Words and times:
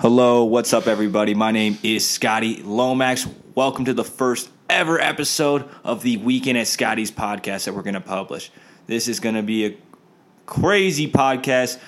Hello, 0.00 0.44
what's 0.44 0.72
up, 0.72 0.86
everybody? 0.88 1.34
My 1.34 1.52
name 1.52 1.78
is 1.82 2.06
Scotty 2.06 2.62
Lomax. 2.62 3.28
Welcome 3.54 3.84
to 3.84 3.94
the 3.94 4.04
first 4.04 4.50
ever 4.68 5.00
episode 5.00 5.68
of 5.84 6.02
the 6.02 6.16
Weekend 6.16 6.58
at 6.58 6.66
Scotty's 6.66 7.12
podcast 7.12 7.64
that 7.64 7.74
we're 7.74 7.82
going 7.82 7.94
to 7.94 8.00
publish. 8.00 8.50
This 8.88 9.06
is 9.06 9.20
going 9.20 9.36
to 9.36 9.42
be 9.42 9.66
a 9.66 9.76
crazy 10.46 11.10
podcast. 11.10 11.78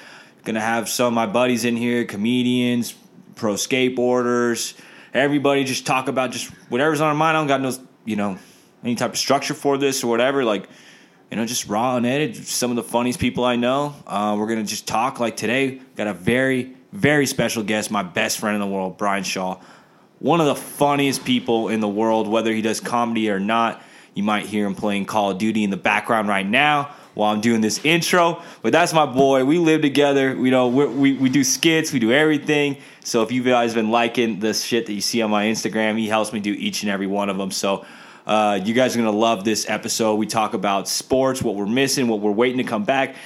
Going 0.45 0.55
to 0.55 0.61
have 0.61 0.89
some 0.89 1.09
of 1.09 1.13
my 1.15 1.27
buddies 1.27 1.65
in 1.65 1.77
here, 1.77 2.05
comedians, 2.05 2.95
pro 3.35 3.55
skateboarders, 3.55 4.79
everybody 5.13 5.65
just 5.65 5.85
talk 5.85 6.07
about 6.07 6.31
just 6.31 6.49
whatever's 6.69 7.01
on 7.01 7.09
our 7.09 7.15
mind. 7.15 7.37
I 7.37 7.41
don't 7.41 7.49
got 7.49 7.61
no, 7.61 7.73
you 8.05 8.15
know, 8.15 8.39
any 8.85 8.95
type 8.95 9.13
of 9.13 9.19
structure 9.19 9.55
for 9.55 9.79
this 9.79 10.05
or 10.05 10.07
whatever. 10.07 10.45
Like, 10.45 10.69
you 11.31 11.37
know, 11.37 11.45
just 11.45 11.67
raw 11.67 11.97
and 11.97 12.07
edited. 12.07 12.47
Some 12.47 12.71
of 12.71 12.77
the 12.77 12.85
funniest 12.85 13.19
people 13.19 13.45
I 13.45 13.57
know. 13.57 13.97
Uh, 14.07 14.37
we're 14.39 14.47
gonna 14.47 14.63
just 14.63 14.87
talk. 14.87 15.19
Like 15.19 15.37
today, 15.37 15.81
got 15.97 16.07
a 16.07 16.15
very, 16.15 16.76
very 16.97 17.27
special 17.27 17.63
guest, 17.63 17.91
my 17.91 18.03
best 18.03 18.39
friend 18.39 18.55
in 18.55 18.61
the 18.61 18.67
world, 18.67 18.99
Brian 18.99 19.25
Shaw. 19.25 19.61
One 20.19 20.41
of 20.41 20.47
the 20.47 20.57
funniest 20.57 21.25
people 21.25 21.69
in 21.69 21.81
the 21.81 21.89
world, 21.89 22.27
whether 22.27 22.53
he 22.53 22.63
does 22.63 22.81
comedy 22.81 23.31
or 23.31 23.39
not. 23.39 23.83
You 24.15 24.23
might 24.23 24.47
hear 24.47 24.67
him 24.67 24.75
playing 24.75 25.05
Call 25.05 25.31
of 25.31 25.39
Duty 25.39 25.63
in 25.63 25.69
the 25.69 25.77
background 25.77 26.27
right 26.27 26.47
now 26.47 26.95
while 27.13 27.35
I'm 27.35 27.43
doing 27.43 27.61
this 27.61 27.85
intro. 27.85 28.43
But 28.63 28.73
that's 28.73 28.95
my 28.95 29.05
boy. 29.05 29.45
We 29.45 29.59
live 29.59 29.83
together. 29.83 30.35
You 30.35 30.51
know, 30.51 30.69
we 30.69 30.87
we, 30.87 31.13
we 31.15 31.29
do 31.29 31.45
skits, 31.45 31.93
we 31.93 31.99
do 31.99 32.13
everything. 32.13 32.79
So 33.05 33.23
if 33.23 33.31
you 33.31 33.43
guys 33.43 33.75
been 33.75 33.91
liking 33.91 34.41
the 34.41 34.55
shit 34.55 34.87
that 34.87 34.93
you 34.95 35.03
see 35.03 35.21
on 35.21 35.31
my 35.31 35.45
Instagram, 35.47 35.99
he 35.99 36.09
helps 36.09 36.33
me 36.33 36.41
do 36.41 36.53
each 36.53 36.83
and 36.83 36.91
every 36.91 37.07
one 37.07 37.29
of 37.29 37.37
them. 37.37 37.51
So 37.51 37.85
uh, 38.27 38.59
you 38.65 38.75
guys 38.75 38.97
are 38.97 38.99
gonna 38.99 39.11
love 39.11 39.45
this 39.45 39.69
episode. 39.69 40.15
We 40.15 40.27
talk 40.27 40.55
about 40.55 40.89
sports, 40.89 41.43
what 41.43 41.55
we're 41.55 41.67
missing, 41.67 42.09
what 42.09 42.21
we're 42.21 42.33
waiting 42.33 42.59
to 42.59 42.65
come 42.65 42.85
back, 42.85 43.17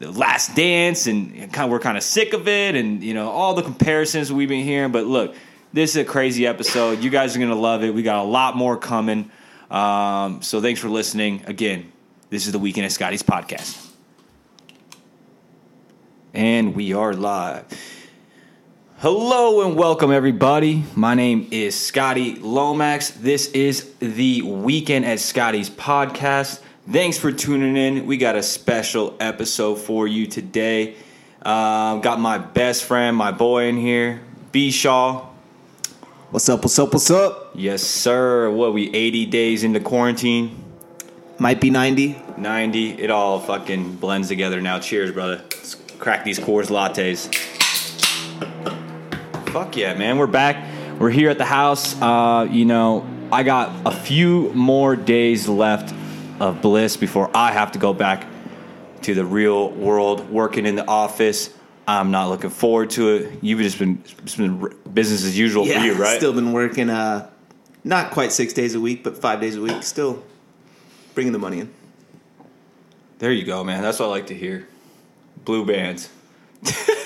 the 0.00 0.10
Last 0.10 0.56
Dance, 0.56 1.06
and 1.06 1.52
kind 1.52 1.66
of, 1.66 1.70
we're 1.70 1.78
kind 1.78 1.98
of 1.98 2.02
sick 2.02 2.32
of 2.32 2.48
it, 2.48 2.74
and 2.74 3.02
you 3.04 3.12
know 3.14 3.28
all 3.28 3.54
the 3.54 3.62
comparisons 3.62 4.32
we've 4.32 4.48
been 4.48 4.64
hearing. 4.64 4.92
But 4.92 5.04
look, 5.04 5.36
this 5.74 5.90
is 5.90 5.96
a 5.96 6.04
crazy 6.04 6.46
episode. 6.46 7.04
You 7.04 7.10
guys 7.10 7.36
are 7.36 7.38
gonna 7.38 7.54
love 7.54 7.84
it. 7.84 7.94
We 7.94 8.02
got 8.02 8.24
a 8.24 8.28
lot 8.28 8.56
more 8.56 8.76
coming. 8.78 9.30
Um, 9.70 10.42
so 10.42 10.60
thanks 10.60 10.80
for 10.80 10.88
listening. 10.88 11.44
Again, 11.46 11.92
this 12.30 12.46
is 12.46 12.52
the 12.52 12.58
Weekend 12.58 12.86
at 12.86 12.92
Scotty's 12.92 13.22
podcast, 13.22 13.90
and 16.32 16.74
we 16.74 16.94
are 16.94 17.12
live. 17.12 17.66
Hello 19.00 19.66
and 19.66 19.76
welcome, 19.76 20.10
everybody. 20.10 20.82
My 20.94 21.14
name 21.14 21.48
is 21.50 21.78
Scotty 21.78 22.36
Lomax. 22.36 23.10
This 23.10 23.48
is 23.48 23.92
the 23.98 24.40
Weekend 24.42 25.04
at 25.04 25.20
Scotty's 25.20 25.68
podcast. 25.68 26.60
Thanks 26.88 27.18
for 27.18 27.30
tuning 27.30 27.76
in. 27.76 28.06
We 28.06 28.16
got 28.16 28.36
a 28.36 28.42
special 28.42 29.14
episode 29.20 29.76
for 29.76 30.08
you 30.08 30.26
today. 30.26 30.96
Uh, 31.42 31.98
got 31.98 32.18
my 32.18 32.38
best 32.38 32.84
friend, 32.84 33.14
my 33.14 33.32
boy 33.32 33.66
in 33.66 33.76
here, 33.76 34.22
B 34.50 34.70
Shaw. 34.70 35.26
What's 36.30 36.48
up? 36.48 36.62
What's 36.62 36.78
up? 36.78 36.92
What's 36.94 37.10
up? 37.10 37.50
Yes, 37.54 37.82
sir. 37.82 38.50
What 38.50 38.72
we 38.72 38.92
80 38.94 39.26
days 39.26 39.62
into 39.62 39.78
quarantine? 39.78 40.64
Might 41.38 41.60
be 41.60 41.68
90. 41.68 42.20
90. 42.38 42.90
It 42.92 43.10
all 43.10 43.40
fucking 43.40 43.96
blends 43.96 44.28
together 44.28 44.62
now. 44.62 44.78
Cheers, 44.80 45.12
brother. 45.12 45.42
Let's 45.50 45.74
crack 45.98 46.24
these 46.24 46.38
Coors 46.38 46.68
lattes. 46.68 47.32
Fuck 49.50 49.76
yeah, 49.76 49.92
man. 49.94 50.16
We're 50.16 50.26
back. 50.26 50.66
We're 50.98 51.10
here 51.10 51.28
at 51.28 51.38
the 51.38 51.44
house. 51.44 52.00
Uh, 52.00 52.48
you 52.50 52.64
know, 52.64 53.06
I 53.30 53.42
got 53.42 53.70
a 53.84 53.92
few 53.94 54.50
more 54.54 54.96
days 54.96 55.46
left 55.46 55.94
of 56.40 56.62
bliss 56.62 56.96
before 56.96 57.30
I 57.34 57.52
have 57.52 57.72
to 57.72 57.78
go 57.78 57.92
back 57.92 58.26
to 59.02 59.14
the 59.14 59.24
real 59.24 59.70
world, 59.70 60.28
working 60.30 60.66
in 60.66 60.74
the 60.74 60.86
office. 60.86 61.54
I'm 61.86 62.10
not 62.10 62.28
looking 62.28 62.50
forward 62.50 62.90
to 62.90 63.08
it. 63.10 63.38
You've 63.42 63.60
just 63.60 63.78
been, 63.78 64.02
been 64.36 64.74
business 64.92 65.24
as 65.24 65.38
usual 65.38 65.66
for 65.66 65.78
you, 65.78 65.94
right? 65.94 66.16
Still 66.16 66.32
been 66.32 66.52
working, 66.52 66.90
uh, 66.90 67.30
not 67.84 68.10
quite 68.10 68.32
six 68.32 68.52
days 68.52 68.74
a 68.74 68.80
week, 68.80 69.04
but 69.04 69.16
five 69.16 69.40
days 69.40 69.56
a 69.56 69.60
week. 69.60 69.82
Still 69.82 70.22
bringing 71.14 71.32
the 71.32 71.38
money 71.38 71.60
in. 71.60 71.72
There 73.18 73.32
you 73.32 73.44
go, 73.44 73.62
man. 73.64 73.82
That's 73.82 73.98
what 73.98 74.06
I 74.06 74.10
like 74.10 74.28
to 74.28 74.34
hear. 74.34 74.66
Blue 75.44 75.64
bands. 75.64 76.08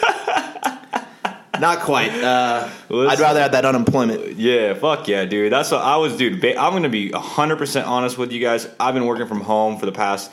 Not 1.65 1.81
quite. 1.81 2.11
Uh, 2.13 2.69
I'd 2.91 3.19
rather 3.19 3.41
have 3.41 3.53
that 3.53 3.65
unemployment. 3.65 4.37
Yeah, 4.37 4.75
fuck 4.75 5.09
yeah, 5.09 5.25
dude. 5.25 5.51
That's 5.51 5.71
what 5.71 5.81
I 5.81 5.97
was, 5.97 6.15
dude. 6.15 6.45
I'm 6.45 6.75
gonna 6.75 6.91
be 6.91 7.11
100 7.11 7.57
percent 7.57 7.87
honest 7.87 8.19
with 8.19 8.33
you 8.33 8.41
guys. 8.41 8.69
I've 8.79 8.93
been 8.93 9.07
working 9.07 9.27
from 9.27 9.41
home 9.41 9.79
for 9.79 9.87
the 9.87 9.93
past 9.93 10.31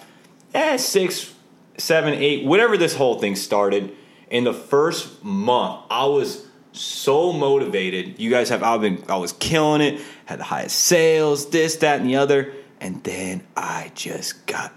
eh, 0.53 0.75
six, 0.75 1.34
seven, 1.78 2.16
eight, 2.16 2.46
whatever 2.46 2.75
this 2.75 2.94
whole 2.94 3.18
thing 3.18 3.38
started. 3.38 3.96
In 4.30 4.44
the 4.44 4.52
first 4.53 5.24
month, 5.24 5.86
I 5.90 6.03
was 6.03 6.46
so 6.74 7.31
motivated. 7.31 8.20
You 8.20 8.30
guys 8.30 8.50
have, 8.50 8.62
I've 8.62 8.81
been, 8.81 9.02
I 9.08 9.16
was 9.16 9.31
killing 9.31 9.80
it. 9.80 10.02
Had 10.25 10.40
the 10.40 10.44
highest 10.44 10.81
sales, 10.81 11.50
this, 11.50 11.78
that, 11.78 12.02
and 12.02 12.09
the 12.09 12.18
other, 12.18 12.53
and 12.81 13.02
then 13.06 13.47
I 13.56 13.94
just 13.96 14.46
got 14.47 14.74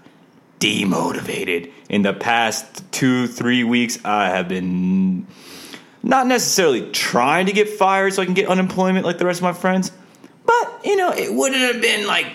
demotivated. 0.61 1.73
In 1.89 2.03
the 2.03 2.13
past 2.13 2.89
two, 2.93 3.27
three 3.27 3.65
weeks, 3.65 3.99
I 4.05 4.29
have 4.29 4.47
been 4.47 5.27
not 6.05 6.27
necessarily 6.27 6.89
trying 6.91 7.47
to 7.47 7.51
get 7.51 7.67
fired 7.67 8.13
so 8.13 8.21
I 8.21 8.25
can 8.25 8.33
get 8.35 8.47
unemployment 8.47 9.05
like 9.05 9.17
the 9.17 9.25
rest 9.25 9.39
of 9.39 9.43
my 9.43 9.53
friends, 9.53 9.91
but 10.45 10.81
you 10.85 10.95
know, 10.95 11.11
it 11.11 11.33
wouldn't 11.33 11.61
have 11.61 11.81
been 11.81 12.05
like 12.07 12.27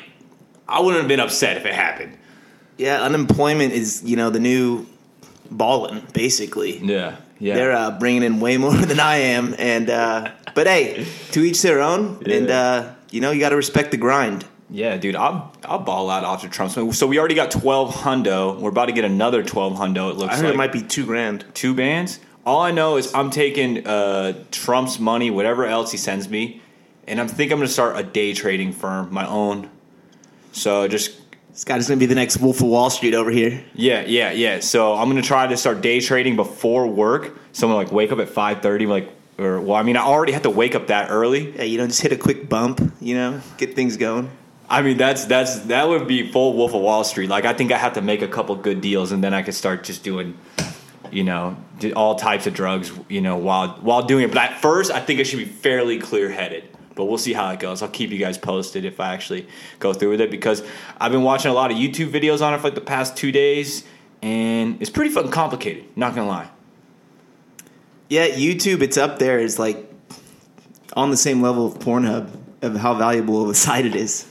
I 0.69 0.81
wouldn't 0.81 0.99
have 1.03 1.09
been 1.09 1.21
upset 1.21 1.57
if 1.57 1.65
it 1.65 1.73
happened. 1.75 2.17
Yeah, 2.77 3.01
unemployment 3.03 3.73
is, 3.73 4.03
you 4.05 4.17
know, 4.17 4.31
the 4.31 4.41
new 4.41 4.87
balling 5.51 6.07
basically. 6.13 6.79
Yeah, 6.79 7.17
yeah. 7.39 7.55
They're 7.55 7.73
uh, 7.73 7.99
bringing 7.99 8.23
in 8.23 8.41
way 8.41 8.57
more 8.57 8.73
than 8.91 9.01
I 9.01 9.17
am. 9.17 9.55
and 9.59 9.89
uh, 9.91 10.33
But 10.55 10.67
hey, 10.67 11.07
to 11.33 11.41
each 11.41 11.63
their 11.63 11.81
own. 11.81 12.23
Yeah. 12.27 12.37
And, 12.37 12.51
uh, 12.51 12.95
you 13.11 13.21
know, 13.21 13.31
you 13.33 13.41
got 13.41 13.49
to 13.51 13.57
respect 13.57 13.91
the 13.91 13.97
grind. 13.97 14.45
yeah, 14.71 14.97
dude, 14.97 15.17
I'll 15.17 15.53
I'll 15.65 15.81
ball 15.81 16.09
out 16.11 16.23
after 16.25 16.49
Trump's. 16.49 16.75
So 16.97 17.07
we 17.07 17.19
already 17.19 17.35
got 17.35 17.51
twelve 17.51 17.93
hundo. 17.95 18.59
We're 18.61 18.71
about 18.71 18.87
to 18.87 18.93
get 18.93 19.05
another 19.05 19.43
twelve 19.43 19.75
hundo. 19.75 20.11
It 20.11 20.17
looks 20.17 20.33
I 20.35 20.37
heard 20.37 20.45
like 20.47 20.55
it 20.55 20.57
might 20.57 20.73
be 20.73 20.83
two 20.83 21.05
grand. 21.07 21.45
two 21.55 21.75
bands. 21.75 22.21
All 22.51 22.63
I 22.63 22.73
know 22.73 22.97
is 22.97 23.15
I'm 23.15 23.31
taking 23.31 23.87
uh, 23.87 24.33
Trump's 24.51 24.99
money, 24.99 25.31
whatever 25.31 25.67
else 25.67 25.93
he 25.93 25.97
sends 25.97 26.29
me, 26.29 26.61
and 27.07 27.21
I'm 27.21 27.29
think 27.29 27.53
I'm 27.53 27.59
gonna 27.59 27.69
start 27.69 27.97
a 27.97 28.03
day 28.03 28.35
trading 28.35 28.73
firm, 28.73 29.15
my 29.15 29.25
own. 29.25 29.71
So 30.51 30.89
just 30.89 31.13
Scott 31.53 31.79
is 31.79 31.87
going 31.87 32.01
to 32.01 32.03
be 32.03 32.07
the 32.07 32.17
next 32.17 32.39
Wolf 32.39 32.61
of 32.61 32.67
Wall 32.67 32.91
Street 32.91 33.15
over 33.15 33.31
here. 33.31 33.63
Yeah, 33.73 34.03
yeah, 34.05 34.33
yeah. 34.33 34.59
So 34.59 34.95
I'm 34.95 35.09
gonna 35.09 35.23
try 35.23 35.47
to 35.47 35.57
start 35.57 35.81
day 35.81 36.01
trading 36.01 36.35
before 36.35 36.89
work. 36.89 37.39
So 37.53 37.69
I'm 37.69 37.73
gonna 37.73 37.85
like 37.85 37.93
wake 37.93 38.11
up 38.11 38.19
at 38.19 38.29
five 38.29 38.63
thirty, 38.63 38.85
like 38.85 39.09
or 39.39 39.61
well, 39.61 39.77
I 39.77 39.85
mean, 39.85 39.97
I 39.97 40.03
already 40.03 40.33
have 40.33 40.43
to 40.43 40.51
wake 40.51 40.75
up 40.75 40.89
that 40.89 41.09
early. 41.09 41.53
Yeah, 41.53 41.63
you 41.63 41.79
know, 41.79 41.87
just 41.87 42.03
hit 42.03 42.11
a 42.11 42.17
quick 42.17 42.49
bump, 42.49 42.81
you 43.01 43.15
know, 43.15 43.41
get 43.59 43.77
things 43.77 43.97
going. 43.97 44.29
I 44.69 44.83
mean, 44.83 44.97
that's 44.97 45.25
that's 45.27 45.61
that 45.67 45.89
would 45.89 46.09
be 46.09 46.33
full 46.33 46.57
Wolf 46.57 46.75
of 46.75 46.83
Wall 46.83 47.05
Street. 47.05 47.31
Like 47.31 47.45
I 47.45 47.53
think 47.53 47.71
I 47.71 47.79
have 47.79 47.93
to 47.93 48.03
make 48.03 48.23
a 48.23 48.29
couple 48.29 48.57
good 48.57 48.81
deals, 48.81 49.13
and 49.13 49.23
then 49.23 49.35
I 49.35 49.43
could 49.43 49.55
start 49.55 49.85
just 49.85 50.03
doing, 50.03 50.37
you 51.13 51.25
know, 51.25 51.57
do 51.79 51.93
all 51.93 52.15
types 52.17 52.47
of 52.47 52.55
drugs, 52.55 52.93
you 53.09 53.21
know, 53.21 53.37
while 53.37 53.69
while 53.81 54.03
doing 54.03 54.25
it. 54.25 54.29
But 54.29 54.39
at 54.39 54.61
first, 54.61 54.91
I 54.91 55.01
think 55.01 55.21
I 55.21 55.23
should 55.25 55.39
be 55.39 55.45
fairly 55.45 55.99
clear 55.99 56.29
headed. 56.31 56.65
But 56.95 57.05
we'll 57.07 57.19
see 57.19 57.33
how 57.33 57.51
it 57.51 57.61
goes. 57.61 57.83
I'll 57.83 57.89
keep 57.89 58.11
you 58.11 58.19
guys 58.19 58.37
posted 58.37 58.85
if 58.85 59.01
I 59.01 59.15
actually 59.15 59.47
go 59.79 59.93
through 59.93 60.11
with 60.11 60.21
it 60.21 60.31
because 60.31 60.63
I've 61.01 61.13
been 61.13 61.23
watching 61.23 61.51
a 61.51 61.55
lot 61.55 61.71
of 61.71 61.77
YouTube 61.79 62.11
videos 62.11 62.43
on 62.45 62.53
it 62.53 62.59
for 62.59 62.65
like 62.65 62.75
the 62.75 62.81
past 62.83 63.17
two 63.17 63.33
days, 63.33 63.85
and 64.23 64.81
it's 64.83 64.91
pretty 64.91 65.11
fucking 65.11 65.31
complicated. 65.31 65.85
Not 65.97 66.15
gonna 66.15 66.29
lie. 66.29 66.49
Yeah, 68.09 68.27
YouTube, 68.29 68.83
it's 68.83 68.97
up 68.97 69.19
there. 69.19 69.39
It's 69.39 69.59
like 69.59 69.89
on 70.97 71.11
the 71.11 71.17
same 71.17 71.41
level 71.41 71.67
of 71.67 71.79
Pornhub 71.79 72.29
of 72.63 72.77
how 72.77 72.95
valuable 72.95 73.43
of 73.45 73.49
a 73.51 73.55
site 73.67 73.87
it 73.87 73.95
is. 73.95 74.27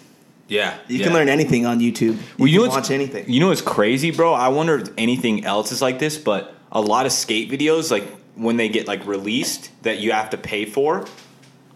Yeah, 0.47 0.75
You 0.87 0.99
can 1.03 1.13
learn 1.13 1.29
anything 1.29 1.67
on 1.67 1.79
YouTube. 1.79 2.01
You 2.01 2.17
Well, 2.39 2.47
you 2.47 2.57
know 2.57 2.63
can 2.63 2.71
what's- 2.71 2.89
watch 2.89 2.91
anything. 2.91 3.25
You 3.31 3.39
know 3.39 3.49
what's 3.49 3.61
crazy, 3.61 4.09
bro? 4.09 4.33
I 4.33 4.47
wonder 4.47 4.75
if 4.79 4.89
anything 4.97 5.45
else 5.45 5.71
is 5.71 5.79
like 5.79 5.99
this, 5.99 6.17
but 6.17 6.55
a 6.71 6.81
lot 6.81 7.05
of 7.05 7.11
skate 7.11 7.49
videos, 7.49 7.91
like 7.91 8.05
when 8.35 8.57
they 8.57 8.69
get 8.69 8.87
like 8.87 9.05
released, 9.05 9.71
that 9.83 9.99
you 9.99 10.11
have 10.11 10.29
to 10.31 10.37
pay 10.37 10.65
for, 10.65 11.05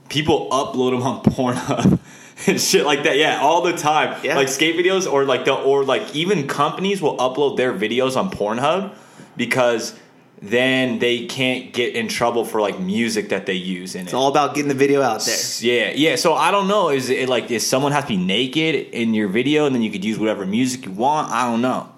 people 0.09 0.50
upload 0.51 0.91
them 0.91 1.03
on 1.03 1.23
Pornhub 1.23 2.00
and 2.47 2.59
shit 2.59 2.85
like 2.85 3.03
that. 3.03 3.17
Yeah, 3.17 3.39
all 3.41 3.62
the 3.62 3.73
time. 3.73 4.19
Yeah. 4.23 4.35
Like 4.35 4.47
skate 4.47 4.75
videos, 4.75 5.12
or 5.12 5.25
like 5.25 5.45
the 5.45 5.53
or 5.53 5.83
like 5.83 6.15
even 6.15 6.47
companies 6.47 7.01
will 7.01 7.17
upload 7.17 7.57
their 7.57 7.73
videos 7.73 8.15
on 8.15 8.29
Pornhub 8.29 8.95
because 9.35 9.97
then 10.41 11.00
they 11.00 11.25
can't 11.25 11.71
get 11.71 11.95
in 11.95 12.09
trouble 12.09 12.44
for 12.44 12.59
like 12.59 12.77
music 12.77 13.29
that 13.29 13.45
they 13.45 13.53
use 13.53 13.95
in 13.95 14.01
it. 14.01 14.03
It's 14.06 14.13
all 14.13 14.27
about 14.27 14.53
getting 14.53 14.67
the 14.67 14.75
video 14.75 15.01
out 15.01 15.23
there. 15.23 15.38
Yeah, 15.59 15.94
yeah. 15.95 16.15
So 16.17 16.33
I 16.33 16.51
don't 16.51 16.67
know. 16.67 16.89
Is 16.89 17.09
it 17.09 17.29
like 17.29 17.50
is 17.50 17.65
someone 17.65 17.94
have 17.94 18.03
to 18.03 18.09
be 18.09 18.17
naked 18.17 18.75
in 18.75 19.13
your 19.13 19.29
video 19.29 19.65
and 19.65 19.73
then 19.73 19.81
you 19.81 19.89
could 19.89 20.03
use 20.03 20.19
whatever 20.19 20.45
music 20.45 20.85
you 20.85 20.91
want? 20.91 21.31
I 21.31 21.50
don't 21.50 21.62
know. 21.62 21.92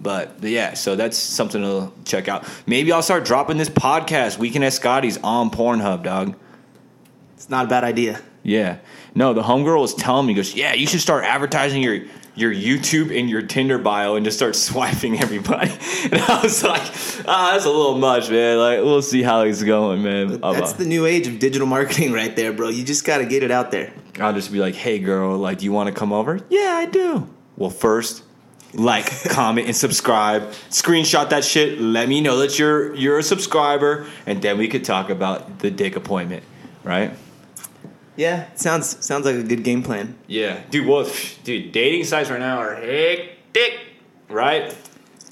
But, 0.00 0.42
yeah, 0.42 0.74
so 0.74 0.94
that's 0.96 1.16
something 1.16 1.62
to 1.62 1.90
check 2.04 2.28
out. 2.28 2.46
Maybe 2.66 2.92
I'll 2.92 3.02
start 3.02 3.24
dropping 3.24 3.56
this 3.56 3.68
podcast, 3.68 4.38
Weekend 4.38 4.64
at 4.64 4.72
Scotty's, 4.72 5.18
on 5.18 5.50
Pornhub, 5.50 6.02
dog. 6.04 6.36
It's 7.34 7.50
not 7.50 7.66
a 7.66 7.68
bad 7.68 7.84
idea. 7.84 8.20
Yeah. 8.42 8.78
No, 9.14 9.34
the 9.34 9.42
homegirl 9.42 9.80
was 9.80 9.94
telling 9.94 10.26
me, 10.26 10.34
goes, 10.34 10.54
yeah, 10.54 10.74
you 10.74 10.86
should 10.86 11.00
start 11.00 11.24
advertising 11.24 11.82
your 11.82 12.02
your 12.38 12.54
YouTube 12.54 13.18
and 13.18 13.28
your 13.28 13.42
Tinder 13.42 13.78
bio 13.78 14.14
and 14.14 14.24
just 14.24 14.36
start 14.36 14.54
swiping 14.68 15.20
everybody. 15.20 15.72
And 16.10 16.22
I 16.22 16.42
was 16.42 16.62
like, 16.62 16.82
ah, 17.26 17.50
that's 17.52 17.64
a 17.64 17.70
little 17.70 17.98
much, 17.98 18.30
man. 18.30 18.56
Like, 18.56 18.78
we'll 18.78 19.02
see 19.02 19.20
how 19.22 19.42
he's 19.42 19.64
going, 19.64 20.04
man. 20.04 20.40
That's 20.40 20.74
the 20.74 20.84
new 20.84 21.06
age 21.06 21.26
of 21.26 21.40
digital 21.40 21.66
marketing 21.66 22.12
right 22.20 22.34
there, 22.36 22.52
bro. 22.52 22.68
You 22.68 22.84
just 22.84 23.04
got 23.04 23.18
to 23.18 23.26
get 23.26 23.42
it 23.42 23.50
out 23.50 23.72
there. 23.72 23.92
I'll 24.20 24.32
just 24.32 24.52
be 24.52 24.60
like, 24.60 24.76
hey, 24.76 25.00
girl, 25.00 25.36
like, 25.36 25.58
do 25.58 25.64
you 25.64 25.72
want 25.72 25.88
to 25.88 25.92
come 25.92 26.12
over? 26.12 26.38
Yeah, 26.50 26.76
I 26.76 26.86
do. 26.86 27.28
Well, 27.56 27.70
first, 27.70 28.22
like, 28.74 29.06
comment, 29.30 29.66
and 29.66 29.76
subscribe. 29.76 30.42
Screenshot 30.70 31.30
that 31.30 31.44
shit. 31.44 31.80
Let 31.80 32.08
me 32.08 32.20
know 32.20 32.38
that 32.38 32.58
you're 32.58 32.94
you're 32.94 33.18
a 33.18 33.22
subscriber, 33.22 34.06
and 34.26 34.42
then 34.42 34.58
we 34.58 34.68
could 34.68 34.84
talk 34.84 35.10
about 35.10 35.60
the 35.60 35.70
dick 35.70 35.96
appointment, 35.96 36.42
right? 36.84 37.12
Yeah, 38.16 38.48
sounds 38.54 39.04
sounds 39.04 39.24
like 39.26 39.36
a 39.36 39.42
good 39.42 39.62
game 39.62 39.82
plan. 39.82 40.16
Yeah, 40.26 40.60
dude. 40.70 40.86
Well, 40.86 41.08
dude, 41.44 41.72
dating 41.72 42.04
sites 42.04 42.30
right 42.30 42.40
now 42.40 42.58
are 42.58 42.74
hectic, 42.74 43.78
right? 44.28 44.76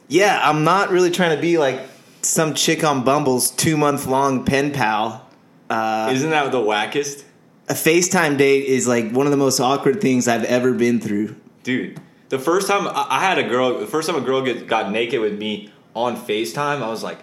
Yeah, 0.09 0.41
I'm 0.43 0.63
not 0.63 0.91
really 0.91 1.11
trying 1.11 1.35
to 1.35 1.43
be 1.43 1.59
like 1.59 1.81
some 2.23 2.55
chick 2.55 2.85
on 2.85 3.05
Bumble's 3.05 3.51
two 3.51 3.77
month 3.77 4.07
long 4.07 4.45
pen 4.45 4.71
pal. 4.73 5.29
Uh, 5.69 6.11
Isn't 6.13 6.31
that 6.31 6.53
the 6.53 6.59
wackest, 6.59 7.25
a 7.69 7.75
FaceTime 7.75 8.39
date 8.39 8.67
is 8.67 8.87
like 8.87 9.11
one 9.11 9.27
of 9.27 9.33
the 9.33 9.37
most 9.37 9.59
awkward 9.59 10.01
things 10.01 10.29
I've 10.29 10.45
ever 10.45 10.73
been 10.73 11.01
through. 11.01 11.35
dude? 11.65 12.01
The 12.29 12.39
first 12.39 12.67
time 12.67 12.89
I 12.89 13.21
had 13.21 13.39
a 13.39 13.49
girl, 13.49 13.79
the 13.79 13.87
first 13.87 14.09
time 14.09 14.17
a 14.17 14.25
girl 14.25 14.43
get, 14.43 14.67
got 14.67 14.91
naked 14.91 15.21
with 15.21 15.39
me 15.39 15.73
on 15.95 16.17
Facetime, 16.17 16.83
I 16.83 16.89
was 16.89 17.03
like, 17.03 17.19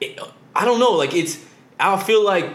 it, 0.00 0.20
I 0.54 0.64
don't 0.64 0.78
know, 0.78 0.92
like 0.92 1.14
it's. 1.14 1.44
I 1.78 2.02
feel 2.02 2.24
like, 2.24 2.54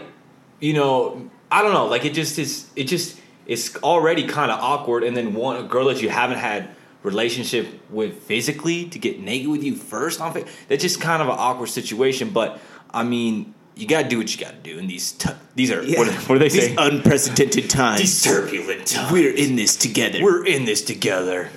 you 0.60 0.72
know, 0.72 1.30
I 1.50 1.62
don't 1.62 1.72
know, 1.72 1.86
like 1.86 2.04
it 2.04 2.14
just 2.14 2.38
is. 2.38 2.70
It 2.76 2.84
just 2.84 3.20
it's 3.46 3.76
already 3.76 4.26
kind 4.26 4.50
of 4.50 4.60
awkward, 4.60 5.02
and 5.04 5.16
then 5.16 5.34
one 5.34 5.56
a 5.56 5.64
girl 5.64 5.86
that 5.86 6.00
you 6.00 6.08
haven't 6.08 6.38
had 6.38 6.70
relationship 7.02 7.66
with 7.90 8.22
physically 8.22 8.88
to 8.88 8.98
get 8.98 9.18
naked 9.20 9.48
with 9.48 9.64
you 9.64 9.74
first 9.74 10.20
on. 10.20 10.32
That's 10.68 10.82
just 10.82 11.00
kind 11.00 11.20
of 11.20 11.28
an 11.28 11.36
awkward 11.36 11.68
situation. 11.68 12.30
But 12.30 12.60
I 12.90 13.02
mean, 13.02 13.54
you 13.74 13.86
gotta 13.86 14.08
do 14.08 14.18
what 14.18 14.34
you 14.34 14.44
gotta 14.44 14.58
do 14.58 14.78
in 14.78 14.86
these. 14.86 15.12
T- 15.12 15.30
these 15.54 15.70
are 15.70 15.82
what, 15.82 16.08
what 16.28 16.34
do 16.34 16.38
they 16.38 16.48
These 16.48 16.76
unprecedented 16.76 17.70
times. 17.70 18.00
These 18.00 18.22
turbulent 18.22 18.86
times. 18.86 19.12
We're 19.12 19.34
in 19.34 19.56
this 19.56 19.76
together. 19.76 20.22
We're 20.22 20.44
in 20.46 20.64
this 20.64 20.82
together. 20.82 21.50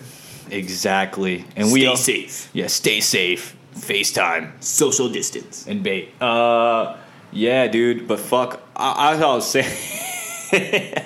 Exactly. 0.49 1.45
And 1.55 1.71
we 1.71 1.81
Stay 1.81 1.95
safe. 1.95 2.49
Yeah, 2.53 2.67
stay 2.67 2.99
safe. 2.99 3.55
FaceTime 3.75 4.63
Social 4.63 5.09
distance. 5.09 5.67
and 5.67 5.83
bait. 5.83 6.13
Uh 6.21 6.97
yeah, 7.31 7.67
dude, 7.67 8.07
but 8.07 8.19
fuck 8.19 8.61
I, 8.75 9.11
I 9.11 9.17
thought 9.17 9.31
I 9.31 9.35
was 9.35 9.49
saying 9.49 10.95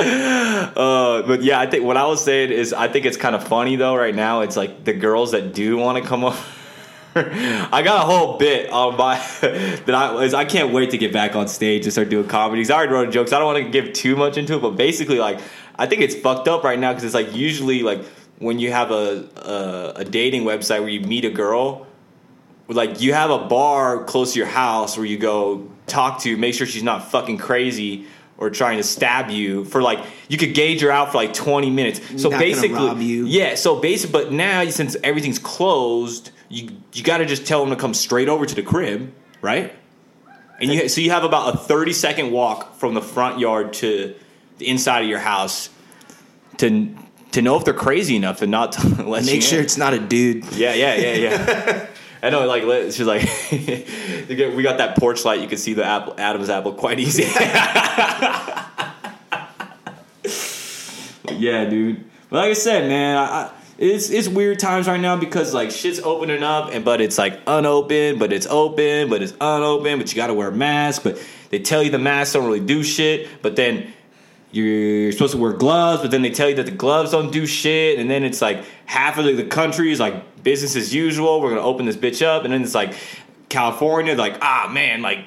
Uh, 0.00 1.22
but 1.22 1.42
yeah, 1.42 1.58
I 1.58 1.66
think 1.66 1.84
what 1.84 1.96
I 1.96 2.06
was 2.06 2.22
saying 2.24 2.52
is 2.52 2.72
I 2.72 2.86
think 2.88 3.04
it's 3.04 3.16
kind 3.16 3.34
of 3.34 3.46
funny 3.46 3.74
though. 3.76 3.96
Right 3.96 4.14
now, 4.14 4.42
it's 4.42 4.56
like 4.56 4.84
the 4.84 4.92
girls 4.92 5.32
that 5.32 5.52
do 5.54 5.76
want 5.76 6.00
to 6.02 6.08
come 6.08 6.24
over. 6.24 6.38
I 7.18 7.82
got 7.82 8.02
a 8.02 8.06
whole 8.06 8.38
bit 8.38 8.70
um, 8.70 8.92
on 8.92 8.96
my 8.96 9.16
that 9.40 9.94
I 9.94 10.22
is 10.22 10.34
I 10.34 10.44
can't 10.44 10.72
wait 10.72 10.90
to 10.90 10.98
get 10.98 11.12
back 11.12 11.36
on 11.36 11.48
stage 11.48 11.84
and 11.84 11.92
start 11.92 12.08
doing 12.08 12.28
comedies. 12.28 12.70
I 12.70 12.76
already 12.76 12.92
wrote 12.92 13.10
jokes. 13.12 13.32
I 13.32 13.38
don't 13.38 13.46
want 13.46 13.64
to 13.64 13.70
give 13.70 13.92
too 13.92 14.16
much 14.16 14.36
into 14.36 14.54
it, 14.56 14.62
but 14.62 14.70
basically, 14.70 15.18
like 15.18 15.40
I 15.76 15.86
think 15.86 16.02
it's 16.02 16.14
fucked 16.14 16.48
up 16.48 16.64
right 16.64 16.78
now 16.78 16.92
because 16.92 17.04
it's 17.04 17.14
like 17.14 17.34
usually 17.34 17.82
like 17.82 18.04
when 18.38 18.58
you 18.58 18.70
have 18.70 18.90
a, 18.90 19.28
a 19.36 20.00
a 20.00 20.04
dating 20.04 20.44
website 20.44 20.80
where 20.80 20.88
you 20.88 21.00
meet 21.00 21.24
a 21.24 21.30
girl, 21.30 21.86
like 22.68 23.00
you 23.00 23.12
have 23.12 23.30
a 23.30 23.38
bar 23.38 24.04
close 24.04 24.32
to 24.34 24.38
your 24.38 24.48
house 24.48 24.96
where 24.96 25.06
you 25.06 25.18
go 25.18 25.68
talk 25.86 26.20
to, 26.20 26.36
make 26.36 26.54
sure 26.54 26.66
she's 26.66 26.82
not 26.82 27.10
fucking 27.10 27.38
crazy 27.38 28.06
or 28.38 28.50
trying 28.50 28.76
to 28.76 28.84
stab 28.84 29.30
you 29.30 29.64
for 29.64 29.82
like 29.82 29.98
you 30.28 30.38
could 30.38 30.54
gauge 30.54 30.80
her 30.80 30.90
out 30.90 31.10
for 31.10 31.18
like 31.18 31.34
20 31.34 31.70
minutes. 31.70 32.22
So 32.22 32.30
Not 32.30 32.38
basically 32.38 32.76
yeah, 33.26 33.56
so 33.56 33.80
basically, 33.80 34.24
but 34.24 34.32
now 34.32 34.64
since 34.70 34.96
everything's 35.02 35.40
closed, 35.40 36.30
you 36.48 36.70
you 36.92 37.02
got 37.02 37.18
to 37.18 37.26
just 37.26 37.46
tell 37.46 37.60
them 37.60 37.70
to 37.70 37.76
come 37.80 37.94
straight 37.94 38.28
over 38.28 38.46
to 38.46 38.54
the 38.54 38.62
crib, 38.62 39.12
right? 39.42 39.72
And 40.60 40.72
you 40.72 40.88
so 40.88 41.00
you 41.00 41.10
have 41.10 41.24
about 41.24 41.54
a 41.54 41.58
30 41.58 41.92
second 41.92 42.30
walk 42.32 42.74
from 42.76 42.94
the 42.94 43.02
front 43.02 43.38
yard 43.38 43.72
to 43.74 44.14
the 44.58 44.68
inside 44.68 45.02
of 45.02 45.08
your 45.08 45.20
house 45.20 45.70
to 46.58 46.94
to 47.32 47.42
know 47.42 47.56
if 47.56 47.64
they're 47.64 47.74
crazy 47.74 48.16
enough 48.16 48.38
to 48.38 48.46
not 48.46 48.72
to 48.72 48.86
let 49.04 49.24
you 49.24 49.32
Make 49.32 49.42
sure 49.42 49.58
in. 49.58 49.64
it's 49.64 49.76
not 49.76 49.94
a 49.94 49.98
dude. 49.98 50.44
Yeah, 50.52 50.74
yeah, 50.74 50.94
yeah, 50.94 51.14
yeah. 51.14 51.86
I 52.22 52.30
know, 52.30 52.44
like 52.48 52.62
she's 52.92 53.02
like, 53.02 53.22
we 53.52 54.62
got 54.64 54.78
that 54.78 54.96
porch 54.98 55.24
light. 55.24 55.40
You 55.40 55.46
can 55.46 55.58
see 55.58 55.74
the 55.74 55.84
apple, 55.84 56.14
Adam's 56.18 56.50
apple 56.50 56.72
quite 56.72 56.98
easy. 56.98 57.22
yeah, 61.36 61.64
dude. 61.66 62.04
But 62.28 62.36
like 62.38 62.50
I 62.50 62.54
said, 62.54 62.88
man, 62.88 63.16
I, 63.16 63.50
it's 63.78 64.10
it's 64.10 64.26
weird 64.26 64.58
times 64.58 64.88
right 64.88 65.00
now 65.00 65.16
because 65.16 65.54
like 65.54 65.70
shit's 65.70 66.00
opening 66.00 66.42
up, 66.42 66.70
and 66.72 66.84
but 66.84 67.00
it's 67.00 67.16
like 67.16 67.40
unopened, 67.46 68.18
but 68.18 68.32
it's 68.32 68.46
open, 68.46 69.08
but 69.08 69.22
it's 69.22 69.32
unopened, 69.40 70.00
but 70.00 70.10
you 70.10 70.16
got 70.16 70.26
to 70.26 70.34
wear 70.34 70.48
a 70.48 70.52
mask. 70.52 71.04
But 71.04 71.24
they 71.50 71.60
tell 71.60 71.82
you 71.82 71.90
the 71.90 71.98
masks 71.98 72.34
don't 72.34 72.44
really 72.44 72.58
do 72.60 72.82
shit, 72.82 73.28
but 73.40 73.54
then 73.54 73.92
you're 74.50 75.12
supposed 75.12 75.32
to 75.32 75.38
wear 75.38 75.52
gloves, 75.52 76.02
but 76.02 76.10
then 76.10 76.22
they 76.22 76.30
tell 76.30 76.48
you 76.48 76.56
that 76.56 76.66
the 76.66 76.72
gloves 76.72 77.12
don't 77.12 77.30
do 77.30 77.46
shit, 77.46 78.00
and 78.00 78.10
then 78.10 78.24
it's 78.24 78.42
like 78.42 78.64
half 78.86 79.16
of 79.16 79.24
the, 79.24 79.34
the 79.34 79.44
country 79.44 79.92
is 79.92 80.00
like 80.00 80.42
business 80.42 80.74
as 80.74 80.92
usual. 80.92 81.40
We're 81.40 81.50
gonna 81.50 81.62
open 81.62 81.86
this 81.86 81.96
bitch 81.96 82.26
up, 82.26 82.42
and 82.42 82.52
then 82.52 82.62
it's 82.62 82.74
like 82.74 82.94
California, 83.48 84.16
like 84.16 84.38
ah 84.42 84.68
man, 84.72 85.02
like 85.02 85.20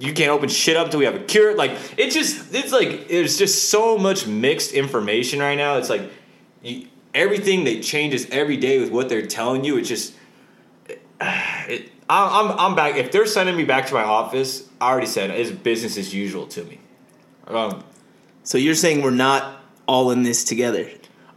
you 0.00 0.12
can't 0.12 0.30
open 0.30 0.48
shit 0.48 0.76
up 0.76 0.86
until 0.86 0.98
we 0.98 1.04
have 1.04 1.14
a 1.14 1.20
cure. 1.20 1.54
Like 1.54 1.78
it 1.96 2.10
just, 2.10 2.52
it's 2.52 2.72
like 2.72 3.06
there's 3.06 3.38
just 3.38 3.70
so 3.70 3.96
much 3.96 4.26
mixed 4.26 4.72
information 4.72 5.38
right 5.38 5.54
now. 5.54 5.76
It's 5.76 5.88
like 5.88 6.10
you, 6.60 6.88
everything 7.14 7.64
that 7.64 7.82
changes 7.82 8.26
every 8.30 8.56
day 8.56 8.80
with 8.80 8.90
what 8.90 9.08
they're 9.08 9.26
telling 9.26 9.64
you. 9.64 9.78
It's 9.78 9.88
just, 9.88 10.14
it, 11.20 11.90
I'm 12.08 12.50
I'm 12.58 12.74
back. 12.74 12.96
If 12.96 13.12
they're 13.12 13.26
sending 13.26 13.56
me 13.56 13.64
back 13.64 13.86
to 13.86 13.94
my 13.94 14.02
office, 14.02 14.68
I 14.80 14.90
already 14.90 15.06
said 15.06 15.30
it's 15.30 15.50
business 15.50 15.96
as 15.96 16.14
usual 16.14 16.46
to 16.48 16.64
me. 16.64 16.80
Um, 17.46 17.82
So 18.42 18.58
you're 18.58 18.74
saying 18.74 19.02
we're 19.02 19.10
not 19.10 19.62
all 19.86 20.10
in 20.10 20.22
this 20.22 20.44
together? 20.44 20.88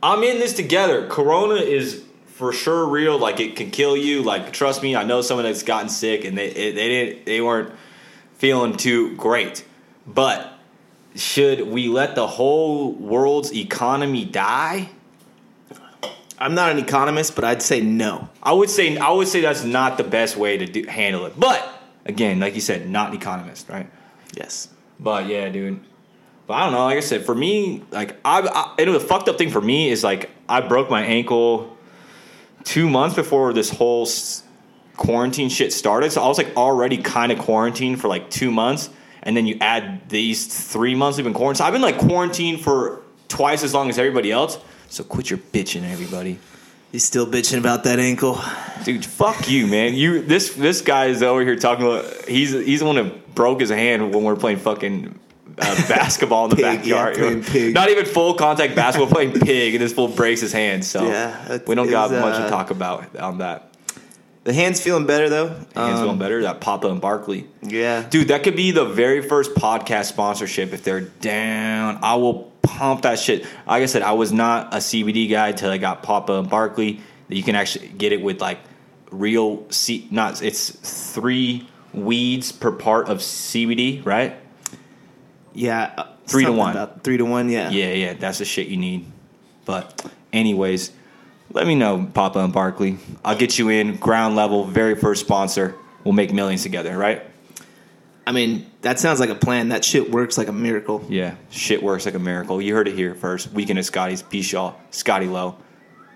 I'm 0.03 0.23
in 0.23 0.39
this 0.39 0.53
together. 0.53 1.07
Corona 1.07 1.55
is 1.55 2.03
for 2.27 2.51
sure 2.53 2.87
real. 2.87 3.17
Like 3.17 3.39
it 3.39 3.55
can 3.55 3.71
kill 3.71 3.95
you. 3.95 4.23
Like 4.23 4.51
trust 4.51 4.83
me, 4.83 4.95
I 4.95 5.03
know 5.03 5.21
someone 5.21 5.45
that's 5.45 5.63
gotten 5.63 5.89
sick 5.89 6.25
and 6.25 6.37
they 6.37 6.49
they 6.49 6.71
didn't 6.71 7.25
they 7.25 7.41
weren't 7.41 7.71
feeling 8.35 8.75
too 8.75 9.15
great. 9.15 9.65
But 10.05 10.53
should 11.15 11.67
we 11.67 11.87
let 11.87 12.15
the 12.15 12.27
whole 12.27 12.91
world's 12.93 13.53
economy 13.53 14.25
die? 14.25 14.89
I'm 16.39 16.53
not 16.53 16.71
an 16.71 16.77
economist, 16.79 17.35
but 17.35 17.43
I'd 17.43 17.61
say 17.61 17.81
no. 17.81 18.29
I 18.43 18.53
would 18.53 18.69
say 18.69 18.97
I 18.97 19.11
would 19.11 19.27
say 19.27 19.41
that's 19.41 19.63
not 19.63 19.97
the 19.97 20.03
best 20.03 20.37
way 20.37 20.57
to 20.57 20.65
do, 20.65 20.85
handle 20.85 21.25
it. 21.25 21.39
But 21.39 21.67
again, 22.05 22.39
like 22.39 22.55
you 22.55 22.61
said, 22.61 22.89
not 22.89 23.09
an 23.09 23.17
economist, 23.17 23.69
right? 23.69 23.89
Yes. 24.35 24.69
But 24.99 25.27
yeah, 25.27 25.49
dude. 25.49 25.79
But 26.45 26.53
I 26.53 26.63
don't 26.63 26.73
know. 26.73 26.85
Like 26.85 26.97
I 26.97 27.01
said, 27.01 27.25
for 27.25 27.35
me, 27.35 27.83
like 27.91 28.15
I, 28.23 28.41
I 28.41 28.75
and 28.81 28.93
the 28.93 28.99
fucked 28.99 29.27
up 29.29 29.37
thing 29.37 29.49
for 29.49 29.61
me 29.61 29.89
is 29.89 30.03
like 30.03 30.29
I 30.47 30.61
broke 30.61 30.89
my 30.89 31.03
ankle 31.03 31.75
two 32.63 32.89
months 32.89 33.15
before 33.15 33.51
this 33.53 33.69
whole 33.69 34.03
s- 34.05 34.43
quarantine 34.95 35.49
shit 35.49 35.73
started. 35.73 36.11
So 36.11 36.21
I 36.21 36.27
was 36.27 36.37
like 36.37 36.55
already 36.55 36.97
kind 36.97 37.31
of 37.31 37.39
quarantined 37.39 37.99
for 37.99 38.07
like 38.07 38.29
two 38.29 38.51
months, 38.51 38.89
and 39.23 39.35
then 39.35 39.45
you 39.45 39.57
add 39.59 40.07
these 40.09 40.45
three 40.71 40.95
months 40.95 41.17
we've 41.17 41.25
been 41.25 41.33
quarantined. 41.33 41.57
So 41.57 41.65
I've 41.65 41.73
been 41.73 41.81
like 41.81 41.97
quarantined 41.97 42.61
for 42.61 43.01
twice 43.27 43.63
as 43.63 43.73
long 43.73 43.89
as 43.89 43.97
everybody 43.97 44.31
else. 44.31 44.57
So 44.89 45.03
quit 45.03 45.29
your 45.29 45.39
bitching, 45.39 45.89
everybody. 45.89 46.39
He's 46.91 47.03
still 47.03 47.27
bitching 47.27 47.59
about 47.59 47.83
that 47.83 47.99
ankle. 47.99 48.39
Dude, 48.85 49.05
fuck 49.05 49.49
you, 49.49 49.67
man. 49.67 49.93
You 49.93 50.21
this 50.21 50.53
this 50.53 50.81
guy 50.81 51.07
is 51.07 51.21
over 51.21 51.41
here 51.41 51.57
talking 51.57 51.85
about 51.85 52.05
he's 52.27 52.51
he's 52.51 52.79
the 52.79 52.85
one 52.85 52.95
that 52.95 53.35
broke 53.35 53.59
his 53.59 53.69
hand 53.69 54.13
when 54.13 54.23
we 54.23 54.29
are 54.31 54.37
playing 54.37 54.57
fucking 54.59 55.19
uh, 55.59 55.87
basketball 55.89 56.45
in 56.45 56.49
the 56.51 56.55
Pig, 56.55 56.63
backyard. 56.63 57.45
pig. 57.45 57.73
Not 57.73 57.89
even 57.89 58.05
full 58.05 58.35
contact 58.35 58.75
basketball, 58.75 59.11
playing 59.13 59.33
pig, 59.39 59.75
and 59.75 59.83
this 59.83 59.91
fool 59.93 60.07
breaks 60.07 60.39
his 60.41 60.53
hand. 60.53 60.85
So 60.85 61.05
Yeah, 61.05 61.57
we 61.67 61.75
don't 61.75 61.89
got 61.89 62.09
was, 62.11 62.21
much 62.21 62.37
to 62.37 62.45
uh, 62.45 62.49
talk 62.49 62.71
about 62.71 63.15
on 63.17 63.39
that. 63.39 63.73
The 64.45 64.53
hand's 64.53 64.79
feeling 64.79 65.05
better 65.05 65.27
though. 65.27 65.47
Hands 65.49 65.67
Um, 65.75 65.97
feeling 66.03 66.19
better. 66.19 66.41
That 66.43 66.61
Papa 66.61 66.87
and 66.87 67.01
Barkley. 67.01 67.47
Yeah. 67.61 68.07
Dude, 68.09 68.29
that 68.29 68.43
could 68.43 68.55
be 68.55 68.71
the 68.71 68.85
very 68.85 69.21
first 69.21 69.53
podcast 69.55 70.05
sponsorship 70.05 70.71
if 70.71 70.83
they're 70.83 71.01
down. 71.01 71.99
I 72.01 72.15
will 72.15 72.53
pump 72.67 73.01
that 73.03 73.19
shit. 73.19 73.43
Like 73.65 73.83
I 73.83 73.85
said, 73.85 74.01
I 74.01 74.11
was 74.13 74.31
not 74.31 74.73
a 74.73 74.77
CBD 74.77 75.29
guy 75.29 75.49
until 75.49 75.71
I 75.71 75.77
got 75.77 76.03
Papa 76.03 76.33
and 76.33 76.49
Barkley. 76.49 77.01
That 77.29 77.35
you 77.35 77.43
can 77.43 77.55
actually 77.55 77.87
get 77.89 78.11
it 78.13 78.21
with 78.21 78.39
like 78.41 78.59
real 79.11 79.69
C. 79.69 80.07
Not 80.11 80.41
it's 80.41 80.69
three 81.13 81.67
weeds 81.93 82.51
per 82.51 82.71
part 82.71 83.07
of 83.09 83.19
CBD, 83.19 84.05
right? 84.05 84.35
Yeah. 85.53 85.93
uh, 85.97 86.07
Three 86.27 86.43
to 86.45 86.51
one. 86.51 86.71
about 86.71 87.03
three 87.03 87.17
to 87.17 87.23
one. 87.25 87.49
Yeah. 87.49 87.69
Yeah, 87.69 87.93
yeah, 87.93 88.13
that's 88.13 88.39
the 88.39 88.45
shit 88.45 88.67
you 88.67 88.77
need. 88.77 89.05
But, 89.65 90.05
anyways, 90.33 90.91
let 91.53 91.65
me 91.65 91.73
know, 91.75 92.09
Papa 92.13 92.39
and 92.39 92.51
Barkley. 92.53 92.97
I'll 93.23 93.37
get 93.37 93.57
you 93.57 93.69
in 93.69 93.95
ground 93.95 94.35
level, 94.35 94.65
very 94.65 94.95
first 94.95 95.21
sponsor. 95.25 95.75
We'll 96.03 96.13
make 96.13 96.33
millions 96.33 96.63
together, 96.63 96.97
right? 96.97 97.23
I 98.27 98.33
mean, 98.33 98.69
that 98.81 98.99
sounds 98.99 99.19
like 99.21 99.29
a 99.29 99.35
plan. 99.35 99.69
That 99.69 99.85
shit 99.85 100.11
works 100.11 100.37
like 100.37 100.49
a 100.49 100.53
miracle. 100.53 101.03
Yeah, 101.09 101.35
shit 101.49 101.81
works 101.81 102.05
like 102.05 102.13
a 102.15 102.19
miracle. 102.19 102.61
You 102.61 102.75
heard 102.75 102.87
it 102.89 102.95
here 102.95 103.15
first. 103.15 103.51
Weekend 103.53 103.79
at 103.79 103.85
Scotty's, 103.85 104.21
B 104.21 104.41
Shaw, 104.41 104.73
Scotty 104.91 105.27
Low. 105.27 105.55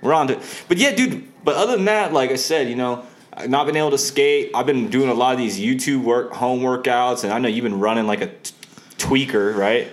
We're 0.02 0.14
on 0.14 0.28
to 0.28 0.34
it. 0.38 0.64
But 0.68 0.78
yeah, 0.78 0.94
dude, 0.94 1.24
but 1.44 1.56
other 1.56 1.76
than 1.78 1.86
that, 1.86 2.12
like 2.12 2.32
I 2.32 2.36
said, 2.36 2.68
you 2.70 2.76
know, 2.76 3.06
I've 3.34 3.50
not 3.50 3.66
been 3.66 3.78
able 3.78 3.92
to 3.92 3.98
skate. 3.98 4.52
I've 4.54 4.66
been 4.66 4.90
doing 4.90 5.10
a 5.10 5.14
lot 5.14 5.32
of 5.34 5.38
these 5.40 5.58
YouTube 5.60 6.04
work, 6.04 6.34
home 6.34 6.60
workouts, 6.60 7.24
and 7.24 7.32
I 7.32 7.40
know 7.40 7.48
you've 7.48 7.64
been 7.64 7.80
running 7.80 8.08
like 8.08 8.22
a 8.22 8.28
t- 8.28 8.54
tweaker, 8.98 9.56
right? 9.56 9.88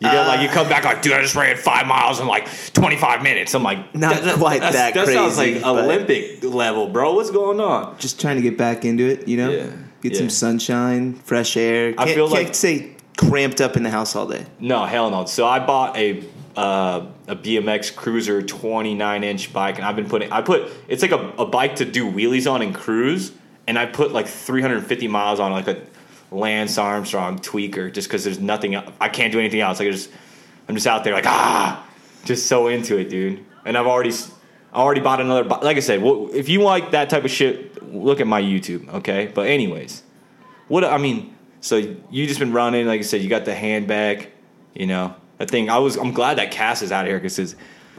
You 0.00 0.10
got 0.10 0.26
like 0.28 0.42
you 0.42 0.48
come 0.48 0.68
back 0.68 0.84
like, 0.84 1.02
dude, 1.02 1.14
I 1.14 1.22
just 1.22 1.34
ran 1.34 1.56
five 1.56 1.86
miles 1.86 2.20
in 2.20 2.26
like 2.26 2.46
25 2.74 3.22
minutes. 3.22 3.54
I'm 3.54 3.62
like, 3.62 3.94
Not 3.94 4.22
quite 4.38 4.60
that's- 4.60 4.74
that 4.74 4.94
That 4.94 5.08
sounds 5.08 5.38
like 5.38 5.64
Olympic 5.64 6.44
level, 6.44 6.88
bro. 6.88 7.14
What's 7.14 7.30
going 7.30 7.58
on? 7.58 7.98
Just 7.98 8.20
trying 8.20 8.36
to 8.36 8.42
get 8.42 8.58
back 8.58 8.84
into 8.84 9.04
it, 9.08 9.26
you 9.26 9.38
know? 9.38 9.50
Yeah, 9.50 9.70
Get 10.04 10.12
yeah. 10.12 10.18
some 10.18 10.28
sunshine, 10.30 11.14
fresh 11.14 11.56
air. 11.56 11.94
I 11.96 12.04
Can't, 12.04 12.10
feel 12.10 12.28
can't 12.28 12.44
like- 12.48 12.54
say 12.54 12.90
cramped 13.16 13.62
up 13.62 13.74
in 13.78 13.82
the 13.82 13.90
house 13.90 14.14
all 14.14 14.26
day. 14.26 14.44
No, 14.60 14.84
hell 14.84 15.10
no. 15.10 15.24
So 15.24 15.46
I 15.46 15.60
bought 15.64 15.96
a 15.96 16.22
uh, 16.56 17.06
a 17.26 17.34
BMX 17.34 17.96
Cruiser 17.96 18.42
29 18.42 19.24
inch 19.24 19.50
bike, 19.54 19.76
and 19.76 19.84
I've 19.86 19.96
been 19.96 20.06
putting. 20.08 20.30
I 20.30 20.42
put 20.42 20.70
it's 20.88 21.00
like 21.00 21.12
a, 21.12 21.30
a 21.38 21.46
bike 21.46 21.76
to 21.76 21.86
do 21.86 22.04
wheelies 22.04 22.48
on 22.50 22.60
and 22.60 22.74
cruise, 22.74 23.32
and 23.66 23.78
I 23.78 23.86
put 23.86 24.12
like 24.12 24.26
350 24.28 25.08
miles 25.08 25.40
on 25.40 25.52
like 25.52 25.68
a 25.68 25.80
Lance 26.30 26.76
Armstrong 26.76 27.38
tweaker, 27.38 27.90
just 27.90 28.06
because 28.06 28.24
there's 28.24 28.38
nothing. 28.38 28.76
I 28.76 29.08
can't 29.08 29.32
do 29.32 29.38
anything 29.40 29.60
else. 29.60 29.78
Like 29.78 29.88
I 29.88 29.92
just, 29.92 30.10
I'm 30.68 30.74
just 30.74 30.86
out 30.86 31.02
there 31.04 31.14
like 31.14 31.26
ah, 31.26 31.82
just 32.26 32.44
so 32.44 32.66
into 32.68 32.98
it, 32.98 33.08
dude. 33.08 33.42
And 33.64 33.78
I've 33.78 33.86
already. 33.86 34.12
I 34.74 34.78
already 34.78 35.00
bought 35.00 35.20
another. 35.20 35.44
Like 35.44 35.76
I 35.76 35.80
said, 35.80 36.02
well, 36.02 36.28
if 36.32 36.48
you 36.48 36.62
like 36.62 36.90
that 36.90 37.08
type 37.08 37.24
of 37.24 37.30
shit, 37.30 37.82
look 37.94 38.20
at 38.20 38.26
my 38.26 38.42
YouTube, 38.42 38.92
okay? 38.94 39.30
But 39.32 39.46
anyways, 39.46 40.02
what 40.66 40.84
I 40.84 40.98
mean, 40.98 41.34
so 41.60 41.76
you 41.76 42.26
just 42.26 42.40
been 42.40 42.52
running, 42.52 42.86
like 42.86 42.98
I 42.98 43.04
said, 43.04 43.22
you 43.22 43.28
got 43.28 43.44
the 43.44 43.54
handbag, 43.54 44.30
you 44.74 44.86
know, 44.86 45.14
that 45.38 45.50
thing. 45.50 45.70
I 45.70 45.78
was, 45.78 45.96
I'm 45.96 46.12
glad 46.12 46.38
that 46.38 46.50
cast 46.50 46.82
is 46.82 46.90
out 46.90 47.04
of 47.04 47.08
here 47.08 47.18
because 47.18 47.38
it's 47.38 47.54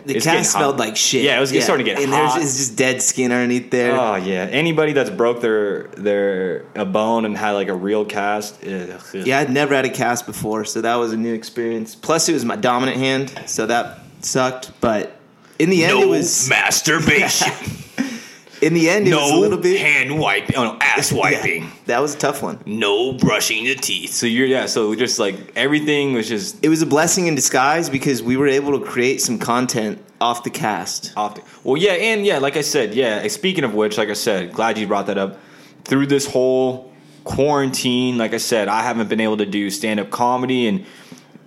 The 0.05 0.17
it's 0.17 0.25
cast 0.25 0.51
smelled 0.51 0.77
like 0.77 0.95
shit. 0.95 1.23
Yeah, 1.23 1.37
it 1.37 1.39
was 1.39 1.49
starting 1.63 1.85
to 1.85 1.91
get 1.91 2.01
and 2.01 2.11
hot. 2.11 2.35
there's 2.35 2.45
it's 2.45 2.57
just 2.57 2.77
dead 2.77 3.01
skin 3.01 3.31
underneath 3.31 3.71
there. 3.71 3.93
Oh 3.93 4.15
yeah, 4.15 4.43
anybody 4.51 4.93
that's 4.93 5.09
broke 5.09 5.41
their 5.41 5.87
their 5.97 6.65
a 6.75 6.85
bone 6.85 7.25
and 7.25 7.35
had 7.35 7.51
like 7.51 7.69
a 7.69 7.73
real 7.73 8.05
cast, 8.05 8.63
ugh. 8.63 9.01
Yeah, 9.13 9.39
I'd 9.39 9.49
never 9.49 9.73
had 9.73 9.85
a 9.85 9.89
cast 9.89 10.25
before, 10.25 10.65
so 10.65 10.81
that 10.81 10.95
was 10.95 11.13
a 11.13 11.17
new 11.17 11.33
experience. 11.33 11.95
Plus, 11.95 12.29
it 12.29 12.33
was 12.33 12.45
my 12.45 12.55
dominant 12.55 12.97
hand, 12.97 13.33
so 13.47 13.65
that 13.65 13.99
sucked. 14.19 14.71
But 14.79 15.17
in 15.59 15.69
the 15.69 15.85
end, 15.85 15.99
it 15.99 16.07
was 16.07 16.49
masturbation, 16.49 17.51
in 18.61 18.73
the 18.73 18.89
end 18.89 19.07
it 19.07 19.15
was 19.15 19.31
a 19.31 19.35
little 19.35 19.57
bit 19.57 19.79
hand 19.79 20.19
wiping, 20.19 20.55
oh 20.55 20.63
no, 20.63 20.77
ass 20.81 21.11
Yeah, 21.15 21.69
that 21.85 22.01
was 22.01 22.15
a 22.15 22.17
tough 22.17 22.41
one. 22.41 22.59
no 22.65 23.13
brushing 23.13 23.65
the 23.65 23.75
teeth. 23.75 24.11
So 24.11 24.25
you're 24.25 24.47
yeah, 24.47 24.65
so 24.65 24.95
just 24.95 25.19
like 25.19 25.35
everything 25.55 26.13
was 26.13 26.27
just 26.27 26.63
It 26.63 26.69
was 26.69 26.81
a 26.81 26.85
blessing 26.85 27.27
in 27.27 27.35
disguise 27.35 27.89
because 27.89 28.21
we 28.23 28.37
were 28.37 28.47
able 28.47 28.79
to 28.79 28.85
create 28.85 29.21
some 29.21 29.39
content 29.39 30.01
off 30.21 30.43
the 30.43 30.49
cast. 30.49 31.13
Off 31.17 31.35
the, 31.35 31.43
well, 31.63 31.77
yeah, 31.77 31.91
and 31.93 32.25
yeah, 32.25 32.39
like 32.39 32.57
I 32.57 32.61
said, 32.61 32.93
yeah. 32.93 33.27
Speaking 33.27 33.63
of 33.63 33.73
which, 33.73 33.97
like 33.97 34.09
I 34.09 34.13
said, 34.13 34.53
glad 34.53 34.77
you 34.77 34.87
brought 34.87 35.07
that 35.07 35.17
up. 35.17 35.39
Through 35.83 36.07
this 36.07 36.25
whole 36.25 36.91
quarantine, 37.25 38.17
like 38.17 38.33
I 38.33 38.37
said, 38.37 38.67
I 38.67 38.81
haven't 38.81 39.09
been 39.09 39.19
able 39.19 39.37
to 39.37 39.45
do 39.45 39.69
stand 39.69 39.99
up 39.99 40.09
comedy, 40.09 40.67
and 40.67 40.85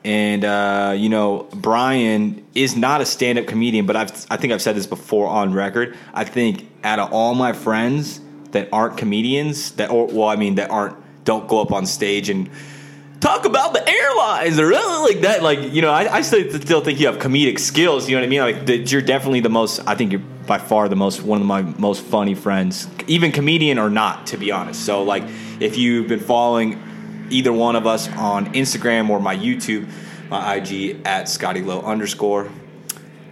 and 0.04 0.44
uh, 0.44 0.94
you 0.96 1.08
know, 1.08 1.48
Brian 1.54 2.46
is 2.54 2.76
not 2.76 3.00
a 3.00 3.06
stand 3.06 3.38
up 3.38 3.46
comedian, 3.46 3.86
but 3.86 3.96
I've 3.96 4.26
I 4.30 4.36
think 4.36 4.52
I've 4.52 4.62
said 4.62 4.76
this 4.76 4.86
before 4.86 5.26
on 5.26 5.52
record. 5.52 5.96
I 6.14 6.24
think 6.24 6.68
out 6.84 6.98
of 6.98 7.12
all 7.12 7.34
my 7.34 7.52
friends 7.52 8.20
that 8.52 8.68
aren't 8.72 8.96
comedians, 8.96 9.72
that 9.72 9.90
or 9.90 10.06
well, 10.06 10.28
I 10.28 10.36
mean, 10.36 10.56
that 10.56 10.70
aren't 10.70 10.96
don't 11.24 11.48
go 11.48 11.60
up 11.60 11.72
on 11.72 11.84
stage 11.84 12.30
and 12.30 12.48
talk 13.20 13.44
about 13.44 13.72
the 13.74 13.86
airlines 13.88 14.58
or 14.58 14.70
like 14.72 15.20
that. 15.22 15.42
Like 15.42 15.72
you 15.72 15.82
know, 15.82 15.90
I, 15.90 16.16
I 16.16 16.20
still, 16.22 16.50
still 16.60 16.80
think 16.80 17.00
you 17.00 17.06
have 17.06 17.18
comedic 17.18 17.58
skills. 17.58 18.08
You 18.08 18.16
know 18.16 18.22
what 18.22 18.26
I 18.26 18.30
mean? 18.30 18.40
Like 18.40 18.66
that 18.66 18.92
you're 18.92 19.02
definitely 19.02 19.40
the 19.40 19.50
most. 19.50 19.80
I 19.86 19.94
think 19.94 20.12
you're 20.12 20.22
by 20.46 20.58
far 20.58 20.88
the 20.88 20.96
most 20.96 21.22
one 21.22 21.40
of 21.40 21.46
my 21.46 21.62
most 21.62 22.02
funny 22.02 22.34
friends, 22.34 22.88
even 23.06 23.32
comedian 23.32 23.78
or 23.78 23.90
not, 23.90 24.28
to 24.28 24.36
be 24.36 24.50
honest. 24.50 24.84
So 24.84 25.02
like, 25.02 25.24
if 25.60 25.76
you've 25.76 26.08
been 26.08 26.20
following 26.20 26.82
either 27.30 27.52
one 27.52 27.76
of 27.76 27.86
us 27.86 28.08
on 28.16 28.52
Instagram 28.54 29.10
or 29.10 29.20
my 29.20 29.36
YouTube, 29.36 29.88
my 30.30 30.56
IG 30.56 31.00
at 31.04 31.28
Scotty 31.28 31.62
Low 31.62 31.80
underscore. 31.82 32.50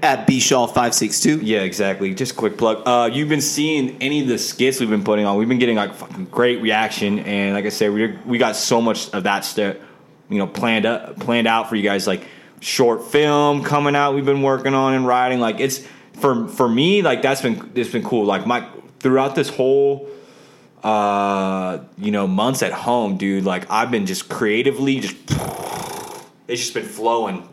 At 0.03 0.27
Bshaw 0.27 0.73
five 0.73 0.95
six 0.95 1.21
two. 1.21 1.39
Yeah, 1.41 1.61
exactly. 1.61 2.15
Just 2.15 2.33
a 2.33 2.35
quick 2.35 2.59
plug. 2.59 2.83
Uh, 2.87 3.11
you've 3.13 3.29
been 3.29 3.41
seeing 3.41 4.01
any 4.01 4.21
of 4.23 4.29
the 4.29 4.39
skits 4.39 4.79
we've 4.79 4.91
been 4.91 5.05
putting 5.05 5.25
on. 5.25 5.37
We've 5.39 5.49
been 5.49 5.59
getting 5.59 5.77
like 5.77 5.95
fucking 5.95 6.27
great 6.27 6.61
reaction, 6.61 7.21
and 7.21 7.55
like 7.55 7.65
I 7.65 7.71
said, 7.71 7.93
we 7.93 8.09
we 8.27 8.39
got 8.39 8.57
so 8.57 8.81
much 8.81 9.11
of 9.15 9.25
that 9.25 9.45
stuff, 9.45 9.77
you 10.29 10.39
know, 10.39 10.47
planned 10.47 10.85
up, 10.87 11.19
planned 11.19 11.49
out 11.49 11.69
for 11.69 11.77
you 11.77 11.83
guys. 11.83 12.07
Like 12.07 12.27
short 12.61 13.05
film 13.05 13.65
coming 13.65 13.97
out. 13.97 14.15
We've 14.15 14.25
been 14.25 14.43
working 14.43 14.75
on 14.75 14.95
and 14.95 15.07
writing. 15.07 15.41
Like 15.41 15.61
it's 15.61 15.85
for 16.15 16.47
for 16.49 16.69
me. 16.69 17.03
Like 17.03 17.23
that's 17.23 17.41
been 17.41 17.73
it's 17.75 17.91
been 17.91 18.05
cool. 18.05 18.27
Like 18.27 18.47
my 18.47 18.69
throughout 19.01 19.35
this 19.35 19.49
whole 19.49 20.09
uh 20.83 21.79
you 21.99 22.11
know 22.11 22.27
months 22.27 22.63
at 22.63 22.73
home 22.73 23.17
dude 23.17 23.45
like 23.45 23.71
i've 23.71 23.91
been 23.91 24.07
just 24.07 24.29
creatively 24.29 25.01
just 25.01 25.17
it's 26.49 26.61
just 26.61 26.75
been 26.75 26.85
flowing 26.85 27.49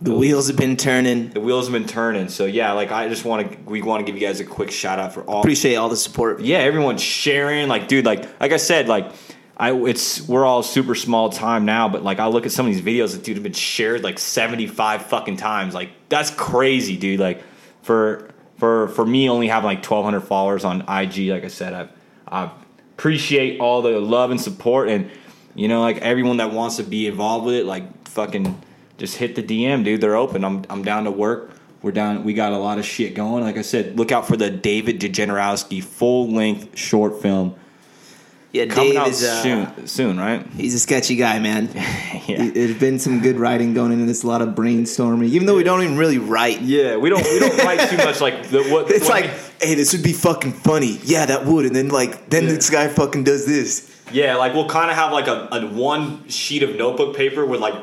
The 0.00 0.14
wheels 0.14 0.48
have 0.48 0.56
been 0.56 0.76
turning. 0.76 1.30
the 1.30 1.40
wheels 1.40 1.66
have 1.66 1.72
been 1.72 1.86
turning. 1.86 2.28
So 2.28 2.44
yeah, 2.44 2.72
like 2.72 2.90
I 2.90 3.08
just 3.08 3.24
want 3.24 3.50
to, 3.52 3.58
we 3.70 3.82
want 3.82 4.04
to 4.04 4.12
give 4.12 4.20
you 4.20 4.26
guys 4.26 4.40
a 4.40 4.44
quick 4.44 4.72
shout 4.72 4.98
out 4.98 5.12
for 5.14 5.22
all. 5.22 5.40
Appreciate 5.42 5.76
all 5.76 5.88
the 5.88 5.96
support. 5.96 6.40
yeah, 6.40 6.58
everyone's 6.58 7.00
sharing. 7.02 7.68
Like, 7.68 7.86
dude, 7.86 8.04
like, 8.04 8.40
like 8.40 8.50
I 8.50 8.56
said, 8.56 8.88
like, 8.88 9.12
I 9.56 9.72
it's 9.72 10.26
we're 10.26 10.44
all 10.44 10.64
super 10.64 10.96
small 10.96 11.30
time 11.30 11.64
now, 11.66 11.88
but 11.88 12.02
like 12.02 12.18
I 12.18 12.26
look 12.26 12.46
at 12.46 12.52
some 12.52 12.66
of 12.66 12.72
these 12.72 12.82
videos 12.82 13.12
that 13.12 13.22
dude 13.22 13.36
have 13.36 13.44
been 13.44 13.52
shared 13.52 14.02
like 14.02 14.18
seventy 14.18 14.66
five 14.66 15.06
fucking 15.06 15.36
times. 15.36 15.72
Like 15.72 15.90
that's 16.08 16.30
crazy, 16.30 16.96
dude. 16.96 17.20
Like 17.20 17.44
for 17.82 18.28
for 18.58 18.88
for 18.88 19.06
me 19.06 19.28
only 19.30 19.46
having 19.46 19.66
like 19.66 19.82
twelve 19.84 20.04
hundred 20.04 20.22
followers 20.22 20.64
on 20.64 20.80
IG, 20.82 21.28
like 21.30 21.44
I 21.44 21.48
said, 21.48 21.74
I 21.74 21.88
I 22.32 22.50
appreciate 22.96 23.60
all 23.60 23.82
the 23.82 24.00
love 24.00 24.30
and 24.30 24.40
support 24.40 24.88
and 24.88 25.10
you 25.54 25.68
know 25.68 25.80
like 25.82 25.98
everyone 25.98 26.38
that 26.38 26.52
wants 26.52 26.76
to 26.76 26.82
be 26.82 27.06
involved 27.06 27.46
with 27.46 27.54
it, 27.56 27.66
like 27.66 28.08
fucking 28.08 28.60
just 28.98 29.16
hit 29.16 29.34
the 29.36 29.42
DM, 29.42 29.84
dude. 29.84 30.00
They're 30.00 30.16
open. 30.16 30.44
I'm 30.44 30.64
I'm 30.70 30.82
down 30.82 31.04
to 31.04 31.10
work. 31.10 31.50
We're 31.82 31.92
down. 31.92 32.22
We 32.24 32.32
got 32.32 32.52
a 32.52 32.58
lot 32.58 32.78
of 32.78 32.84
shit 32.84 33.14
going. 33.14 33.42
Like 33.42 33.56
I 33.56 33.62
said, 33.62 33.98
look 33.98 34.12
out 34.12 34.26
for 34.28 34.36
the 34.36 34.48
David 34.50 35.00
DeGenerowski 35.00 35.82
full 35.82 36.30
length 36.30 36.78
short 36.78 37.20
film 37.20 37.56
Yeah, 38.52 38.66
coming 38.66 38.92
Dave 38.92 39.00
out 39.00 39.08
is 39.08 39.24
uh, 39.24 39.42
soon. 39.42 39.86
Soon, 39.88 40.16
right? 40.18 40.46
He's 40.56 40.74
a 40.74 40.78
sketchy 40.78 41.16
guy, 41.16 41.38
man. 41.40 41.68
Yeah. 42.28 42.50
There's 42.50 42.78
been 42.78 43.00
some 43.00 43.18
good 43.20 43.36
writing 43.36 43.74
going 43.74 43.90
into 43.90 44.04
this, 44.06 44.22
a 44.22 44.28
lot 44.28 44.42
of 44.42 44.50
brainstorming. 44.50 45.24
Even 45.24 45.44
though 45.48 45.56
we 45.56 45.64
don't 45.64 45.82
even 45.82 45.96
really 45.96 46.18
write. 46.18 46.60
Yeah, 46.62 46.96
we 46.96 47.10
don't 47.10 47.24
we 47.24 47.40
don't 47.40 47.58
write 47.58 47.90
too 47.90 47.96
much 47.96 48.20
like 48.20 48.46
the 48.48 48.62
what. 48.68 48.88
It's 48.90 49.08
what- 49.08 49.22
like, 49.22 49.30
hey, 49.62 49.74
this 49.74 49.92
would 49.92 50.02
be 50.02 50.12
fucking 50.12 50.52
funny. 50.52 50.98
Yeah, 51.04 51.26
that 51.26 51.46
would. 51.46 51.66
And 51.66 51.74
then 51.76 51.88
like, 51.88 52.28
then 52.30 52.44
Yeah. 52.44 52.50
this 52.54 52.70
guy 52.70 52.88
fucking 52.88 53.24
does 53.24 53.46
this. 53.46 53.88
yeah, 54.12 54.36
like 54.36 54.52
we'll 54.54 54.68
kind 54.68 54.90
of 54.90 54.96
have 54.96 55.12
like 55.12 55.26
a, 55.28 55.48
a 55.52 55.66
one 55.66 56.28
sheet 56.28 56.62
of 56.62 56.76
notebook 56.76 57.16
paper 57.16 57.46
with 57.46 57.60
like 57.60 57.74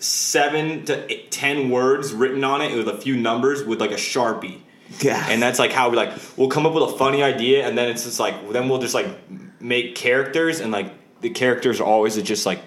seven 0.00 0.84
to 0.86 1.12
eight, 1.12 1.30
ten 1.30 1.70
words 1.70 2.12
written 2.12 2.44
on 2.44 2.60
it 2.62 2.76
with 2.76 2.88
a 2.88 2.96
few 2.96 3.16
numbers 3.16 3.64
with 3.64 3.80
like 3.80 3.90
a 3.90 3.94
sharpie. 3.96 4.60
Yeah. 5.00 5.24
And 5.28 5.42
that's 5.42 5.58
like 5.58 5.72
how 5.72 5.88
we 5.90 5.96
like 5.96 6.12
we'll 6.36 6.48
come 6.48 6.66
up 6.66 6.74
with 6.74 6.84
a 6.84 6.96
funny 6.98 7.22
idea 7.22 7.66
and 7.66 7.76
then 7.76 7.88
it's 7.88 8.04
just 8.04 8.20
like 8.20 8.52
then 8.52 8.68
we'll 8.68 8.78
just 8.80 8.94
like 8.94 9.06
make 9.60 9.94
characters 9.94 10.60
and 10.60 10.70
like 10.72 10.92
the 11.20 11.30
characters 11.30 11.80
are 11.80 11.84
always 11.84 12.20
just 12.22 12.44
like 12.46 12.60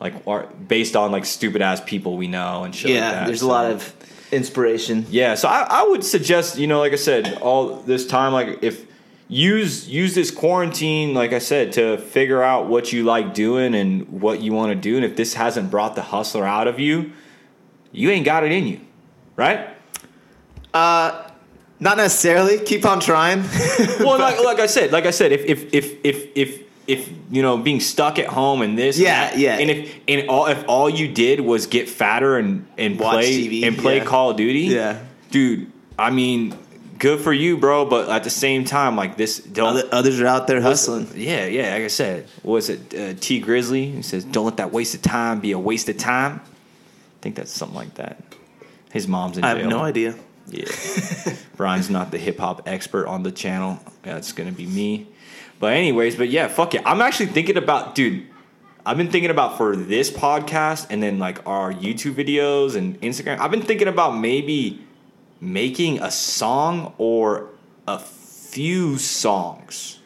like 0.00 0.14
are 0.26 0.46
based 0.46 0.96
on 0.96 1.12
like 1.12 1.26
stupid 1.26 1.60
ass 1.60 1.80
people 1.84 2.16
we 2.16 2.26
know 2.28 2.64
and 2.64 2.74
shit. 2.74 2.90
yeah, 2.92 3.04
like 3.04 3.12
that. 3.14 3.26
there's 3.26 3.40
So- 3.40 3.46
a 3.46 3.48
lot 3.48 3.70
of 3.70 3.94
inspiration. 4.32 5.06
Yeah, 5.10 5.34
so 5.34 5.48
I, 5.48 5.66
I 5.68 5.82
would 5.84 6.04
suggest, 6.04 6.58
you 6.58 6.66
know, 6.66 6.78
like 6.78 6.92
I 6.92 6.96
said, 6.96 7.38
all 7.40 7.76
this 7.76 8.06
time, 8.06 8.32
like 8.32 8.62
if 8.62 8.86
use 9.28 9.88
use 9.88 10.14
this 10.14 10.30
quarantine, 10.30 11.14
like 11.14 11.32
I 11.32 11.38
said, 11.38 11.72
to 11.74 11.98
figure 11.98 12.42
out 12.42 12.66
what 12.66 12.92
you 12.92 13.04
like 13.04 13.34
doing 13.34 13.74
and 13.74 14.08
what 14.20 14.40
you 14.40 14.52
want 14.52 14.72
to 14.72 14.76
do, 14.76 14.96
and 14.96 15.04
if 15.04 15.16
this 15.16 15.34
hasn't 15.34 15.70
brought 15.70 15.94
the 15.94 16.02
hustler 16.02 16.44
out 16.44 16.66
of 16.66 16.78
you, 16.78 17.12
you 17.92 18.10
ain't 18.10 18.24
got 18.24 18.44
it 18.44 18.52
in 18.52 18.66
you, 18.66 18.80
right? 19.36 19.68
Uh, 20.72 21.28
not 21.78 21.96
necessarily. 21.96 22.58
Keep 22.58 22.84
on 22.84 23.00
trying. 23.00 23.42
well, 24.00 24.18
like, 24.18 24.42
like 24.44 24.60
I 24.60 24.66
said, 24.66 24.92
like 24.92 25.06
I 25.06 25.10
said, 25.10 25.32
if 25.32 25.44
if 25.44 25.74
if 25.74 26.04
if 26.04 26.28
if 26.34 26.69
if 26.90 27.08
you 27.30 27.42
know 27.42 27.56
being 27.58 27.80
stuck 27.80 28.18
at 28.18 28.26
home 28.26 28.62
and 28.62 28.76
this, 28.78 28.96
and 28.96 29.04
Yeah, 29.04 29.30
that, 29.30 29.38
yeah. 29.38 29.58
and 29.58 29.70
if 29.70 29.94
and 30.08 30.28
all 30.28 30.46
if 30.46 30.64
all 30.68 30.90
you 30.90 31.08
did 31.08 31.40
was 31.40 31.66
get 31.66 31.88
fatter 31.88 32.36
and 32.36 32.66
and 32.76 32.98
Watch 32.98 33.12
play 33.14 33.30
TV, 33.48 33.64
and 33.66 33.78
play 33.78 33.98
yeah. 33.98 34.04
Call 34.04 34.30
of 34.30 34.36
Duty, 34.36 34.60
Yeah. 34.74 34.98
dude. 35.30 35.70
I 35.98 36.10
mean, 36.10 36.56
good 36.98 37.20
for 37.20 37.32
you, 37.32 37.56
bro. 37.58 37.84
But 37.84 38.08
at 38.08 38.24
the 38.24 38.30
same 38.30 38.64
time, 38.64 38.96
like 38.96 39.16
this, 39.16 39.38
don't. 39.38 39.68
Other, 39.76 39.88
others 39.92 40.20
are 40.20 40.26
out 40.26 40.46
there 40.46 40.60
hustling. 40.60 41.08
yeah, 41.14 41.46
yeah. 41.46 41.74
Like 41.74 41.84
I 41.84 41.88
said, 41.88 42.26
what 42.42 42.54
was 42.54 42.70
it 42.70 42.94
uh, 42.94 43.14
Tee 43.20 43.40
Grizzley? 43.42 43.94
He 43.94 44.02
says, 44.02 44.24
"Don't 44.24 44.44
let 44.46 44.56
that 44.56 44.72
waste 44.72 44.94
of 44.94 45.02
time 45.02 45.40
be 45.40 45.52
a 45.52 45.58
waste 45.58 45.88
of 45.88 45.96
time." 45.98 46.40
I 46.44 47.22
think 47.22 47.36
that's 47.36 47.52
something 47.52 47.76
like 47.76 47.94
that. 47.94 48.22
His 48.92 49.06
mom's 49.06 49.36
in 49.38 49.44
I 49.44 49.50
have 49.50 49.66
no 49.66 49.80
idea. 49.80 50.14
Yeah. 50.48 50.64
Brian's 51.56 51.90
not 51.90 52.10
the 52.10 52.18
hip 52.18 52.38
hop 52.38 52.62
expert 52.66 53.06
on 53.06 53.22
the 53.22 53.30
channel. 53.30 53.78
That's 54.02 54.32
gonna 54.32 54.52
be 54.52 54.66
me. 54.66 55.06
But 55.60 55.74
anyways, 55.74 56.16
but 56.16 56.28
yeah, 56.30 56.48
fuck 56.48 56.74
it. 56.74 56.82
I'm 56.84 57.00
actually 57.00 57.26
thinking 57.26 57.56
about, 57.56 57.94
dude. 57.94 58.26
I've 58.84 58.96
been 58.96 59.10
thinking 59.10 59.30
about 59.30 59.58
for 59.58 59.76
this 59.76 60.10
podcast 60.10 60.86
and 60.90 61.02
then 61.02 61.18
like 61.18 61.46
our 61.46 61.70
YouTube 61.72 62.14
videos 62.14 62.76
and 62.76 62.98
Instagram. 63.02 63.38
I've 63.38 63.50
been 63.50 63.60
thinking 63.62 63.86
about 63.88 64.12
maybe 64.18 64.82
making 65.38 66.00
a 66.00 66.10
song 66.10 66.94
or 66.96 67.50
a 67.86 67.98
few 67.98 68.96
songs. 68.96 69.98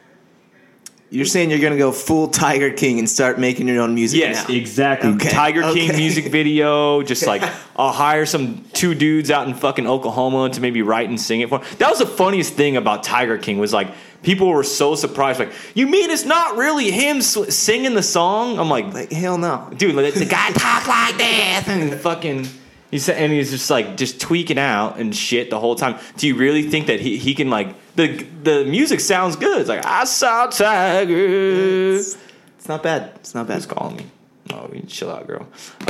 You're 1.11 1.27
saying 1.27 1.51
you're 1.51 1.61
gonna 1.61 1.79
go 1.79 1.93
full 1.93 2.27
Tiger 2.27 2.73
King 2.73 2.99
and 2.99 3.09
start 3.09 3.39
making 3.39 3.69
your 3.69 3.81
own 3.81 3.95
music 3.95 4.19
Yes, 4.19 4.49
now? 4.49 4.55
exactly. 4.57 5.11
Okay, 5.11 5.29
Tiger 5.31 5.63
King 5.73 5.95
music 5.97 6.27
video. 6.33 7.03
Just 7.03 7.25
like 7.29 7.43
I'll 7.77 7.93
hire 7.93 8.27
some 8.27 8.65
two 8.73 8.97
dudes 8.97 9.31
out 9.31 9.47
in 9.47 9.55
fucking 9.55 9.87
Oklahoma 9.87 10.51
to 10.51 10.61
maybe 10.61 10.83
write 10.83 11.09
and 11.09 11.21
sing 11.21 11.41
it 11.43 11.49
for. 11.49 11.61
That 11.79 11.91
was 11.91 12.01
the 12.01 12.07
funniest 12.07 12.55
thing 12.55 12.77
about 12.77 13.05
Tiger 13.05 13.39
King 13.39 13.59
was 13.59 13.73
like 13.73 13.89
people 14.25 14.49
were 14.49 14.65
so 14.65 14.95
surprised. 14.95 15.39
Like, 15.39 15.53
you 15.75 15.87
mean 15.87 16.11
it's 16.11 16.25
not 16.25 16.57
really 16.57 16.91
him 16.91 17.19
s- 17.19 17.55
singing 17.55 17.95
the 17.95 18.03
song? 18.03 18.59
I'm 18.59 18.69
like, 18.69 18.93
Like 18.93 19.13
hell 19.13 19.39
no. 19.39 19.71
dude, 19.77 19.95
like, 19.95 20.15
the 20.15 20.25
guy 20.25 20.51
talk 20.53 20.87
like 20.89 21.17
this 21.17 21.69
and 21.69 21.95
fucking. 22.01 22.49
He 22.91 23.01
said, 23.01 23.17
and 23.21 23.33
he's 23.33 23.51
just 23.51 23.71
like 23.71 23.97
just 23.97 24.21
tweaking 24.21 24.59
out 24.59 24.99
and 24.99 25.15
shit 25.17 25.51
the 25.51 25.59
whole 25.59 25.75
time. 25.75 25.99
Do 26.17 26.29
you 26.29 26.37
really 26.37 26.63
think 26.71 26.87
that 26.87 27.01
he, 27.01 27.17
he 27.19 27.35
can 27.35 27.51
like 27.51 27.75
the 27.97 28.25
the 28.45 28.65
music 28.65 29.01
sounds 29.01 29.35
good? 29.35 29.61
It's 29.61 29.69
like 29.69 29.85
I 29.85 30.05
saw 30.05 30.47
Tiger. 30.47 31.97
It's, 31.97 32.17
it's 32.57 32.69
not 32.69 32.85
bad. 32.85 33.11
It's 33.17 33.35
not 33.35 33.49
bad. 33.49 33.55
Who's 33.55 33.67
calling 33.67 33.97
me? 33.97 34.07
Oh, 34.53 34.71
you 34.73 34.83
chill 34.83 35.11
out, 35.11 35.27
girl. 35.27 35.43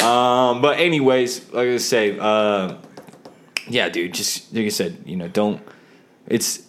Um, 0.03 0.63
but 0.63 0.79
anyways, 0.79 1.53
like 1.53 1.69
I 1.69 1.77
say, 1.77 2.17
uh, 2.19 2.77
yeah, 3.69 3.91
dude. 3.91 4.15
Just 4.15 4.55
like 4.55 4.65
I 4.65 4.69
said, 4.71 4.97
you 5.05 5.17
know, 5.17 5.29
don't. 5.29 5.61
It's 6.27 6.63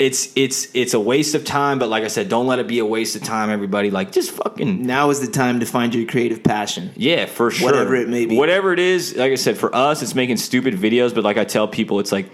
it's 0.00 0.32
it's 0.34 0.68
it's 0.72 0.94
a 0.94 0.98
waste 0.98 1.34
of 1.34 1.44
time. 1.44 1.78
But 1.78 1.90
like 1.90 2.02
I 2.02 2.08
said, 2.08 2.28
don't 2.30 2.46
let 2.46 2.58
it 2.58 2.66
be 2.66 2.78
a 2.78 2.86
waste 2.86 3.14
of 3.16 3.22
time. 3.22 3.50
Everybody, 3.50 3.90
like, 3.90 4.10
just 4.10 4.30
fucking 4.30 4.86
Now 4.86 5.10
is 5.10 5.20
the 5.20 5.30
time 5.30 5.60
to 5.60 5.66
find 5.66 5.94
your 5.94 6.06
creative 6.06 6.42
passion. 6.42 6.90
yeah, 6.96 7.26
for 7.26 7.50
sure. 7.50 7.70
Whatever 7.70 7.94
it 7.96 8.08
may 8.08 8.24
be. 8.24 8.36
Whatever 8.36 8.72
it 8.72 8.78
is, 8.78 9.14
like 9.14 9.30
I 9.30 9.34
said, 9.34 9.58
for 9.58 9.72
us, 9.74 10.02
it's 10.02 10.14
making 10.14 10.38
stupid 10.38 10.74
videos. 10.74 11.14
But 11.14 11.22
like 11.22 11.36
I 11.36 11.44
tell 11.44 11.68
people, 11.68 12.00
it's 12.00 12.12
like 12.12 12.30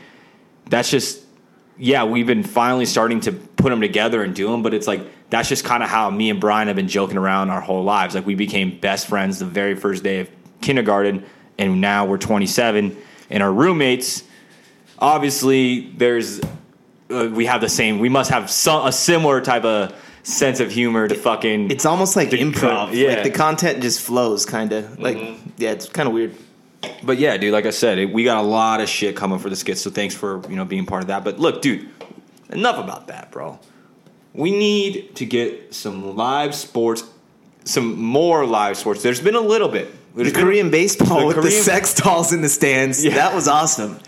that's 0.71 0.89
just 0.89 1.25
yeah. 1.77 2.05
We've 2.05 2.27
been 2.27 2.45
finally 2.45 2.87
starting 2.87 3.21
to 3.23 3.33
put 3.33 3.71
them 3.71 3.81
together 3.81 4.23
and 4.23 4.33
do 4.33 4.49
them, 4.49 4.63
but 4.63 4.73
it's 4.73 4.87
like 4.87 5.01
that's 5.29 5.49
just 5.49 5.65
kind 5.65 5.83
of 5.83 5.89
how 5.89 6.09
me 6.09 6.31
and 6.31 6.41
Brian 6.41 6.69
have 6.69 6.77
been 6.77 6.89
joking 6.89 7.19
around 7.19 7.51
our 7.51 7.61
whole 7.61 7.83
lives. 7.83 8.15
Like 8.15 8.27
we 8.27 8.37
became 8.37 8.79
best 8.79 9.09
friends 9.09 9.41
the 9.41 9.45
very 9.45 9.75
first 9.75 10.05
day 10.05 10.21
of 10.21 10.31
kindergarten, 10.61 11.27
and 11.59 11.81
now 11.81 12.07
we're 12.07 12.19
27, 12.19 12.97
and 13.29 13.43
our 13.43 13.53
roommates. 13.53 14.23
Obviously, 14.99 15.91
there's 15.91 16.41
uh, 17.11 17.29
we 17.33 17.47
have 17.47 17.61
the 17.61 17.69
same. 17.69 17.99
We 17.99 18.09
must 18.09 18.31
have 18.31 18.51
some 18.51 18.87
a 18.87 18.93
similar 18.93 19.41
type 19.41 19.65
of 19.65 19.95
sense 20.23 20.61
of 20.61 20.71
humor 20.71 21.07
to 21.09 21.15
fucking. 21.15 21.71
It's 21.71 21.87
almost 21.87 22.17
like 22.17 22.31
The 22.31 22.39
improv. 22.39 22.93
yeah. 22.93 23.15
Like 23.15 23.23
the 23.25 23.31
content 23.31 23.83
just 23.83 24.01
flows, 24.01 24.45
kind 24.47 24.73
of. 24.73 24.99
Like 24.99 25.17
yeah, 25.57 25.71
it's 25.73 25.89
kind 25.89 26.09
of 26.09 26.15
weird. 26.15 26.35
But 27.03 27.19
yeah, 27.19 27.37
dude, 27.37 27.53
like 27.53 27.67
I 27.67 27.71
said, 27.71 27.99
it, 27.99 28.13
we 28.13 28.23
got 28.25 28.39
a 28.39 28.47
lot 28.47 28.81
of 28.81 28.89
shit 28.89 29.17
coming 29.17 29.39
for 29.39 29.49
the 29.51 29.57
skits. 29.57 29.81
So 29.81 29.91
thanks 29.91 30.15
for 30.15 30.43
you 30.49 30.57
know 30.57 30.65
being 30.65 30.87
part 30.87 31.03
of 31.03 31.09
that. 31.09 31.25
But 31.25 31.39
look, 31.39 31.63
dude, 31.63 31.89
enough 32.51 32.79
about 32.83 33.09
that, 33.09 33.31
bro. 33.31 33.59
We 34.35 34.51
need 34.51 35.17
to 35.17 35.25
get 35.25 35.75
some 35.75 36.15
live 36.17 36.55
sports, 36.55 37.03
some 37.65 37.99
more 38.01 38.45
live 38.45 38.77
sports. 38.77 39.03
There's 39.03 39.21
been 39.21 39.35
a 39.35 39.41
little 39.41 39.69
bit. 39.69 39.91
The 40.15 40.25
There's 40.25 40.33
Korean 40.37 40.71
baseball 40.71 41.21
the 41.21 41.27
with 41.27 41.43
the 41.43 41.51
sex 41.51 41.95
dolls 41.95 42.33
in 42.33 42.41
the 42.43 42.49
stands. 42.49 43.05
Yeah. 43.05 43.15
That 43.15 43.35
was 43.35 43.49
awesome. 43.49 43.99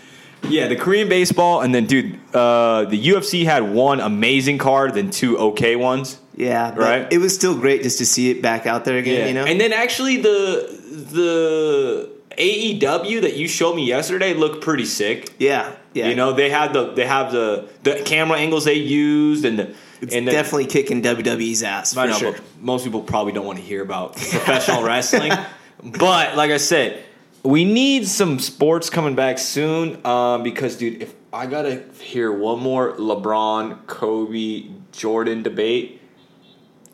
Yeah, 0.47 0.67
the 0.67 0.75
Korean 0.75 1.09
baseball, 1.09 1.61
and 1.61 1.73
then 1.73 1.85
dude, 1.85 2.19
uh, 2.33 2.85
the 2.85 3.07
UFC 3.09 3.45
had 3.45 3.71
one 3.71 3.99
amazing 3.99 4.57
card, 4.57 4.93
then 4.93 5.11
two 5.11 5.37
okay 5.37 5.75
ones. 5.75 6.19
Yeah, 6.35 6.73
Right? 6.73 7.11
It 7.11 7.17
was 7.17 7.35
still 7.35 7.57
great 7.59 7.83
just 7.83 7.97
to 7.97 8.05
see 8.05 8.31
it 8.31 8.41
back 8.41 8.65
out 8.65 8.85
there 8.85 8.97
again. 8.97 9.27
You 9.27 9.33
know, 9.33 9.45
and 9.45 9.59
then 9.59 9.73
actually 9.73 10.17
the 10.17 10.79
the 11.11 12.09
AEW 12.37 13.21
that 13.21 13.35
you 13.35 13.47
showed 13.47 13.75
me 13.75 13.85
yesterday 13.85 14.33
looked 14.33 14.63
pretty 14.63 14.85
sick. 14.85 15.33
yeah, 15.37 15.75
yeah. 15.93 16.07
You 16.07 16.15
know, 16.15 16.31
they 16.31 16.49
had 16.49 16.73
the 16.73 16.93
they 16.93 17.05
have 17.05 17.31
the 17.31 17.67
the 17.83 18.01
camera 18.05 18.37
angles 18.37 18.65
they 18.65 18.75
used 18.75 19.43
and 19.43 19.59
the 19.59 19.75
it's 20.01 20.15
and 20.15 20.25
the, 20.25 20.31
definitely 20.31 20.67
kicking 20.67 21.01
WWE's 21.01 21.61
ass 21.61 21.95
I 21.97 22.05
for 22.05 22.11
know, 22.11 22.17
sure. 22.17 22.35
most 22.61 22.85
people 22.85 23.01
probably 23.01 23.33
don't 23.33 23.45
want 23.45 23.59
to 23.59 23.65
hear 23.65 23.81
about 23.81 24.15
professional 24.15 24.83
wrestling. 24.83 25.33
But 25.81 26.35
like 26.35 26.51
I 26.51 26.57
said, 26.57 27.01
we 27.43 27.65
need 27.65 28.07
some 28.07 28.39
sports 28.39 28.89
coming 28.89 29.15
back 29.15 29.37
soon 29.37 30.05
um, 30.05 30.43
because, 30.43 30.77
dude, 30.77 31.01
if 31.01 31.13
I 31.31 31.45
gotta 31.45 31.83
hear 31.99 32.31
one 32.31 32.59
more 32.59 32.93
LeBron, 32.93 33.85
Kobe, 33.87 34.65
Jordan 34.91 35.43
debate, 35.43 36.01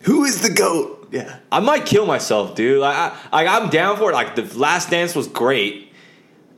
Who 0.01 0.23
is 0.25 0.41
the 0.41 0.51
goat? 0.51 1.07
Yeah, 1.11 1.39
I 1.51 1.59
might 1.59 1.85
kill 1.85 2.05
myself, 2.05 2.55
dude. 2.55 2.81
Like, 2.81 2.95
I, 2.95 3.17
like 3.31 3.47
I'm 3.47 3.69
down 3.69 3.97
for 3.97 4.11
it. 4.11 4.13
Like 4.13 4.35
the 4.35 4.43
Last 4.57 4.89
Dance 4.89 5.15
was 5.15 5.27
great. 5.27 5.93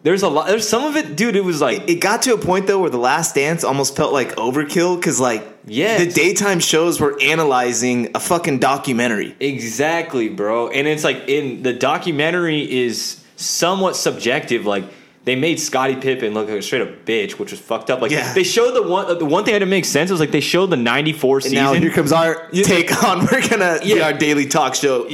There's 0.04 0.24
a 0.24 0.30
lot. 0.30 0.48
There's 0.48 0.68
some 0.68 0.86
of 0.86 0.96
it, 0.96 1.16
dude. 1.16 1.36
It 1.36 1.44
was 1.44 1.60
like 1.60 1.90
it 1.90 1.96
got 1.96 2.22
to 2.24 2.34
a 2.34 2.38
point 2.38 2.68
though 2.68 2.80
where 2.80 2.90
the 2.90 2.98
Last 2.98 3.36
Dance 3.36 3.64
almost 3.64 3.96
felt 3.96 4.14
like 4.14 4.36
overkill 4.36 4.96
because 4.96 5.20
like 5.20 5.46
yeah, 5.66 5.98
the 5.98 6.10
daytime 6.10 6.60
shows 6.60 7.02
were 7.02 7.20
analyzing 7.22 8.12
a 8.16 8.20
fucking 8.20 8.60
documentary. 8.60 9.36
Exactly, 9.40 10.30
bro. 10.30 10.70
And 10.70 10.88
it's 10.88 11.04
like 11.04 11.28
in 11.28 11.62
the 11.64 11.74
documentary 11.74 12.62
is 12.86 13.17
somewhat 13.38 13.96
subjective. 13.96 14.66
Like 14.66 14.84
they 15.24 15.36
made 15.36 15.60
Scottie 15.60 15.96
Pippen 15.96 16.34
look 16.34 16.48
like 16.50 16.60
a 16.60 16.62
straight 16.62 16.82
up 16.82 17.06
bitch, 17.06 17.34
which 17.40 17.52
was 17.52 17.60
fucked 17.60 17.90
up. 17.90 18.02
Like 18.02 18.12
Yeah. 18.12 18.34
they 18.34 18.44
showed 18.44 18.72
the 18.74 18.84
one 18.84 19.18
the 19.18 19.26
one 19.26 19.46
thing 19.46 19.54
that 19.54 19.60
didn't 19.60 19.70
make 19.72 19.86
sense 19.86 20.12
was 20.12 20.20
like 20.20 20.32
they 20.32 20.42
showed 20.42 20.68
the 20.70 20.78
'94 20.78 21.42
season. 21.42 21.56
now 21.58 21.74
here 21.74 21.92
comes 21.92 22.12
our 22.12 22.50
take 22.52 23.04
on. 23.04 23.26
We're 23.32 23.48
gonna 23.48 23.80
be 23.82 23.96
Yeah. 23.96 24.04
our 24.06 24.14
daily 24.14 24.46
talk 24.48 24.76
show 24.76 25.08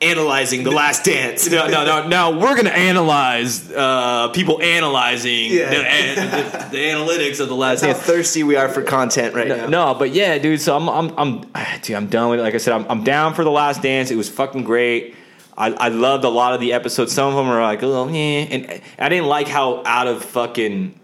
analyzing 0.00 0.62
the 0.62 0.70
Last 0.70 1.04
Dance. 1.04 1.50
no, 1.50 1.66
no, 1.66 1.84
no. 1.84 2.06
Now 2.06 2.30
we're 2.30 2.54
gonna 2.54 2.70
analyze 2.70 3.68
uh, 3.72 4.28
people 4.28 4.62
analyzing 4.62 5.50
Yeah. 5.50 5.70
the, 5.70 5.76
the, 5.76 6.68
the 6.70 6.76
analytics 6.78 7.40
of 7.40 7.48
the 7.48 7.56
last. 7.56 7.80
That's 7.80 7.98
how 7.98 8.04
thirsty 8.06 8.44
we 8.44 8.54
are 8.54 8.68
for 8.68 8.82
content 8.82 9.34
right 9.34 9.48
now. 9.48 9.66
No, 9.66 9.94
but 9.94 10.12
yeah, 10.12 10.38
dude. 10.38 10.60
So 10.60 10.76
I'm, 10.76 10.88
I'm, 10.88 11.12
I'm, 11.18 11.40
dude, 11.82 11.96
I'm 11.96 12.06
done 12.06 12.30
with 12.30 12.38
it. 12.38 12.42
Like 12.44 12.54
I 12.54 12.58
said, 12.58 12.74
I'm, 12.74 12.86
I'm 12.88 13.02
down 13.02 13.34
for 13.34 13.42
the 13.42 13.50
Last 13.50 13.82
Dance. 13.82 14.12
It 14.12 14.16
was 14.16 14.28
fucking 14.28 14.62
great. 14.62 15.16
I, 15.58 15.72
I 15.72 15.88
loved 15.88 16.22
a 16.24 16.28
lot 16.28 16.54
of 16.54 16.60
the 16.60 16.72
episodes. 16.72 17.12
Some 17.12 17.28
of 17.30 17.34
them 17.36 17.48
are 17.48 17.60
like, 17.60 17.82
oh, 17.82 18.06
yeah, 18.08 18.46
and 18.48 18.80
I 18.98 19.08
didn't 19.08 19.26
like 19.26 19.48
how 19.48 19.82
out 19.84 20.06
of 20.06 20.24
fucking 20.24 20.98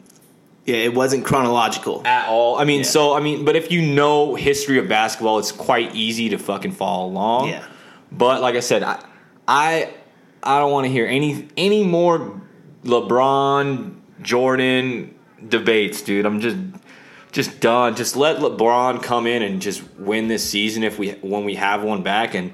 Yeah, 0.64 0.76
it 0.76 0.94
wasn't 0.94 1.24
chronological. 1.24 2.06
at 2.06 2.28
all. 2.28 2.56
I 2.58 2.64
mean, 2.64 2.78
Yeah. 2.80 2.84
so 2.86 3.14
I 3.14 3.20
mean, 3.20 3.44
but 3.44 3.56
if 3.56 3.70
you 3.72 3.82
know 3.82 4.34
history 4.36 4.78
of 4.78 4.88
basketball, 4.88 5.38
it's 5.40 5.52
quite 5.52 5.94
easy 5.94 6.28
to 6.30 6.38
fucking 6.38 6.72
follow 6.72 7.06
along. 7.08 7.48
Yeah. 7.48 7.64
But 8.12 8.40
like 8.40 8.54
I 8.54 8.60
said, 8.60 8.82
I, 8.84 9.04
I, 9.48 9.92
I 10.42 10.58
don't 10.60 10.70
want 10.72 10.86
to 10.86 10.90
hear 10.92 11.06
any 11.06 11.48
any 11.56 11.82
more 11.82 12.40
LeBron 12.84 13.94
Jordan 14.22 15.14
debates, 15.48 16.00
dude. 16.02 16.24
I'm 16.26 16.40
just 16.40 16.56
just 17.32 17.58
done. 17.60 17.96
Just 17.96 18.14
let 18.16 18.38
LeBron 18.38 19.02
come 19.02 19.26
in 19.26 19.42
and 19.42 19.60
just 19.60 19.82
win 19.98 20.28
this 20.28 20.48
season 20.48 20.82
if 20.84 20.98
we 20.98 21.10
when 21.22 21.44
we 21.44 21.56
have 21.56 21.82
one 21.82 22.02
back 22.02 22.34
and 22.34 22.52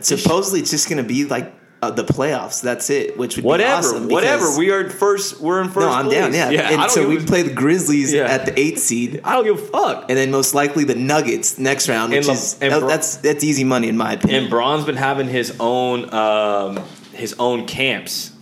Supposedly, 0.00 0.60
it's 0.60 0.70
just 0.70 0.88
going 0.88 1.02
to 1.02 1.08
be 1.08 1.24
like 1.24 1.54
uh, 1.80 1.90
the 1.90 2.04
playoffs. 2.04 2.60
That's 2.60 2.90
it. 2.90 3.16
Which 3.16 3.36
would 3.36 3.44
whatever, 3.44 3.82
be 3.82 3.86
awesome. 3.96 4.08
whatever. 4.08 4.58
We 4.58 4.70
are 4.70 4.88
first. 4.90 5.40
We're 5.40 5.60
in 5.62 5.68
first. 5.68 5.86
no, 5.86 5.90
I'm 5.92 6.06
place. 6.06 6.18
down. 6.18 6.34
Yeah, 6.34 6.50
yeah. 6.50 6.82
And 6.82 6.90
so 6.90 7.08
we 7.08 7.18
a- 7.18 7.20
play 7.20 7.42
the 7.42 7.52
Grizzlies 7.54 8.12
Yeah. 8.12 8.24
at 8.24 8.46
the 8.46 8.58
eighth 8.58 8.80
seed, 8.80 9.20
I 9.24 9.34
don't 9.34 9.44
give 9.44 9.58
a 9.62 9.66
fuck. 9.66 10.06
and 10.08 10.18
then 10.18 10.30
most 10.30 10.54
likely 10.54 10.84
the 10.84 10.94
Nuggets 10.96 11.58
next 11.58 11.88
round, 11.88 12.12
which 12.12 12.26
Le- 12.26 12.32
is 12.32 12.56
and 12.60 12.72
that- 12.72 12.80
Bro- 12.80 12.88
that's 12.88 13.16
that's 13.18 13.44
easy 13.44 13.64
money 13.64 13.88
in 13.88 13.96
my 13.96 14.14
opinion. 14.14 14.42
And 14.44 14.50
Braun's 14.50 14.84
been 14.84 14.96
having 14.96 15.28
his 15.28 15.54
own 15.60 16.12
um, 16.12 16.80
his 17.12 17.34
own 17.38 17.66
camps. 17.66 18.32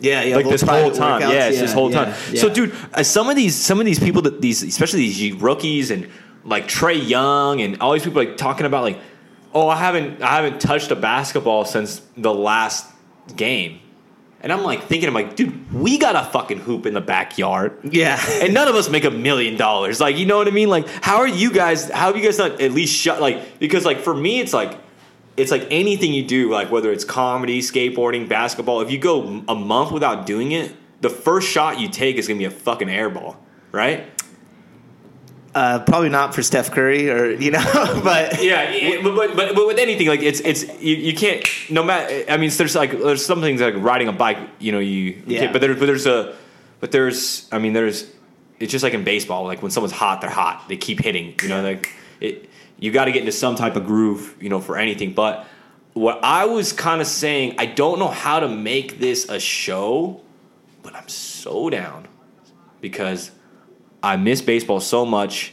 yeah, 0.00 0.22
yeah, 0.22 0.36
like 0.36 0.48
this 0.48 0.62
whole 0.62 0.90
time. 0.90 1.22
workouts. 1.22 1.32
Yeah, 1.32 1.48
it's 1.48 1.60
this 1.60 1.72
whole 1.72 1.90
yeah, 1.92 2.04
time. 2.06 2.14
yeah. 2.32 2.40
So, 2.40 2.48
dude, 2.50 2.74
uh, 2.92 3.02
some 3.04 3.30
of 3.30 3.36
these, 3.36 3.54
some 3.56 3.78
of 3.80 3.86
these 3.86 4.00
people 4.00 4.22
that 4.22 4.40
these, 4.42 4.62
especially 4.62 5.00
these 5.08 5.32
rookies 5.34 5.90
and 5.90 6.08
like 6.44 6.66
Trae 6.66 7.08
Young 7.08 7.60
and 7.60 7.80
all 7.80 7.92
these 7.92 8.02
people 8.02 8.22
like 8.22 8.36
talking 8.36 8.66
about 8.66 8.82
like, 8.82 8.98
oh, 9.54 9.68
I 9.68 9.76
haven't, 9.76 10.22
I 10.22 10.36
haven't 10.36 10.60
touched 10.60 10.90
a 10.90 10.96
basketball 10.96 11.64
since 11.64 12.00
the 12.16 12.32
last 12.32 12.90
game, 13.36 13.80
and 14.40 14.52
I'm 14.52 14.62
like 14.62 14.84
thinking, 14.84 15.08
I'm 15.08 15.14
like, 15.14 15.36
dude, 15.36 15.72
we 15.72 15.98
got 15.98 16.16
a 16.16 16.24
fucking 16.30 16.58
hoop 16.58 16.86
in 16.86 16.94
the 16.94 17.00
backyard. 17.00 17.78
yeah, 17.84 18.20
And 18.42 18.52
none 18.52 18.66
of 18.68 18.74
us 18.74 18.88
make 18.88 19.04
a 19.04 19.10
million 19.10 19.56
dollars. 19.56 20.00
Like, 20.00 20.16
you 20.16 20.26
know 20.26 20.36
what 20.38 20.48
I 20.48 20.50
mean? 20.50 20.68
Like, 20.68 20.88
how 20.88 21.18
are 21.18 21.28
you 21.28 21.52
guys? 21.52 21.88
How 21.90 22.06
have 22.06 22.16
you 22.16 22.22
guys 22.24 22.38
not 22.38 22.60
at 22.60 22.72
least 22.72 22.94
shut? 22.94 23.20
Like, 23.20 23.58
because 23.60 23.84
like 23.84 24.00
for 24.00 24.14
me, 24.14 24.40
it's 24.40 24.52
like, 24.52 24.78
it's 25.36 25.50
like 25.50 25.66
anything 25.70 26.12
you 26.12 26.24
do, 26.26 26.50
like 26.50 26.70
whether 26.70 26.90
it's 26.92 27.04
comedy, 27.04 27.60
skateboarding, 27.60 28.28
basketball. 28.28 28.80
If 28.80 28.90
you 28.90 28.98
go 28.98 29.44
a 29.48 29.54
month 29.54 29.92
without 29.92 30.26
doing 30.26 30.52
it, 30.52 30.74
the 31.00 31.10
first 31.10 31.48
shot 31.48 31.78
you 31.80 31.88
take 31.88 32.16
is 32.16 32.26
gonna 32.28 32.38
be 32.38 32.44
a 32.44 32.50
fucking 32.50 32.88
airball, 32.88 33.36
right? 33.70 34.11
Uh, 35.54 35.80
probably 35.80 36.08
not 36.08 36.34
for 36.34 36.42
Steph 36.42 36.70
Curry 36.70 37.10
or 37.10 37.30
you 37.30 37.50
know, 37.50 37.62
but 38.04 38.42
Yeah, 38.42 39.02
but, 39.02 39.14
but 39.14 39.36
but 39.36 39.54
but 39.54 39.66
with 39.66 39.78
anything 39.78 40.08
like 40.08 40.22
it's 40.22 40.40
it's 40.40 40.64
you, 40.80 40.96
you 40.96 41.14
can't 41.14 41.44
no 41.70 41.82
matter. 41.82 42.24
I 42.28 42.36
mean, 42.36 42.50
there's 42.50 42.74
like 42.74 42.92
there's 42.92 43.24
some 43.24 43.40
things 43.40 43.60
like 43.60 43.74
riding 43.76 44.08
a 44.08 44.12
bike. 44.12 44.38
You 44.58 44.72
know, 44.72 44.78
you, 44.78 45.00
you 45.00 45.22
Yeah. 45.26 45.52
but 45.52 45.60
there's 45.60 45.78
but 45.78 45.86
there's 45.86 46.06
a 46.06 46.34
but 46.80 46.90
there's 46.90 47.48
I 47.52 47.58
mean 47.58 47.72
there's 47.72 48.10
it's 48.58 48.70
just 48.72 48.82
like 48.82 48.94
in 48.94 49.04
baseball. 49.04 49.44
Like 49.44 49.60
when 49.62 49.70
someone's 49.70 49.92
hot, 49.92 50.20
they're 50.20 50.30
hot. 50.30 50.68
They 50.68 50.76
keep 50.76 51.00
hitting. 51.00 51.34
You 51.42 51.48
know, 51.48 51.62
like 51.62 51.90
it. 52.20 52.48
You 52.78 52.90
got 52.90 53.04
to 53.04 53.12
get 53.12 53.20
into 53.20 53.32
some 53.32 53.54
type 53.54 53.76
of 53.76 53.86
groove. 53.86 54.36
You 54.40 54.48
know, 54.48 54.60
for 54.60 54.76
anything. 54.76 55.12
But 55.12 55.46
what 55.92 56.20
I 56.24 56.46
was 56.46 56.72
kind 56.72 57.00
of 57.00 57.06
saying, 57.06 57.56
I 57.58 57.66
don't 57.66 57.98
know 57.98 58.08
how 58.08 58.40
to 58.40 58.48
make 58.48 58.98
this 58.98 59.28
a 59.28 59.38
show, 59.38 60.22
but 60.82 60.94
I'm 60.96 61.08
so 61.08 61.68
down 61.70 62.08
because 62.80 63.30
I 64.02 64.16
miss 64.16 64.40
baseball 64.40 64.80
so 64.80 65.04
much. 65.06 65.52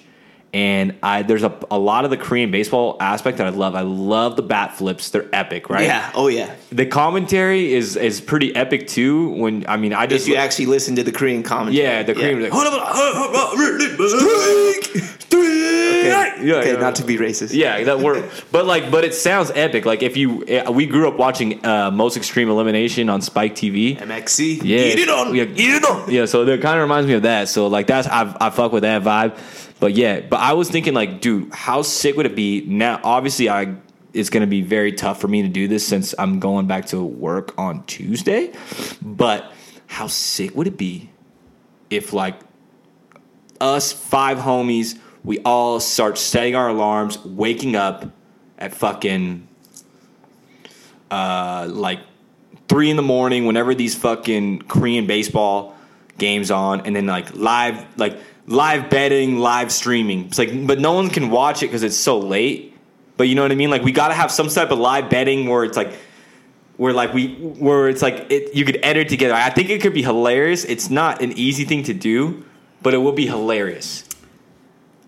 And 0.52 0.96
I 1.04 1.22
there's 1.22 1.44
a, 1.44 1.56
a 1.70 1.78
lot 1.78 2.06
of 2.06 2.10
the 2.10 2.18
Korean 2.18 2.50
baseball 2.50 2.98
aspect 3.00 3.38
that 3.38 3.46
I 3.46 3.52
love. 3.52 3.76
I 3.76 3.82
love 3.82 4.36
the 4.36 4.42
bat 4.42 4.76
flips; 4.76 5.12
they're 5.12 5.30
epic, 5.32 5.70
right? 5.70 5.86
Yeah. 5.86 6.12
Oh 6.16 6.28
yeah. 6.28 6.56
The 6.72 6.88
commentary 6.88 7.72
is 7.72 7.96
is 7.96 8.20
pretty 8.20 8.56
epic 8.56 8.88
too. 8.88 9.30
When 9.30 9.64
I 9.68 9.78
mean, 9.78 9.94
I 9.94 10.08
just 10.08 10.26
If 10.26 10.30
you 10.30 10.38
actually 10.38 10.66
listen 10.66 10.96
to 10.96 11.04
the 11.04 11.12
Korean 11.12 11.44
commentary. 11.44 11.84
yeah, 11.84 12.02
the 12.02 12.16
Korean 12.16 12.38
was 12.40 12.46
like, 12.46 12.54
Okay, 16.10 16.46
Yeah, 16.48 16.56
okay 16.56 16.74
yeah. 16.74 16.80
not 16.80 16.96
to 16.96 17.04
be 17.04 17.18
racist. 17.18 17.54
Yeah, 17.54 17.84
that 17.84 18.00
word. 18.00 18.30
but 18.52 18.66
like, 18.66 18.92
but 18.92 19.04
it 19.04 19.14
sounds 19.14 19.52
epic. 19.56 19.86
Like 19.86 20.04
if 20.04 20.18
you, 20.18 20.44
eh, 20.48 20.70
we 20.70 20.86
grew 20.86 21.08
up 21.08 21.18
watching 21.18 21.66
uh, 21.66 21.92
Most 21.92 22.18
Extreme 22.18 22.50
Elimination 22.50 23.10
on 23.10 23.22
Spike 23.22 23.56
TV. 23.56 23.98
MXC. 23.98 24.62
Yeah, 24.64 24.78
Eat 24.80 25.00
it 25.00 25.10
on. 25.10 25.36
Yeah, 25.36 25.44
eat 25.44 25.58
it 25.76 25.86
on. 25.86 26.12
Yeah, 26.12 26.26
so 26.26 26.46
that 26.46 26.62
kind 26.62 26.78
of 26.78 26.82
reminds 26.84 27.08
me 27.08 27.14
of 27.14 27.24
that. 27.24 27.50
So 27.50 27.68
like 27.68 27.88
that's 27.88 28.08
I 28.08 28.36
I 28.40 28.50
fuck 28.50 28.72
with 28.72 28.84
that 28.84 29.04
vibe. 29.04 29.38
But 29.80 29.94
yeah, 29.94 30.20
but 30.20 30.40
I 30.42 30.54
was 30.54 30.70
thinking 30.70 30.94
like, 30.94 31.22
dude, 31.22 31.54
how 31.54 31.84
sick 31.84 32.18
would 32.18 32.26
it 32.26 32.36
be 32.36 32.66
now? 32.66 33.00
Obviously, 33.04 33.50
I 33.50 33.76
it's 34.12 34.30
going 34.30 34.42
to 34.42 34.48
be 34.48 34.62
very 34.62 34.92
tough 34.92 35.22
for 35.22 35.28
me 35.28 35.44
to 35.44 35.48
do 35.48 35.68
this 35.68 35.86
since 35.88 36.16
I'm 36.18 36.40
going 36.40 36.66
back 36.68 36.88
to 36.88 37.02
work 37.04 37.54
on 37.58 37.84
Tuesday. 37.86 38.52
But 39.02 39.52
how 39.88 40.08
sick 40.08 40.56
would 40.56 40.68
it 40.68 40.78
be 40.78 41.10
if 41.90 42.12
like 42.12 42.36
us 43.62 43.92
five 43.92 44.38
homies, 44.40 44.98
we 45.30 45.38
all 45.46 45.80
start 45.80 46.18
setting 46.18 46.56
our 46.56 46.70
alarms, 46.70 47.24
waking 47.24 47.76
up 47.76 48.04
at 48.58 48.74
fucking 48.74 49.48
uh 51.12 51.68
like 51.70 52.00
three 52.68 52.90
in 52.90 52.96
the 52.96 53.04
morning 53.04 53.46
whenever 53.46 53.76
these 53.76 53.94
fucking 53.94 54.64
Korean 54.64 55.06
baseball 55.06 55.76
games 56.18 56.50
on, 56.50 56.82
and 56.82 56.96
then 56.96 57.06
like 57.06 57.36
live 57.36 57.86
like 57.96 58.18
live 58.48 58.90
betting, 58.90 59.38
live 59.38 59.72
streaming. 59.72 60.26
It's 60.26 60.40
like, 60.40 60.66
but 60.66 60.80
no 60.80 60.94
one 60.94 61.12
can 61.12 61.30
watch 61.30 61.62
it 61.62 61.68
because 61.68 61.84
it's 61.84 61.96
so 61.96 62.18
late. 62.18 62.76
But 63.16 63.28
you 63.28 63.36
know 63.36 63.44
what 63.44 63.52
I 63.52 63.56
mean? 63.56 63.70
Like 63.70 63.84
we 63.84 63.92
got 63.92 64.08
to 64.08 64.16
have 64.16 64.32
some 64.32 64.50
type 64.50 64.72
of 64.72 64.80
live 64.80 65.12
betting 65.12 65.48
where 65.48 65.64
it's 65.64 65.78
like 65.78 65.94
where 66.78 66.92
like 66.92 67.14
we 67.14 67.36
where 67.36 67.88
it's 67.88 68.02
like 68.02 68.26
it, 68.32 68.56
you 68.56 68.66
could 68.66 68.80
edit 68.82 69.10
together. 69.10 69.36
I 69.36 69.52
think 69.52 69.70
it 69.70 69.80
could 69.80 69.94
be 69.94 70.02
hilarious. 70.02 70.66
It's 70.66 70.90
not 70.90 71.22
an 71.22 71.34
easy 71.34 71.66
thing 71.66 71.84
to 71.84 71.94
do, 71.94 72.44
but 72.82 72.96
it 72.96 72.98
will 72.98 73.12
be 73.12 73.28
hilarious. 73.28 74.09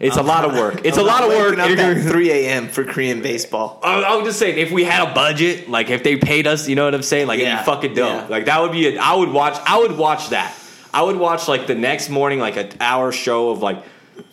It's 0.02 0.18
a 0.18 0.24
lot 0.24 0.46
of 0.46 0.54
work. 0.54 0.82
It's 0.84 0.98
a 0.98 1.02
I'm 1.02 1.06
lot 1.08 1.24
of 1.24 1.30
work. 1.30 1.58
up 1.60 1.70
You're 1.70 1.80
at 1.80 2.04
3 2.04 2.32
a.m. 2.32 2.68
for 2.68 2.84
Korean 2.84 3.22
baseball. 3.22 3.80
I 3.84 4.02
I 4.02 4.16
was 4.16 4.26
just 4.26 4.40
saying, 4.40 4.58
if 4.58 4.72
we 4.72 4.84
had 4.84 5.08
a 5.10 5.14
budget, 5.14 5.70
like 5.70 5.90
if 5.90 6.04
they 6.04 6.18
paid 6.18 6.48
us, 6.48 6.68
you 6.68 6.76
know 6.76 6.86
what 6.86 6.96
I'm 6.96 7.04
saying? 7.04 7.28
Like 7.28 7.40
it'd 7.40 7.58
be 7.60 7.64
fucking 7.64 7.94
dope. 7.94 8.24
yeah. 8.24 8.28
Like 8.28 8.46
that 8.46 8.62
would 8.62 8.72
be. 8.72 8.96
A, 8.96 9.00
I 9.00 9.14
would 9.16 9.30
watch. 9.30 9.58
I 9.66 9.80
would 9.80 9.98
watch 9.98 10.30
that. 10.30 10.56
I 10.94 11.04
would 11.04 11.16
watch 11.18 11.48
like 11.48 11.68
the 11.68 11.76
next 11.76 12.10
morning, 12.10 12.40
like 12.40 12.58
an 12.58 12.70
hour 12.82 13.12
show 13.12 13.52
of 13.52 13.62
like 13.62 13.84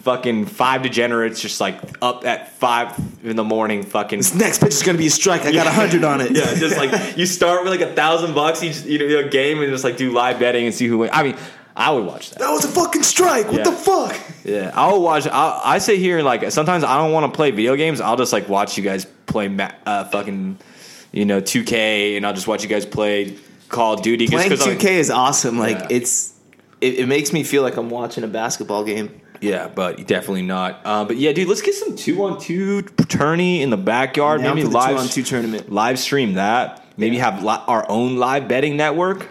fucking 0.01 0.47
five 0.47 0.83
degenerates, 0.83 1.41
just 1.41 1.61
like 1.61 1.79
up 2.03 2.25
at 2.25 2.53
five 2.53 2.99
in 3.25 3.37
the 3.37 3.45
morning, 3.45 3.83
fucking. 3.83 4.19
This 4.19 4.35
next 4.35 4.59
pitch 4.61 4.73
is 4.73 4.83
going 4.83 4.97
to 4.97 5.01
be 5.01 5.07
a 5.07 5.11
strike. 5.11 5.43
I 5.43 5.53
got 5.53 5.67
a 5.67 5.71
100 5.71 6.03
on 6.05 6.21
it. 6.21 6.31
Yeah, 6.37 6.55
just 6.55 6.77
like 6.77 7.17
you 7.17 7.27
start 7.27 7.63
with 7.65 7.73
like 7.73 7.81
a 7.81 7.95
thousand 7.95 8.35
bucks 8.35 8.63
each 8.63 8.83
you 8.85 8.99
know 8.99 9.29
game 9.29 9.61
and 9.63 9.71
just 9.71 9.85
like 9.85 9.97
do 9.97 10.13
live 10.13 10.39
betting 10.39 10.67
and 10.67 10.75
see 10.75 10.87
who 10.87 10.99
wins. 10.99 11.11
I 11.15 11.23
mean, 11.23 11.37
I 11.79 11.91
would 11.93 12.05
watch 12.05 12.31
that. 12.31 12.41
That 12.41 12.51
was 12.51 12.65
a 12.65 12.69
fucking 12.69 13.05
strike. 13.05 13.47
What 13.47 13.59
Yeah. 13.59 13.65
the 13.65 13.73
fuck? 13.73 14.19
Yeah, 14.45 14.73
I'll 14.75 15.01
watch. 15.01 15.27
I'll, 15.29 15.61
I 15.65 15.79
sit 15.79 15.99
here 15.99 16.17
and 16.19 16.27
like 16.27 16.51
sometimes 16.51 16.83
I 16.85 16.99
don't 16.99 17.13
want 17.13 17.33
to 17.33 17.37
play 17.37 17.53
video 17.53 17.77
games. 17.77 18.01
I'll 18.01 18.17
just 18.17 18.33
like 18.33 18.49
watch 18.49 18.77
you 18.77 18.83
guys 18.83 19.07
play 19.27 19.47
ma- 19.49 19.71
uh, 19.87 20.05
fucking 20.07 20.59
you 21.13 21.25
know 21.25 21.41
2K, 21.41 22.17
and 22.17 22.27
I'll 22.27 22.35
just 22.35 22.49
watch 22.49 22.63
you 22.65 22.69
guys 22.69 22.85
play 22.85 23.37
Call 23.69 23.95
of 23.95 24.03
Duty. 24.03 24.27
just 24.27 24.35
Playing 24.35 24.51
'cause, 24.51 24.67
2K 24.67 24.85
like- 24.85 24.99
is 24.99 25.11
awesome. 25.11 25.59
Like 25.59 25.79
Yeah. 25.79 25.87
it's 25.91 26.33
it, 26.81 26.95
it 27.01 27.07
makes 27.07 27.33
me 27.33 27.45
feel 27.45 27.63
like 27.63 27.77
I'm 27.77 27.91
watching 27.91 28.25
a 28.25 28.29
basketball 28.29 28.83
game. 28.85 29.21
yeah, 29.41 29.69
but 29.69 30.05
definitely 30.09 30.43
not. 30.43 30.81
Uh, 30.85 31.05
but 31.05 31.17
yeah, 31.17 31.33
dude, 31.33 31.47
let's 31.49 31.63
get 31.63 31.75
some 31.75 31.95
two 31.95 32.25
on 32.25 32.41
two 32.41 32.83
tourney 32.83 33.63
in 33.63 33.71
the 33.71 33.77
backyard. 33.77 34.43
Down 34.43 34.57
Maybe 34.57 34.67
the 34.67 34.75
live 34.75 34.97
two-on-two 34.97 35.23
tournament. 35.23 35.71
Live 35.73 35.99
stream 36.01 36.35
that. 36.35 36.85
Maybe 36.97 37.19
have 37.19 37.45
li- 37.45 37.63
our 37.69 37.89
own 37.89 38.17
live 38.17 38.49
betting 38.49 38.77
network. 38.77 39.29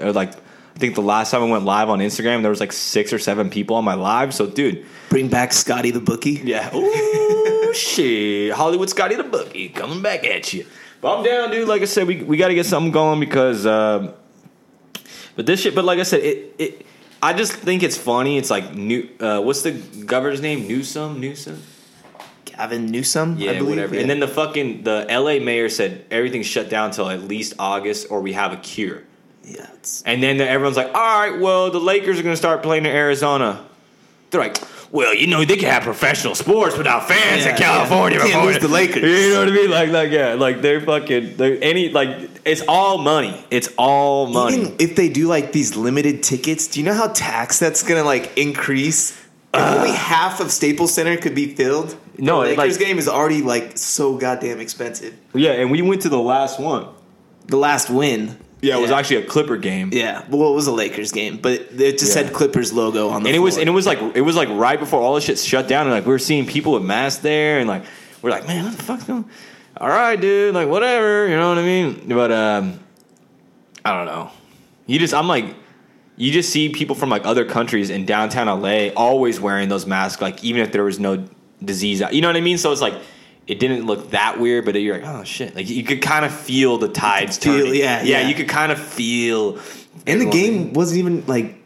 Or 0.00 0.10
like. 0.12 0.32
I 0.74 0.78
think 0.78 0.96
the 0.96 1.02
last 1.02 1.30
time 1.30 1.42
I 1.42 1.46
went 1.46 1.64
live 1.64 1.88
on 1.88 2.00
Instagram, 2.00 2.42
there 2.42 2.50
was 2.50 2.58
like 2.60 2.72
six 2.72 3.12
or 3.12 3.18
seven 3.18 3.48
people 3.48 3.76
on 3.76 3.84
my 3.84 3.94
live. 3.94 4.34
So, 4.34 4.46
dude, 4.46 4.84
Bring 5.08 5.28
back 5.28 5.52
Scotty 5.52 5.92
the 5.92 6.00
bookie. 6.00 6.40
Yeah. 6.42 6.74
Ooh, 6.74 7.72
shit. 7.74 8.52
Hollywood 8.52 8.90
Scotty 8.90 9.14
the 9.14 9.22
Bookie 9.22 9.68
coming 9.68 10.02
back 10.02 10.24
at 10.24 10.52
you. 10.52 10.66
But 11.00 11.18
I'm 11.18 11.24
down, 11.24 11.50
dude. 11.52 11.68
Like 11.68 11.82
I 11.82 11.84
said, 11.84 12.08
we, 12.08 12.22
we 12.24 12.36
got 12.36 12.48
to 12.48 12.54
get 12.54 12.66
something 12.66 12.90
going 12.90 13.20
because. 13.20 13.64
Um, 13.64 14.12
but 15.36 15.46
this 15.46 15.60
shit. 15.60 15.74
But 15.74 15.84
like 15.84 16.00
I 16.00 16.02
said, 16.02 16.20
it 16.20 16.54
it. 16.58 16.86
I 17.22 17.32
just 17.32 17.52
think 17.52 17.84
it's 17.84 17.96
funny. 17.96 18.38
It's 18.38 18.50
like 18.50 18.74
new. 18.74 19.08
Uh, 19.20 19.40
what's 19.40 19.62
the 19.62 19.70
governor's 19.72 20.40
name? 20.40 20.66
Newsom. 20.66 21.20
Newsom. 21.20 21.62
Gavin 22.44 22.86
Newsom. 22.86 23.36
Yeah, 23.38 23.52
I 23.52 23.54
believe. 23.58 23.68
whatever. 23.70 23.94
Yeah. 23.94 24.00
And 24.00 24.10
then 24.10 24.18
the 24.18 24.28
fucking 24.28 24.82
the 24.82 25.06
L.A. 25.08 25.38
mayor 25.38 25.68
said 25.68 26.06
everything's 26.10 26.46
shut 26.46 26.68
down 26.68 26.86
until 26.86 27.08
at 27.08 27.22
least 27.22 27.54
August, 27.60 28.08
or 28.10 28.20
we 28.20 28.32
have 28.32 28.52
a 28.52 28.56
cure. 28.56 29.04
Yeah, 29.46 29.66
it's, 29.74 30.02
And 30.02 30.22
then 30.22 30.40
everyone's 30.40 30.76
like, 30.76 30.88
all 30.88 30.92
right, 31.30 31.38
well, 31.40 31.70
the 31.70 31.78
Lakers 31.80 32.18
are 32.18 32.22
going 32.22 32.32
to 32.32 32.36
start 32.36 32.62
playing 32.62 32.86
in 32.86 32.92
Arizona. 32.92 33.64
They're 34.30 34.40
like, 34.40 34.56
well, 34.90 35.12
you 35.14 35.26
know, 35.26 35.44
they 35.44 35.56
can 35.56 35.68
have 35.70 35.82
professional 35.82 36.34
sports 36.34 36.76
without 36.78 37.08
fans 37.08 37.44
Yeah, 37.44 37.50
in 37.52 37.56
California. 37.56 38.18
yeah. 38.20 38.26
Can't 38.30 38.46
lose 38.46 38.58
the 38.58 38.68
Lakers. 38.68 39.02
You 39.02 39.30
know 39.34 39.40
what 39.40 39.48
I 39.48 39.52
mean? 39.52 39.70
Like, 39.70 39.88
like, 39.90 40.10
yeah, 40.10 40.34
like 40.34 40.60
they're 40.62 40.80
fucking, 40.80 41.36
they're 41.36 41.58
any, 41.62 41.90
like, 41.90 42.30
it's 42.44 42.62
all 42.68 42.98
money. 42.98 43.44
It's 43.50 43.68
all 43.76 44.26
money. 44.28 44.56
Even 44.56 44.76
if 44.78 44.94
they 44.96 45.08
do 45.08 45.26
like 45.26 45.52
these 45.52 45.76
limited 45.76 46.22
tickets, 46.22 46.68
do 46.68 46.80
you 46.80 46.86
know 46.86 46.94
how 46.94 47.08
tax 47.08 47.58
that's 47.58 47.82
gonna 47.82 48.04
like 48.04 48.36
increase? 48.38 49.10
If 49.52 49.60
uh, 49.60 49.76
only 49.78 49.92
half 49.92 50.40
of 50.40 50.50
Staples 50.50 50.92
Center 50.94 51.16
could 51.16 51.34
be 51.34 51.54
filled. 51.54 51.96
No, 52.18 52.42
the 52.42 52.50
Lakers 52.56 52.78
like- 52.78 52.86
game 52.86 52.98
is 52.98 53.08
already 53.08 53.42
like 53.42 53.76
so 53.78 54.16
goddamn 54.16 54.60
expensive. 54.60 55.14
yeah, 55.34 55.52
and 55.52 55.70
we 55.70 55.82
went 55.82 56.02
to 56.02 56.08
the 56.08 56.18
last 56.20 56.58
one. 56.60 56.86
The 57.46 57.56
last 57.56 57.90
win. 57.90 58.36
Yeah, 58.64 58.78
it 58.78 58.80
was 58.80 58.90
actually 58.90 59.16
a 59.16 59.26
Clipper 59.26 59.56
game. 59.56 59.90
Yeah, 59.92 60.24
well, 60.28 60.50
it 60.50 60.54
was 60.54 60.66
a 60.66 60.72
Lakers 60.72 61.12
game, 61.12 61.36
but 61.36 61.52
it 61.78 61.98
just 61.98 62.16
Yeah. 62.16 62.22
had 62.24 62.32
Clippers 62.32 62.72
logo 62.72 63.08
on 63.10 63.22
the. 63.22 63.28
and 63.28 63.36
it 63.36 63.40
was 63.40 63.54
floor. 63.54 63.60
and 63.62 63.68
it 63.68 63.72
was 63.72 63.86
like 63.86 63.98
it 64.14 64.22
was 64.22 64.36
like 64.36 64.48
right 64.50 64.78
before 64.78 65.00
all 65.00 65.14
this 65.14 65.24
shit 65.24 65.38
shut 65.38 65.68
down, 65.68 65.86
and 65.86 65.94
like 65.94 66.06
we 66.06 66.12
were 66.12 66.18
seeing 66.18 66.46
people 66.46 66.72
with 66.72 66.82
masks 66.82 67.20
there, 67.22 67.58
and 67.58 67.68
like 67.68 67.82
we're 68.22 68.30
like, 68.30 68.46
man, 68.46 68.64
what 68.64 68.76
the 68.76 68.82
fuck's 68.82 69.04
going? 69.04 69.24
On? 69.24 69.30
All 69.80 69.88
right, 69.88 70.20
dude, 70.20 70.54
like 70.54 70.68
whatever, 70.68 71.28
you 71.28 71.36
know 71.36 71.48
what 71.50 71.58
I 71.58 71.62
mean? 71.62 72.04
But 72.08 72.30
um, 72.32 72.78
I 73.84 73.92
don't 73.96 74.06
know. 74.06 74.30
You 74.86 74.98
just 74.98 75.12
I'm 75.14 75.28
like, 75.28 75.54
you 76.16 76.32
just 76.32 76.50
see 76.50 76.68
people 76.68 76.94
from 76.96 77.10
like 77.10 77.26
other 77.26 77.44
countries 77.44 77.90
in 77.90 78.06
downtown 78.06 78.46
LA 78.46 78.88
always 78.96 79.40
wearing 79.40 79.68
those 79.68 79.84
masks, 79.86 80.22
like 80.22 80.42
even 80.44 80.62
if 80.62 80.72
there 80.72 80.84
was 80.84 80.98
no 80.98 81.24
disease, 81.64 82.00
out- 82.02 82.14
you 82.14 82.22
know 82.22 82.28
what 82.28 82.36
I 82.36 82.40
mean? 82.40 82.56
So 82.58 82.72
it's 82.72 82.80
like. 82.80 82.94
It 83.46 83.60
didn't 83.60 83.84
look 83.86 84.10
that 84.10 84.40
weird, 84.40 84.64
but 84.64 84.74
you're 84.74 84.98
like, 84.98 85.06
oh 85.06 85.22
shit! 85.24 85.54
Like 85.54 85.68
you 85.68 85.84
could 85.84 86.00
kind 86.00 86.24
of 86.24 86.32
feel 86.34 86.78
the 86.78 86.88
tides 86.88 87.36
feel- 87.38 87.58
turning. 87.58 87.74
yeah, 87.74 88.02
yeah, 88.02 88.20
yeah. 88.20 88.28
You 88.28 88.34
could 88.34 88.48
kind 88.48 88.72
of 88.72 88.78
feel. 88.78 89.56
and 90.06 90.20
the 90.20 90.26
everyone- 90.26 90.30
game 90.32 90.72
wasn't 90.72 90.98
even 91.00 91.26
like. 91.26 91.60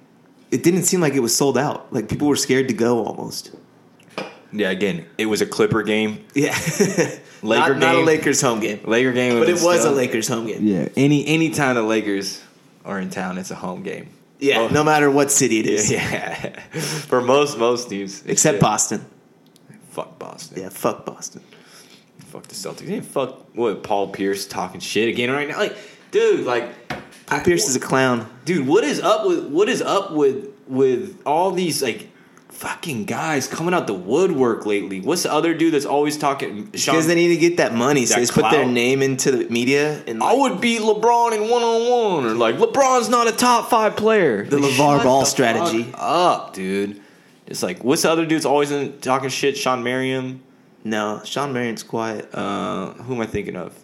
It 0.51 0.62
didn't 0.64 0.85
seem 0.85 1.01
like 1.01 1.12
it 1.14 1.21
was 1.21 1.37
sold 1.37 1.57
out. 1.59 1.93
Like 1.93 2.09
people 2.09 2.27
were 2.27 2.35
scared 2.37 2.69
to 2.69 2.75
go 2.75 3.05
almost. 3.05 3.53
Yeah, 4.51 4.71
again, 4.71 5.05
it 5.19 5.27
was 5.27 5.43
a 5.43 5.47
Clipper 5.47 5.83
game. 5.83 6.25
Yeah, 6.35 6.57
Laker 7.43 7.75
not, 7.75 7.79
not 7.79 7.95
a. 7.97 8.01
Lakers 8.01 8.41
home 8.41 8.61
game, 8.61 8.81
Laker 8.85 9.12
game, 9.12 9.38
but 9.38 9.49
it 9.49 9.61
was 9.62 9.81
still- 9.81 9.93
a 9.93 9.95
Lakers 9.95 10.27
home 10.27 10.47
game. 10.47 10.67
Yeah, 10.67 10.88
any 10.97 11.27
any 11.27 11.51
time 11.51 11.77
the 11.77 11.83
Lakers 11.83 12.43
are 12.85 12.99
in 12.99 13.11
town, 13.11 13.37
it's 13.38 13.51
a 13.51 13.55
home 13.55 13.83
game. 13.83 14.09
Yeah, 14.41 14.61
Oh. 14.61 14.69
no 14.69 14.83
matter 14.83 15.11
what 15.11 15.31
city 15.31 15.61
it 15.61 15.67
is, 15.67 15.91
Yeah, 15.93 16.61
for 16.71 17.21
most 17.21 17.59
most 17.59 17.88
teams, 17.91 18.23
except 18.27 18.57
yeah. 18.57 18.61
Boston. 18.62 19.05
Fuck 19.91 20.19
Boston. 20.19 20.62
Yeah, 20.62 20.69
fuck 20.71 21.05
Boston. 21.05 21.43
Fuck 22.31 22.47
the 22.49 22.55
Celtics. 22.55 22.88
Yeah, 22.88 23.01
fuck 23.01 23.47
what 23.57 23.83
Paul 23.83 24.09
Pierce 24.09 24.47
talking 24.47 24.81
shit 24.81 25.09
again 25.09 25.31
right 25.31 25.49
now. 25.49 25.59
Like, 25.59 25.77
dude, 26.11 26.45
like, 26.47 26.69
Paul 27.27 27.41
Pierce 27.41 27.69
is 27.69 27.77
a 27.77 27.81
clown. 27.81 28.29
dude, 28.45 28.67
what 28.67 28.85
is 28.85 29.01
up 29.01 29.27
with 29.27 29.47
what 29.49 29.69
is 29.69 29.81
up 29.83 30.12
with 30.12 30.49
with 30.67 31.21
all 31.25 31.51
these 31.53 31.83
like 31.83 32.09
fucking 32.51 33.05
guys 33.05 33.47
coming 33.47 33.73
out 33.73 33.87
the 33.87 33.95
woodwork 33.95 34.67
lately? 34.67 35.01
What's 35.01 35.23
the 35.23 35.33
other 35.33 35.55
dude 35.55 35.73
that's 35.75 35.85
always 35.87 36.17
talking? 36.19 36.71
Sean, 36.75 36.95
Because 36.97 37.07
they 37.07 37.14
need 37.14 37.29
to 37.29 37.37
get 37.37 37.59
that 37.59 37.75
money, 37.75 38.05
so 38.05 38.14
That 38.14 38.21
they 38.21 38.23
just 38.27 38.35
put 38.35 38.51
their 38.51 38.67
name 38.67 39.01
into 39.03 39.31
the 39.31 39.49
media 39.49 40.03
and 40.07 40.23
I 40.23 40.33
would 40.35 40.61
beat 40.61 40.81
LeBron 40.81 41.35
in 41.35 41.49
one 41.51 41.62
on 41.62 41.91
one, 42.23 42.27
or 42.27 42.35
like 42.35 42.57
LeBron's 42.57 43.09
not 43.09 43.27
a 43.29 43.33
top 43.33 43.71
five 43.71 43.97
player. 43.97 44.45
The 44.45 44.59
Like, 44.59 44.73
LaVar 44.73 45.03
Ball 45.05 45.21
the 45.21 45.27
strategy. 45.27 45.91
up, 45.95 46.53
dude. 46.55 47.01
It's 47.47 47.62
like 47.62 47.83
what's 47.85 48.03
the 48.03 48.11
other 48.11 48.27
dude's 48.27 48.45
always 48.45 48.71
in, 48.71 48.99
talking 49.01 49.31
shit? 49.31 49.57
Shawn 49.57 49.83
Marion. 49.83 50.43
No. 50.85 51.21
Shawn 51.25 51.53
Marion's 51.53 51.83
quiet. 51.83 52.29
Uh, 52.35 52.93
who 52.95 53.14
am 53.14 53.21
I 53.21 53.27
thinking 53.27 53.57
of? 53.57 53.79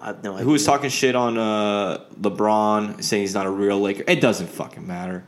I 0.00 0.06
have 0.06 0.24
no 0.24 0.34
idea. 0.34 0.44
Who 0.44 0.52
was 0.52 0.64
talking 0.64 0.90
shit 0.90 1.14
on 1.14 1.38
uh, 1.38 2.04
LeBron, 2.20 3.02
saying 3.02 3.22
he's 3.22 3.34
not 3.34 3.46
a 3.46 3.50
real 3.50 3.80
Laker? 3.80 4.04
It 4.08 4.20
doesn't 4.20 4.48
fucking 4.48 4.86
matter. 4.86 5.24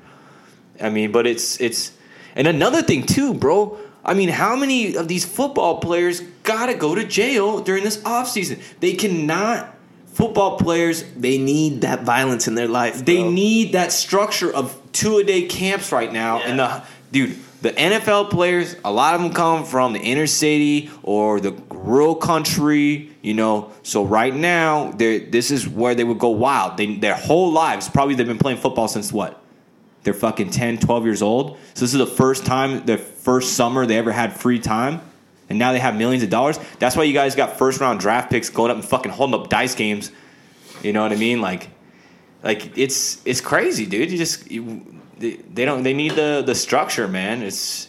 I 0.80 0.88
mean, 0.90 1.12
but 1.12 1.26
it's 1.26 1.60
it's 1.60 1.92
and 2.34 2.46
another 2.48 2.82
thing 2.82 3.06
too, 3.06 3.34
bro. 3.34 3.78
I 4.04 4.14
mean, 4.14 4.28
how 4.28 4.56
many 4.56 4.96
of 4.96 5.06
these 5.08 5.24
football 5.24 5.78
players 5.80 6.20
got 6.44 6.66
to 6.66 6.74
go 6.74 6.94
to 6.94 7.04
jail 7.04 7.60
during 7.60 7.82
this 7.84 7.98
offseason. 7.98 8.62
They 8.80 8.92
cannot. 8.94 9.70
Football 10.06 10.58
players, 10.58 11.02
They 11.16 11.38
need 11.38 11.80
that 11.80 12.02
violence 12.04 12.46
in 12.46 12.54
their 12.54 12.68
life. 12.68 13.04
they 13.04 13.22
bro. 13.22 13.30
need 13.32 13.72
that 13.72 13.90
structure 13.90 14.54
of 14.54 14.78
two 14.92 15.18
a 15.18 15.24
day 15.24 15.42
camps 15.48 15.90
right 15.90 16.12
now. 16.12 16.38
Yeah. 16.38 16.44
And 16.46 16.58
the 16.60 16.82
dude, 17.10 17.36
the 17.64 17.72
NFL 17.72 18.28
players, 18.28 18.76
a 18.84 18.92
lot 18.92 19.14
of 19.14 19.22
them 19.22 19.32
come 19.32 19.64
from 19.64 19.94
the 19.94 19.98
inner 19.98 20.26
city 20.26 20.90
or 21.02 21.40
the 21.40 21.52
rural 21.70 22.14
country. 22.14 23.08
You 23.22 23.32
know, 23.32 23.72
so 23.82 24.04
right 24.04 24.34
now, 24.34 24.92
this 24.92 25.50
is 25.50 25.66
where 25.66 25.94
they 25.94 26.04
would 26.04 26.18
go 26.18 26.28
wild. 26.28 26.76
They, 26.76 26.96
their 26.96 27.14
whole 27.14 27.50
lives, 27.52 27.88
probably 27.88 28.16
they've 28.16 28.26
been 28.26 28.36
playing 28.36 28.58
football 28.58 28.86
since 28.86 29.14
what? 29.14 29.42
They're 30.02 30.12
fucking 30.12 30.50
10, 30.50 30.76
12 30.76 31.04
years 31.06 31.22
old. 31.22 31.56
So 31.72 31.80
this 31.80 31.94
is 31.94 31.98
the 31.98 32.06
first 32.06 32.44
time, 32.44 32.84
the 32.84 32.98
first 32.98 33.54
summer 33.54 33.86
they 33.86 33.96
ever 33.96 34.12
had 34.12 34.38
free 34.38 34.58
time. 34.58 35.00
And 35.48 35.58
now 35.58 35.72
they 35.72 35.78
have 35.78 35.96
millions 35.96 36.22
of 36.22 36.28
dollars. 36.28 36.58
That's 36.78 36.96
why 36.96 37.04
you 37.04 37.14
guys 37.14 37.34
got 37.34 37.56
first 37.56 37.80
round 37.80 37.98
draft 37.98 38.30
picks 38.30 38.50
going 38.50 38.72
up 38.72 38.76
and 38.76 38.84
fucking 38.84 39.10
holding 39.10 39.40
up 39.40 39.48
dice 39.48 39.74
games. 39.74 40.12
You 40.82 40.92
know 40.92 41.02
what 41.02 41.12
I 41.12 41.16
mean? 41.16 41.40
Like, 41.40 41.68
like 42.42 42.76
it's 42.76 43.24
it's 43.24 43.40
crazy, 43.40 43.86
dude. 43.86 44.10
You 44.10 44.18
just 44.18 44.50
you, 44.50 45.00
they, 45.18 45.32
they 45.52 45.64
don't 45.64 45.82
they 45.82 45.92
need 45.94 46.12
the 46.12 46.42
the 46.44 46.54
structure, 46.54 47.08
man. 47.08 47.42
It's 47.42 47.88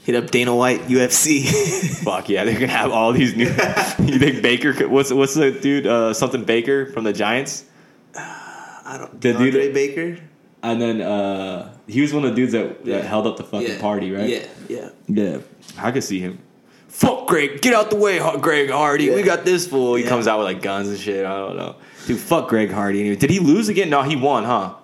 hit 0.00 0.14
up 0.16 0.30
Dana 0.30 0.54
White 0.54 0.82
UFC. 0.82 1.44
fuck 2.04 2.28
yeah. 2.28 2.44
They're 2.44 2.54
gonna 2.54 2.68
have 2.68 2.90
all 2.92 3.12
these 3.12 3.34
new. 3.36 3.44
you 4.04 4.18
think 4.18 4.42
Baker? 4.42 4.72
could- 4.72 4.90
What's 4.90 5.12
what's 5.12 5.34
the 5.34 5.50
dude? 5.52 5.86
Uh, 5.86 6.12
something 6.14 6.44
Baker 6.44 6.86
from 6.92 7.04
the 7.04 7.12
Giants. 7.12 7.64
I 8.14 8.96
don't. 8.98 9.20
The 9.20 9.32
dude- 9.32 9.54
Andre 9.56 9.72
Baker. 9.72 10.18
And 10.62 10.78
then 10.82 11.00
uh, 11.00 11.72
he 11.86 12.02
was 12.02 12.12
one 12.12 12.22
of 12.24 12.30
the 12.30 12.36
dudes 12.36 12.52
that, 12.52 12.84
that 12.84 12.90
Yeah. 12.90 13.00
held 13.00 13.26
up 13.26 13.38
the 13.38 13.44
fucking 13.44 13.66
Yeah. 13.66 13.80
party, 13.80 14.10
right? 14.12 14.28
Yeah, 14.28 14.46
yeah. 14.68 14.88
Yeah, 15.08 15.38
I 15.78 15.90
could 15.90 16.04
see 16.04 16.20
him. 16.20 16.38
Fuck 16.88 17.28
Greg, 17.28 17.62
get 17.62 17.72
out 17.72 17.88
the 17.88 17.96
way, 17.96 18.18
Greg 18.40 18.68
Hardy. 18.68 19.08
We 19.08 19.22
got 19.22 19.46
this 19.46 19.66
fool. 19.66 19.94
He 19.94 20.02
Yeah. 20.02 20.10
comes 20.10 20.26
out 20.28 20.38
with 20.38 20.44
like 20.44 20.60
guns 20.60 20.88
and 20.88 20.98
shit. 20.98 21.24
I 21.24 21.34
don't 21.38 21.56
know, 21.56 21.76
dude. 22.06 22.18
Fuck 22.18 22.48
Greg 22.48 22.70
Hardy. 22.70 23.16
Did 23.16 23.30
he 23.30 23.38
lose 23.38 23.70
again? 23.70 23.88
No, 23.88 24.02
he 24.02 24.16
won, 24.16 24.44
huh? 24.44 24.74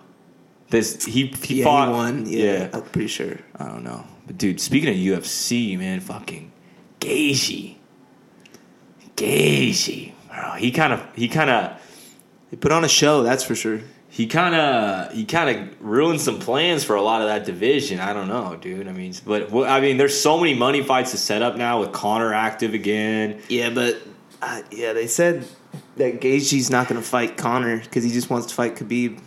This 0.70 1.04
he 1.04 1.26
he 1.42 1.58
yeah, 1.58 1.64
fought. 1.64 1.88
he 1.88 1.94
won. 1.94 2.26
Yeah, 2.26 2.42
yeah. 2.44 2.70
I'm 2.72 2.82
pretty 2.82 3.08
sure. 3.08 3.38
I 3.56 3.66
don't 3.66 3.84
know, 3.84 4.04
but 4.26 4.36
dude, 4.38 4.60
speaking 4.60 4.88
of 4.88 4.96
UFC, 4.96 5.78
man, 5.78 6.00
fucking 6.00 6.50
Gaethje, 7.00 7.76
Gaethje, 9.16 10.12
bro, 10.28 10.52
he 10.54 10.70
kind 10.70 10.92
of 10.92 11.02
he 11.14 11.28
kind 11.28 11.50
of 11.50 11.80
They 12.50 12.56
put 12.56 12.72
on 12.72 12.84
a 12.84 12.88
show, 12.88 13.22
that's 13.22 13.44
for 13.44 13.54
sure. 13.54 13.80
he 14.08 14.26
kind 14.26 14.54
of 14.54 15.12
he 15.12 15.24
kind 15.24 15.50
of 15.70 15.80
ruined 15.80 16.20
some 16.20 16.38
plans 16.38 16.84
for 16.84 16.96
a 16.96 17.02
lot 17.02 17.22
of 17.22 17.28
that 17.28 17.44
division. 17.44 18.00
I 18.00 18.12
don't 18.12 18.28
know, 18.28 18.56
dude. 18.56 18.88
I 18.88 18.92
mean, 18.92 19.14
but 19.24 19.50
well, 19.50 19.70
I 19.70 19.80
mean, 19.80 19.96
there's 19.98 20.18
so 20.20 20.38
many 20.38 20.54
money 20.54 20.82
fights 20.82 21.12
to 21.12 21.16
set 21.18 21.42
up 21.42 21.56
now 21.56 21.80
with 21.80 21.92
Conor 21.92 22.34
active 22.34 22.74
again. 22.74 23.40
Yeah, 23.48 23.70
but 23.70 23.98
uh, 24.42 24.62
yeah, 24.70 24.92
they 24.92 25.06
said 25.06 25.46
that 25.96 26.20
Gaethje's 26.20 26.70
not 26.70 26.88
going 26.88 27.00
to 27.00 27.06
fight 27.06 27.36
Conor 27.36 27.78
because 27.78 28.04
he 28.04 28.10
just 28.10 28.30
wants 28.30 28.48
to 28.48 28.54
fight 28.54 28.74
Khabib. 28.76 29.20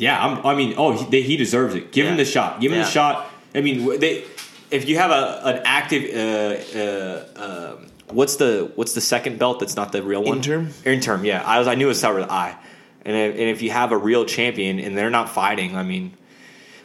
Yeah, 0.00 0.24
I'm, 0.24 0.44
I 0.46 0.54
mean, 0.54 0.74
oh, 0.78 0.92
he, 0.96 1.04
they, 1.10 1.22
he 1.22 1.36
deserves 1.36 1.74
it. 1.74 1.92
Give 1.92 2.06
him 2.06 2.16
the 2.16 2.24
shot. 2.24 2.60
Give 2.60 2.72
him 2.72 2.78
Yeah. 2.78 2.84
the 2.84 2.90
shot. 2.90 3.30
I 3.54 3.60
mean, 3.60 4.00
they 4.00 4.24
if 4.70 4.88
you 4.88 4.96
have 4.96 5.10
a 5.10 5.40
an 5.44 5.62
active. 5.64 6.02
Uh, 6.14 6.78
uh, 6.78 7.74
um 7.76 7.86
What's 8.12 8.34
the 8.36 8.72
what's 8.74 8.94
the 8.94 9.00
second 9.00 9.38
belt 9.38 9.60
that's 9.60 9.76
not 9.76 9.92
the 9.92 10.02
real 10.02 10.24
one? 10.24 10.38
Interim? 10.38 10.70
Interim, 10.84 11.24
yeah. 11.24 11.44
I 11.46 11.60
was 11.60 11.68
I 11.68 11.76
knew 11.76 11.84
it 11.84 11.94
was 11.94 11.98
started 12.00 12.22
with 12.22 12.30
I, 12.30 12.56
and 13.04 13.16
if, 13.16 13.32
and 13.34 13.42
if 13.54 13.62
you 13.62 13.70
have 13.70 13.92
a 13.92 13.96
real 13.96 14.24
champion 14.24 14.80
and 14.80 14.98
they're 14.98 15.10
not 15.10 15.28
fighting, 15.28 15.76
I 15.76 15.84
mean, 15.84 16.16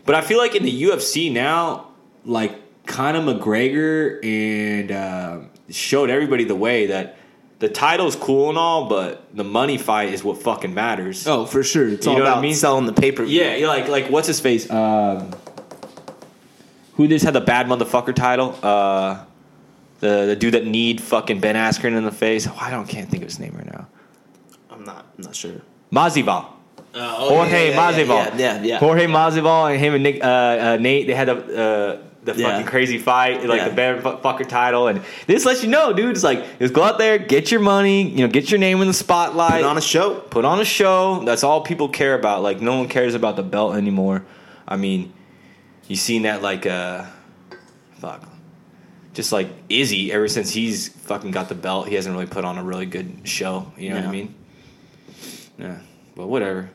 but 0.06 0.13
I 0.13 0.21
feel 0.21 0.38
like 0.38 0.54
in 0.54 0.62
the 0.62 0.84
UFC 0.84 1.32
now, 1.34 1.88
like 2.25 2.54
Conor 2.86 3.21
McGregor 3.21 4.23
and 4.23 4.91
uh, 4.91 5.39
showed 5.71 6.12
everybody 6.12 6.43
the 6.43 6.56
way 6.56 6.86
that 6.88 7.17
the 7.60 7.70
title's 7.70 8.15
cool 8.15 8.50
and 8.50 8.58
all, 8.58 8.89
but 8.89 9.24
the 9.34 9.44
money 9.44 9.78
fight 9.78 10.13
is 10.13 10.24
what 10.24 10.41
fucking 10.41 10.74
matters. 10.74 11.26
Oh, 11.28 11.46
for 11.46 11.63
sure. 11.63 11.88
It's 11.88 12.06
You 12.06 12.12
all 12.12 12.18
know 12.18 12.24
what 12.24 12.30
I 12.30 12.34
about 12.34 12.41
mean? 12.41 12.56
selling 12.56 12.86
the 12.86 12.94
paper. 12.94 13.24
Yeah, 13.24 13.56
you're 13.56 13.68
like 13.68 13.88
like 13.88 14.10
what's 14.10 14.28
his 14.28 14.39
face? 14.39 14.70
Um, 14.70 15.32
who 16.96 17.08
just 17.08 17.26
had 17.26 17.34
the 17.34 17.41
bad 17.41 17.68
motherfucker 17.68 18.15
title? 18.15 18.58
Uh, 18.62 19.24
the 20.00 20.26
the 20.28 20.36
dude 20.36 20.54
that 20.54 20.65
kneed 20.65 21.02
fucking 21.02 21.39
Ben 21.39 21.56
Askren 21.56 21.98
in 21.98 22.04
the 22.04 22.12
face. 22.12 22.48
Oh, 22.48 22.58
I 22.60 22.70
don't 22.70 22.88
can't 22.88 23.10
think 23.10 23.24
of 23.24 23.30
his 23.30 23.39
name 23.39 23.54
right 23.56 23.65
now. 23.72 23.88
I'm 24.70 24.84
not. 24.84 25.06
I'm 25.18 25.24
not 25.24 25.36
sure. 25.36 25.62
Mazival. 25.91 26.48
Oh, 26.98 27.30
Jorge 27.30 27.72
yeah, 27.72 27.76
Masvidal. 27.78 28.08
Yeah, 28.08 28.38
yeah, 28.38 28.63
yeah. 28.63 28.80
Jorge 28.80 29.06
Masvidal 29.06 29.72
and 29.72 29.80
him 29.80 29.94
and 29.96 30.04
Nick, 30.04 30.24
uh, 30.24 30.28
uh, 30.28 30.78
Nate. 30.80 31.08
They 31.08 31.13
had 31.13 31.28
a 31.28 31.34
uh, 31.36 32.02
the 32.26 32.34
Yeah. 32.36 32.50
fucking 32.52 32.66
crazy 32.66 32.98
fight, 32.98 33.46
like 33.48 33.60
Yeah. 33.62 33.70
the 33.70 33.76
Ben 33.76 34.02
fucker 34.02 34.48
title, 34.48 34.88
and 34.88 35.02
this 35.28 35.46
lets 35.46 35.64
you 35.64 35.70
know, 35.70 35.94
dude. 35.94 36.10
It's 36.12 36.24
like 36.24 36.60
just 36.60 36.74
go 36.74 36.84
out 36.84 36.98
there, 36.98 37.18
get 37.18 37.52
your 37.52 37.60
money, 37.62 38.10
you 38.10 38.18
know, 38.26 38.28
get 38.28 38.52
your 38.52 38.60
name 38.60 38.82
in 38.82 38.88
the 38.88 38.94
spotlight, 38.94 39.62
Put 39.62 39.64
on 39.64 39.78
a 39.78 39.82
show. 39.82 40.16
put 40.16 40.44
on 40.44 40.60
a 40.60 40.66
show. 40.66 41.24
That's 41.24 41.44
all 41.44 41.62
people 41.62 41.88
care 41.88 42.16
about. 42.16 42.42
Like 42.44 42.60
no 42.62 42.78
one 42.78 42.88
cares 42.90 43.14
about 43.14 43.36
the 43.38 43.44
belt 43.44 43.76
anymore. 43.76 44.24
I 44.68 44.76
mean, 44.76 45.14
you 45.88 45.96
seen 45.96 46.24
that 46.24 46.42
like 46.42 46.66
uh, 46.66 47.04
fuck, 48.00 48.28
just 49.14 49.32
like 49.32 49.48
Izzy. 49.70 50.12
Ever 50.12 50.28
since 50.28 50.50
he's 50.52 50.90
fucking 50.90 51.32
got 51.32 51.48
the 51.50 51.56
belt, 51.56 51.88
he 51.88 51.96
hasn't 51.96 52.14
really 52.16 52.26
put 52.28 52.44
on 52.44 52.58
a 52.58 52.64
really 52.64 52.88
good 52.88 53.20
show. 53.24 53.72
You 53.78 53.92
know 53.92 53.98
what 53.98 54.06
I 54.06 54.12
mean? 54.12 54.36
Yeah, 55.60 55.78
but 56.16 56.28
whatever. 56.28 56.72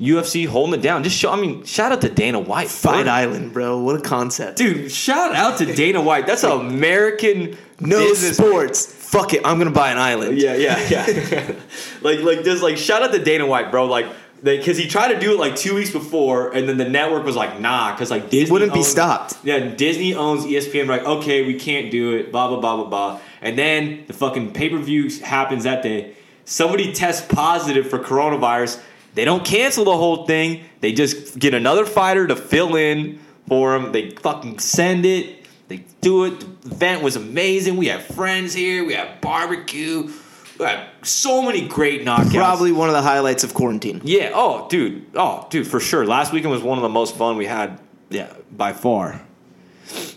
UFC 0.00 0.46
holding 0.46 0.78
it 0.80 0.82
down. 0.82 1.02
Just 1.04 1.16
show. 1.16 1.30
I 1.30 1.36
mean, 1.36 1.64
shout 1.64 1.92
out 1.92 2.00
to 2.00 2.08
Dana 2.08 2.40
White. 2.40 2.68
Fight 2.68 3.00
Dude, 3.00 3.08
Island, 3.08 3.52
bro. 3.52 3.78
What 3.80 3.96
a 3.96 4.00
concept. 4.00 4.56
dude. 4.56 4.90
Shout 4.90 5.34
out 5.34 5.58
to 5.58 5.66
Dana 5.66 6.00
White. 6.00 6.26
That's 6.26 6.42
an 6.42 6.52
American 6.52 7.58
no 7.80 7.98
business 7.98 8.38
sports. 8.38 8.86
Fuck 8.86 9.34
it. 9.34 9.42
I'm 9.44 9.58
gonna 9.58 9.70
buy 9.70 9.90
an 9.90 9.98
island. 9.98 10.38
Yeah, 10.38 10.54
yeah, 10.54 10.88
yeah. 10.88 11.52
like, 12.00 12.20
like, 12.20 12.44
just 12.44 12.62
like, 12.62 12.78
shout 12.78 13.02
out 13.02 13.12
to 13.12 13.22
Dana 13.22 13.44
White, 13.46 13.70
bro. 13.70 13.86
Like, 13.86 14.06
because 14.42 14.78
he 14.78 14.86
tried 14.88 15.12
to 15.12 15.20
do 15.20 15.34
it 15.34 15.38
like 15.38 15.54
two 15.54 15.74
weeks 15.74 15.90
before, 15.90 16.50
and 16.54 16.68
then 16.68 16.78
the 16.78 16.88
network 16.88 17.24
was 17.24 17.36
like, 17.36 17.60
nah, 17.60 17.92
because 17.92 18.10
like 18.10 18.30
Disney 18.30 18.50
wouldn't 18.50 18.72
be 18.72 18.82
stopped. 18.82 19.34
Yeah, 19.44 19.58
Disney 19.58 20.14
owns 20.14 20.44
ESPN. 20.44 20.86
Like, 20.86 21.04
okay, 21.04 21.46
we 21.46 21.54
can't 21.54 21.90
do 21.90 22.16
it. 22.16 22.32
Blah 22.32 22.48
blah 22.48 22.60
blah 22.60 22.76
blah 22.76 22.86
blah. 22.86 23.20
And 23.42 23.58
then 23.58 24.04
the 24.06 24.12
fucking 24.14 24.52
pay 24.52 24.70
per 24.70 24.78
view 24.78 25.10
happens 25.20 25.64
that 25.64 25.82
day. 25.82 26.14
Somebody 26.44 26.92
tests 26.92 27.26
positive 27.32 27.88
for 27.88 27.98
coronavirus. 27.98 28.80
They 29.20 29.26
don't 29.26 29.44
cancel 29.44 29.84
the 29.84 29.98
whole 29.98 30.24
thing. 30.24 30.64
They 30.80 30.94
just 30.94 31.38
get 31.38 31.52
another 31.52 31.84
fighter 31.84 32.26
to 32.26 32.34
fill 32.34 32.74
in 32.74 33.20
for 33.46 33.78
them. 33.78 33.92
They 33.92 34.12
fucking 34.12 34.60
send 34.60 35.04
it. 35.04 35.44
They 35.68 35.84
do 36.00 36.24
it. 36.24 36.40
The 36.40 36.70
event 36.70 37.02
was 37.02 37.16
amazing. 37.16 37.76
We 37.76 37.88
have 37.88 38.02
friends 38.02 38.54
here. 38.54 38.82
We 38.82 38.94
have 38.94 39.20
barbecue. 39.20 40.10
We 40.58 40.64
have 40.64 40.88
so 41.02 41.42
many 41.42 41.68
great 41.68 42.06
knockouts. 42.06 42.32
Probably 42.32 42.72
one 42.72 42.88
of 42.88 42.94
the 42.94 43.02
highlights 43.02 43.44
of 43.44 43.52
quarantine. 43.52 44.00
Yeah. 44.04 44.32
Oh, 44.32 44.66
dude. 44.70 45.04
Oh, 45.14 45.46
dude, 45.50 45.66
for 45.66 45.80
sure. 45.80 46.06
Last 46.06 46.32
weekend 46.32 46.50
was 46.50 46.62
one 46.62 46.78
of 46.78 46.82
the 46.82 46.88
most 46.88 47.14
fun 47.14 47.36
we 47.36 47.44
had. 47.44 47.78
Yeah, 48.08 48.32
by 48.50 48.72
far. 48.72 49.20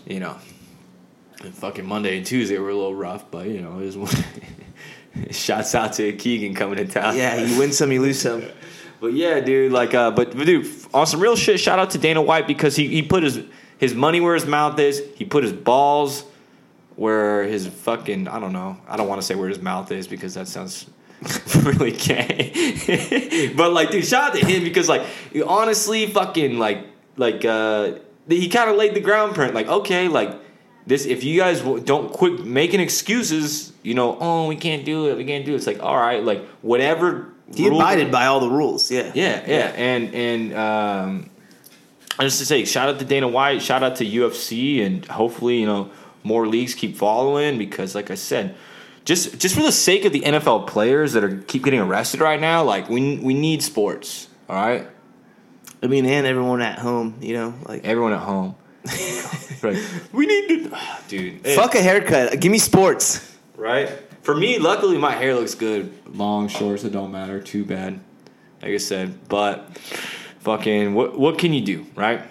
You 0.06 0.20
know, 0.20 0.38
and 1.42 1.54
fucking 1.54 1.84
Monday 1.84 2.16
and 2.16 2.24
Tuesday 2.24 2.56
were 2.56 2.70
a 2.70 2.74
little 2.74 2.94
rough, 2.94 3.30
but 3.30 3.48
you 3.48 3.60
know, 3.60 3.80
it 3.80 3.84
was. 3.84 3.98
One. 3.98 4.24
Shouts 5.30 5.74
out 5.74 5.92
to 5.92 6.12
Keegan 6.14 6.54
coming 6.54 6.78
to 6.78 6.86
town. 6.86 7.16
Yeah, 7.16 7.36
you 7.36 7.58
win 7.58 7.70
some, 7.70 7.92
you 7.92 8.00
lose 8.00 8.18
some. 8.18 8.42
But 9.04 9.12
yeah, 9.12 9.40
dude, 9.40 9.70
like, 9.70 9.92
uh, 9.92 10.12
but 10.12 10.34
dude, 10.34 10.66
on 10.94 11.06
some 11.06 11.20
real 11.20 11.36
shit, 11.36 11.60
shout 11.60 11.78
out 11.78 11.90
to 11.90 11.98
Dana 11.98 12.22
White 12.22 12.46
because 12.46 12.74
he, 12.74 12.88
he 12.88 13.02
put 13.02 13.22
his 13.22 13.38
his 13.76 13.92
money 13.92 14.18
where 14.18 14.32
his 14.32 14.46
mouth 14.46 14.78
is. 14.78 15.02
He 15.14 15.26
put 15.26 15.44
his 15.44 15.52
balls 15.52 16.24
where 16.96 17.42
his 17.42 17.66
fucking 17.66 18.28
I 18.28 18.40
don't 18.40 18.54
know. 18.54 18.78
I 18.88 18.96
don't 18.96 19.06
want 19.06 19.20
to 19.20 19.26
say 19.26 19.34
where 19.34 19.50
his 19.50 19.60
mouth 19.60 19.92
is 19.92 20.08
because 20.08 20.32
that 20.34 20.48
sounds 20.48 20.88
really 21.64 21.92
gay. 21.92 23.52
but 23.54 23.74
like, 23.74 23.90
dude, 23.90 24.06
shout 24.06 24.30
out 24.30 24.40
to 24.40 24.46
him 24.46 24.64
because 24.64 24.88
like, 24.88 25.02
honestly, 25.46 26.06
fucking 26.06 26.58
like 26.58 26.86
like 27.18 27.44
uh, 27.44 27.96
he 28.26 28.48
kind 28.48 28.70
of 28.70 28.76
laid 28.76 28.94
the 28.94 29.00
ground 29.00 29.34
print. 29.34 29.52
Like, 29.52 29.68
okay, 29.68 30.08
like 30.08 30.34
this 30.86 31.04
if 31.04 31.24
you 31.24 31.38
guys 31.38 31.60
don't 31.60 32.10
quit 32.10 32.46
making 32.46 32.80
excuses, 32.80 33.74
you 33.82 33.92
know, 33.92 34.16
oh, 34.18 34.46
we 34.46 34.56
can't 34.56 34.86
do 34.86 35.10
it, 35.10 35.18
we 35.18 35.26
can't 35.26 35.44
do 35.44 35.52
it. 35.52 35.56
It's 35.56 35.66
like, 35.66 35.82
all 35.82 35.98
right, 35.98 36.24
like 36.24 36.42
whatever. 36.62 37.33
He 37.52 37.68
rule- 37.68 37.80
abided 37.80 38.10
by 38.12 38.26
all 38.26 38.40
the 38.40 38.48
rules. 38.50 38.90
Yeah. 38.90 39.10
yeah, 39.14 39.42
yeah, 39.46 39.72
and 39.76 40.14
and 40.14 40.54
um, 40.54 41.30
I 42.18 42.22
just 42.22 42.38
to 42.38 42.46
say, 42.46 42.64
shout 42.64 42.88
out 42.88 42.98
to 43.00 43.04
Dana 43.04 43.28
White, 43.28 43.60
shout 43.60 43.82
out 43.82 43.96
to 43.96 44.04
UFC, 44.06 44.84
and 44.84 45.04
hopefully, 45.04 45.58
you 45.60 45.66
know, 45.66 45.90
more 46.22 46.46
leagues 46.46 46.74
keep 46.74 46.96
following 46.96 47.58
because, 47.58 47.94
like 47.94 48.10
I 48.10 48.14
said, 48.14 48.54
just 49.04 49.38
just 49.38 49.54
for 49.54 49.62
the 49.62 49.72
sake 49.72 50.04
of 50.04 50.12
the 50.12 50.20
NFL 50.22 50.66
players 50.66 51.12
that 51.12 51.22
are 51.22 51.36
keep 51.42 51.64
getting 51.64 51.80
arrested 51.80 52.20
right 52.20 52.40
now, 52.40 52.62
like 52.64 52.88
we 52.88 53.18
we 53.18 53.34
need 53.34 53.62
sports. 53.62 54.28
All 54.48 54.56
right, 54.56 54.86
I 55.82 55.86
mean, 55.86 56.06
and 56.06 56.26
everyone 56.26 56.62
at 56.62 56.78
home, 56.78 57.16
you 57.20 57.34
know, 57.34 57.54
like 57.66 57.84
everyone 57.84 58.12
at 58.12 58.20
home. 58.20 58.54
Right. 59.62 59.82
We 60.12 60.26
need 60.26 60.48
to, 60.70 60.78
dude. 61.08 61.46
fuck 61.54 61.74
a 61.74 61.80
haircut. 61.80 62.38
Give 62.38 62.52
me 62.52 62.58
sports. 62.58 63.34
right? 63.56 63.88
For 64.24 64.34
me, 64.34 64.58
luckily, 64.58 64.96
my 64.96 65.12
hair 65.12 65.34
looks 65.34 65.54
good. 65.54 65.92
Long, 66.16 66.48
shorts, 66.48 66.82
it 66.82 66.92
don't 66.92 67.12
matter. 67.12 67.42
Too 67.42 67.62
bad, 67.62 68.00
like 68.62 68.70
I 68.70 68.78
said. 68.78 69.28
But 69.28 69.76
fucking, 70.40 70.94
what 70.94 71.18
what 71.18 71.38
can 71.38 71.52
you 71.52 71.60
do, 71.60 71.86
right? 71.94 72.22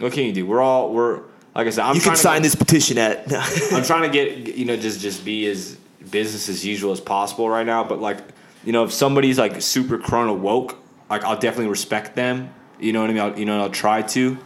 What 0.00 0.12
can 0.12 0.24
you 0.24 0.32
do? 0.32 0.44
We're 0.44 0.60
all 0.60 0.92
we're 0.92 1.20
like 1.54 1.68
I 1.68 1.70
said. 1.70 1.84
I'm 1.84 1.94
you 1.94 2.00
can 2.00 2.16
sign 2.16 2.42
this 2.42 2.56
petition 2.56 2.98
at. 2.98 3.32
I'm 3.72 3.84
trying 3.84 4.02
to 4.02 4.08
get 4.08 4.56
you 4.56 4.64
know 4.64 4.76
just 4.76 5.00
just 5.00 5.24
be 5.24 5.46
as 5.46 5.76
business 6.10 6.48
as 6.48 6.66
usual 6.66 6.90
as 6.90 7.00
possible 7.00 7.48
right 7.48 7.64
now. 7.64 7.84
But 7.84 8.00
like, 8.00 8.18
you 8.64 8.72
know, 8.72 8.82
if 8.82 8.92
somebody's 8.92 9.38
like 9.38 9.62
super 9.62 9.98
chrono 9.98 10.34
woke, 10.34 10.76
like 11.08 11.22
I'll 11.22 11.38
definitely 11.38 11.68
respect 11.68 12.16
them. 12.16 12.52
You 12.80 12.92
know 12.92 13.00
what 13.00 13.10
I 13.10 13.12
mean? 13.12 13.22
I'll, 13.22 13.38
you 13.38 13.44
know, 13.44 13.60
I'll 13.60 13.70
try 13.70 14.02
to 14.02 14.38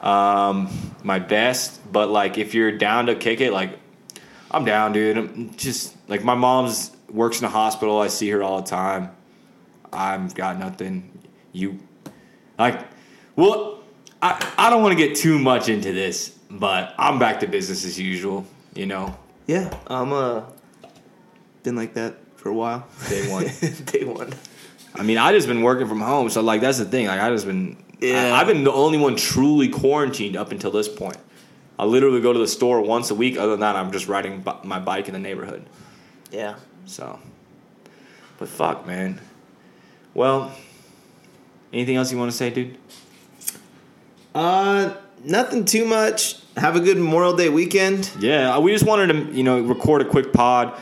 um, 0.00 0.68
my 1.04 1.20
best. 1.20 1.80
But 1.92 2.08
like, 2.08 2.38
if 2.38 2.54
you're 2.54 2.72
down 2.72 3.06
to 3.06 3.14
kick 3.14 3.40
it, 3.40 3.52
like 3.52 3.78
I'm 4.52 4.64
down, 4.64 4.92
dude. 4.92 5.16
I'm 5.16 5.54
just 5.56 5.96
like 6.08 6.22
my 6.24 6.34
mom's 6.34 6.94
works 7.08 7.40
in 7.40 7.46
a 7.46 7.50
hospital. 7.50 8.00
I 8.00 8.08
see 8.08 8.28
her 8.30 8.42
all 8.42 8.60
the 8.60 8.68
time. 8.68 9.10
I've 9.92 10.34
got 10.34 10.58
nothing. 10.58 11.10
You 11.52 11.78
like, 12.58 12.80
well, 13.36 13.80
I 14.20 14.52
I 14.58 14.70
don't 14.70 14.82
want 14.82 14.96
to 14.98 15.06
get 15.06 15.16
too 15.16 15.38
much 15.38 15.68
into 15.68 15.92
this, 15.92 16.30
but 16.50 16.94
I'm 16.98 17.18
back 17.18 17.40
to 17.40 17.46
business 17.46 17.84
as 17.84 17.98
usual. 17.98 18.46
You 18.74 18.86
know, 18.86 19.16
Yeah, 19.46 19.72
I'm 19.86 20.12
uh 20.12 20.42
been 21.62 21.76
like 21.76 21.94
that 21.94 22.16
for 22.36 22.48
a 22.48 22.54
while. 22.54 22.86
Day 23.08 23.30
one. 23.30 23.44
Day 23.86 24.04
one. 24.04 24.32
I 24.94 25.02
mean, 25.02 25.16
I 25.18 25.32
just 25.32 25.46
been 25.46 25.62
working 25.62 25.86
from 25.88 26.00
home, 26.00 26.28
so 26.28 26.42
like 26.42 26.60
that's 26.60 26.78
the 26.78 26.84
thing. 26.84 27.06
Like 27.06 27.20
I 27.20 27.30
just 27.30 27.46
been, 27.46 27.82
Yeah. 28.00 28.34
I, 28.34 28.38
have 28.38 28.46
been 28.46 28.64
the 28.64 28.72
only 28.72 28.98
one 28.98 29.16
truly 29.16 29.68
quarantined 29.68 30.36
up 30.36 30.52
until 30.52 30.70
this 30.70 30.88
point. 30.88 31.16
I 31.78 31.84
literally 31.84 32.20
go 32.20 32.32
to 32.32 32.38
the 32.38 32.48
store 32.48 32.80
once 32.80 33.10
a 33.10 33.14
week. 33.14 33.36
Other 33.36 33.52
than 33.52 33.60
that, 33.60 33.76
I'm 33.76 33.92
just 33.92 34.08
riding 34.08 34.40
bi- 34.40 34.60
my 34.62 34.78
bike 34.78 35.08
in 35.08 35.14
the 35.14 35.18
neighborhood. 35.18 35.64
Yeah. 36.30 36.56
So, 36.84 37.18
but 38.38 38.48
fuck, 38.48 38.86
man. 38.86 39.20
Well, 40.14 40.52
anything 41.72 41.96
else 41.96 42.12
you 42.12 42.18
want 42.18 42.30
to 42.30 42.36
say, 42.36 42.50
dude? 42.50 42.76
Uh, 44.34 44.94
nothing 45.24 45.64
too 45.64 45.84
much. 45.84 46.38
Have 46.56 46.76
a 46.76 46.80
good 46.80 46.98
Memorial 46.98 47.34
Day 47.34 47.48
weekend. 47.48 48.10
Yeah, 48.18 48.58
we 48.58 48.72
just 48.72 48.84
wanted 48.86 49.12
to, 49.12 49.34
you 49.34 49.42
know, 49.42 49.60
record 49.60 50.02
a 50.02 50.04
quick 50.04 50.32
pod, 50.32 50.78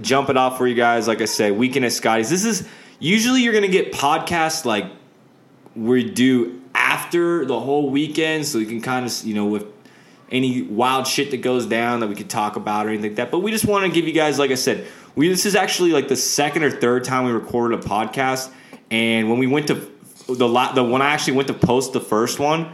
jump 0.00 0.28
it 0.28 0.36
off 0.36 0.58
for 0.58 0.66
you 0.66 0.74
guys. 0.74 1.08
Like 1.08 1.22
I 1.22 1.24
say, 1.24 1.50
weekend 1.50 1.84
at 1.84 1.92
Scotty's. 1.92 2.28
This 2.28 2.44
is 2.44 2.68
usually 2.98 3.42
you're 3.42 3.54
gonna 3.54 3.68
get 3.68 3.92
podcasts 3.92 4.64
like 4.64 4.84
we 5.74 6.04
do 6.10 6.60
after 6.74 7.46
the 7.46 7.58
whole 7.58 7.90
weekend, 7.90 8.46
so 8.46 8.58
you 8.58 8.66
can 8.66 8.82
kind 8.82 9.06
of, 9.06 9.24
you 9.24 9.34
know, 9.34 9.46
with 9.46 9.77
any 10.30 10.62
wild 10.62 11.06
shit 11.06 11.30
that 11.30 11.38
goes 11.38 11.66
down 11.66 12.00
that 12.00 12.08
we 12.08 12.14
could 12.14 12.30
talk 12.30 12.56
about 12.56 12.86
or 12.86 12.90
anything 12.90 13.10
like 13.10 13.16
that. 13.16 13.30
But 13.30 13.40
we 13.40 13.50
just 13.50 13.64
want 13.64 13.86
to 13.86 13.90
give 13.90 14.06
you 14.06 14.12
guys, 14.12 14.38
like 14.38 14.50
I 14.50 14.56
said, 14.56 14.86
we 15.14 15.28
this 15.28 15.46
is 15.46 15.54
actually 15.56 15.92
like 15.92 16.08
the 16.08 16.16
second 16.16 16.64
or 16.64 16.70
third 16.70 17.04
time 17.04 17.24
we 17.24 17.32
recorded 17.32 17.78
a 17.78 17.82
podcast, 17.82 18.50
and 18.90 19.28
when 19.28 19.38
we 19.38 19.46
went 19.46 19.66
to 19.68 19.90
the 20.28 20.48
la- 20.48 20.72
the 20.72 20.84
when 20.84 21.02
I 21.02 21.10
actually 21.10 21.34
went 21.34 21.48
to 21.48 21.54
post 21.54 21.92
the 21.92 22.00
first 22.00 22.38
one 22.38 22.72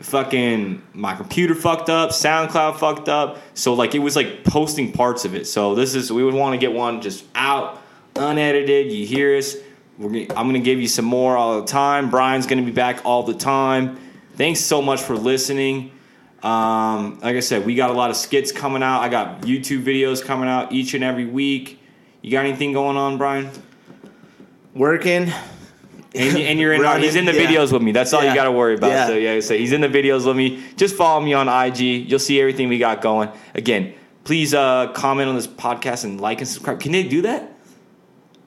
fucking 0.00 0.82
my 0.94 1.14
computer 1.14 1.54
fucked 1.54 1.90
up, 1.90 2.10
SoundCloud 2.10 2.78
fucked 2.78 3.08
up. 3.08 3.38
So 3.54 3.74
like 3.74 3.94
it 3.94 3.98
was 4.00 4.16
like 4.16 4.44
posting 4.44 4.92
parts 4.92 5.24
of 5.24 5.34
it. 5.34 5.46
So 5.46 5.74
this 5.74 5.94
is 5.94 6.10
we 6.10 6.24
would 6.24 6.34
want 6.34 6.54
to 6.54 6.58
get 6.58 6.72
one 6.72 7.00
just 7.00 7.24
out, 7.34 7.80
unedited. 8.16 8.92
You 8.92 9.06
hear 9.06 9.36
us. 9.36 9.56
We're 9.98 10.08
gonna, 10.08 10.38
I'm 10.38 10.46
gonna 10.46 10.60
give 10.60 10.80
you 10.80 10.88
some 10.88 11.04
more 11.04 11.36
all 11.36 11.60
the 11.60 11.66
time. 11.66 12.10
Brian's 12.10 12.46
gonna 12.46 12.62
be 12.62 12.70
back 12.70 13.04
all 13.04 13.22
the 13.22 13.34
time. 13.34 13.98
Thanks 14.36 14.60
so 14.60 14.80
much 14.80 15.02
for 15.02 15.16
listening. 15.16 15.92
Um, 16.42 17.18
like 17.20 17.36
I 17.36 17.40
said, 17.40 17.66
we 17.66 17.74
got 17.74 17.90
a 17.90 17.92
lot 17.92 18.10
of 18.10 18.16
skits 18.16 18.50
coming 18.50 18.82
out. 18.82 19.00
I 19.00 19.08
got 19.08 19.42
YouTube 19.42 19.84
videos 19.84 20.24
coming 20.24 20.48
out 20.48 20.72
each 20.72 20.94
and 20.94 21.04
every 21.04 21.26
week. 21.26 21.80
You 22.22 22.30
got 22.30 22.46
anything 22.46 22.72
going 22.72 22.96
on, 22.96 23.18
Brian? 23.18 23.50
Working. 24.74 25.32
And, 26.12 26.38
and 26.38 26.58
you're 26.58 26.72
in. 26.72 26.80
Running, 26.80 27.04
he's 27.04 27.14
in 27.14 27.24
the 27.24 27.34
yeah. 27.34 27.46
videos 27.46 27.72
with 27.72 27.82
me. 27.82 27.92
That's 27.92 28.12
all 28.12 28.24
you 28.24 28.34
got 28.34 28.44
to 28.44 28.52
worry 28.52 28.74
about. 28.74 28.90
Yeah. 28.90 29.06
So 29.06 29.14
yeah, 29.14 29.40
so 29.40 29.56
he's 29.56 29.72
in 29.72 29.80
the 29.80 29.88
videos 29.88 30.26
with 30.26 30.36
me. 30.36 30.62
Just 30.76 30.96
follow 30.96 31.20
me 31.20 31.34
on 31.34 31.48
IG. 31.48 32.10
You'll 32.10 32.18
see 32.18 32.40
everything 32.40 32.68
we 32.68 32.78
got 32.78 33.00
going. 33.00 33.30
Again, 33.54 33.94
please 34.24 34.52
uh, 34.52 34.88
comment 34.92 35.28
on 35.28 35.36
this 35.36 35.46
podcast 35.46 36.04
and 36.04 36.20
like 36.20 36.38
and 36.38 36.48
subscribe. 36.48 36.80
Can 36.80 36.92
they 36.92 37.04
do 37.04 37.22
that? 37.22 37.52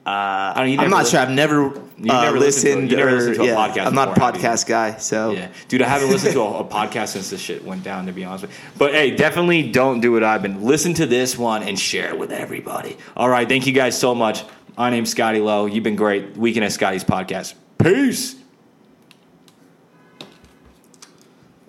Uh, 0.06 0.10
I 0.10 0.52
don't- 0.56 0.68
you 0.70 0.78
I'm 0.78 0.90
not 0.90 1.04
li- 1.04 1.10
sure. 1.10 1.20
I've 1.20 1.30
never, 1.30 1.66
uh, 1.68 1.72
never 1.98 2.38
listened 2.38 2.38
to- 2.38 2.38
listened. 2.38 2.90
you 2.90 2.96
never 2.98 3.08
or- 3.08 3.12
listened 3.14 3.34
to 3.36 3.42
a 3.52 3.56
podcast 3.56 3.86
I'm 3.86 3.94
not 3.94 4.08
a 4.08 4.12
before, 4.12 4.26
have 4.32 4.36
you? 4.36 4.42
podcast 4.42 4.66
guy, 4.66 4.96
so 4.98 5.30
Yeah, 5.32 5.48
dude, 5.68 5.80
I 5.80 5.88
haven't 5.88 6.10
listened 6.10 6.34
to 6.34 6.42
a, 6.42 6.58
a 6.58 6.64
podcast 6.64 7.08
since 7.08 7.30
this 7.30 7.40
shit 7.40 7.64
went 7.64 7.84
down. 7.84 8.04
To 8.06 8.12
be 8.12 8.22
honest 8.22 8.42
with 8.42 8.50
you, 8.50 8.56
but 8.76 8.92
hey, 8.92 9.12
definitely 9.12 9.62
don't 9.70 10.00
do 10.00 10.12
what 10.12 10.22
I've 10.22 10.42
been. 10.42 10.62
Listen 10.62 10.92
to 10.94 11.06
this 11.06 11.38
one 11.38 11.62
and 11.62 11.78
share 11.78 12.08
it 12.08 12.18
with 12.18 12.32
everybody. 12.32 12.98
All 13.16 13.30
right, 13.30 13.48
thank 13.48 13.66
you 13.66 13.72
guys 13.72 13.98
so 13.98 14.14
much. 14.14 14.44
My 14.76 14.90
name's 14.90 15.10
Scotty 15.10 15.38
Lowe. 15.40 15.64
You've 15.64 15.84
been 15.84 15.96
great. 15.96 16.36
Weekend 16.36 16.64
at 16.66 16.72
Scotty's 16.72 17.04
podcast. 17.04 17.54
Peace. 17.78 18.34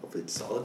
Hopefully 0.02 0.24
it's 0.24 0.34
solid. 0.34 0.64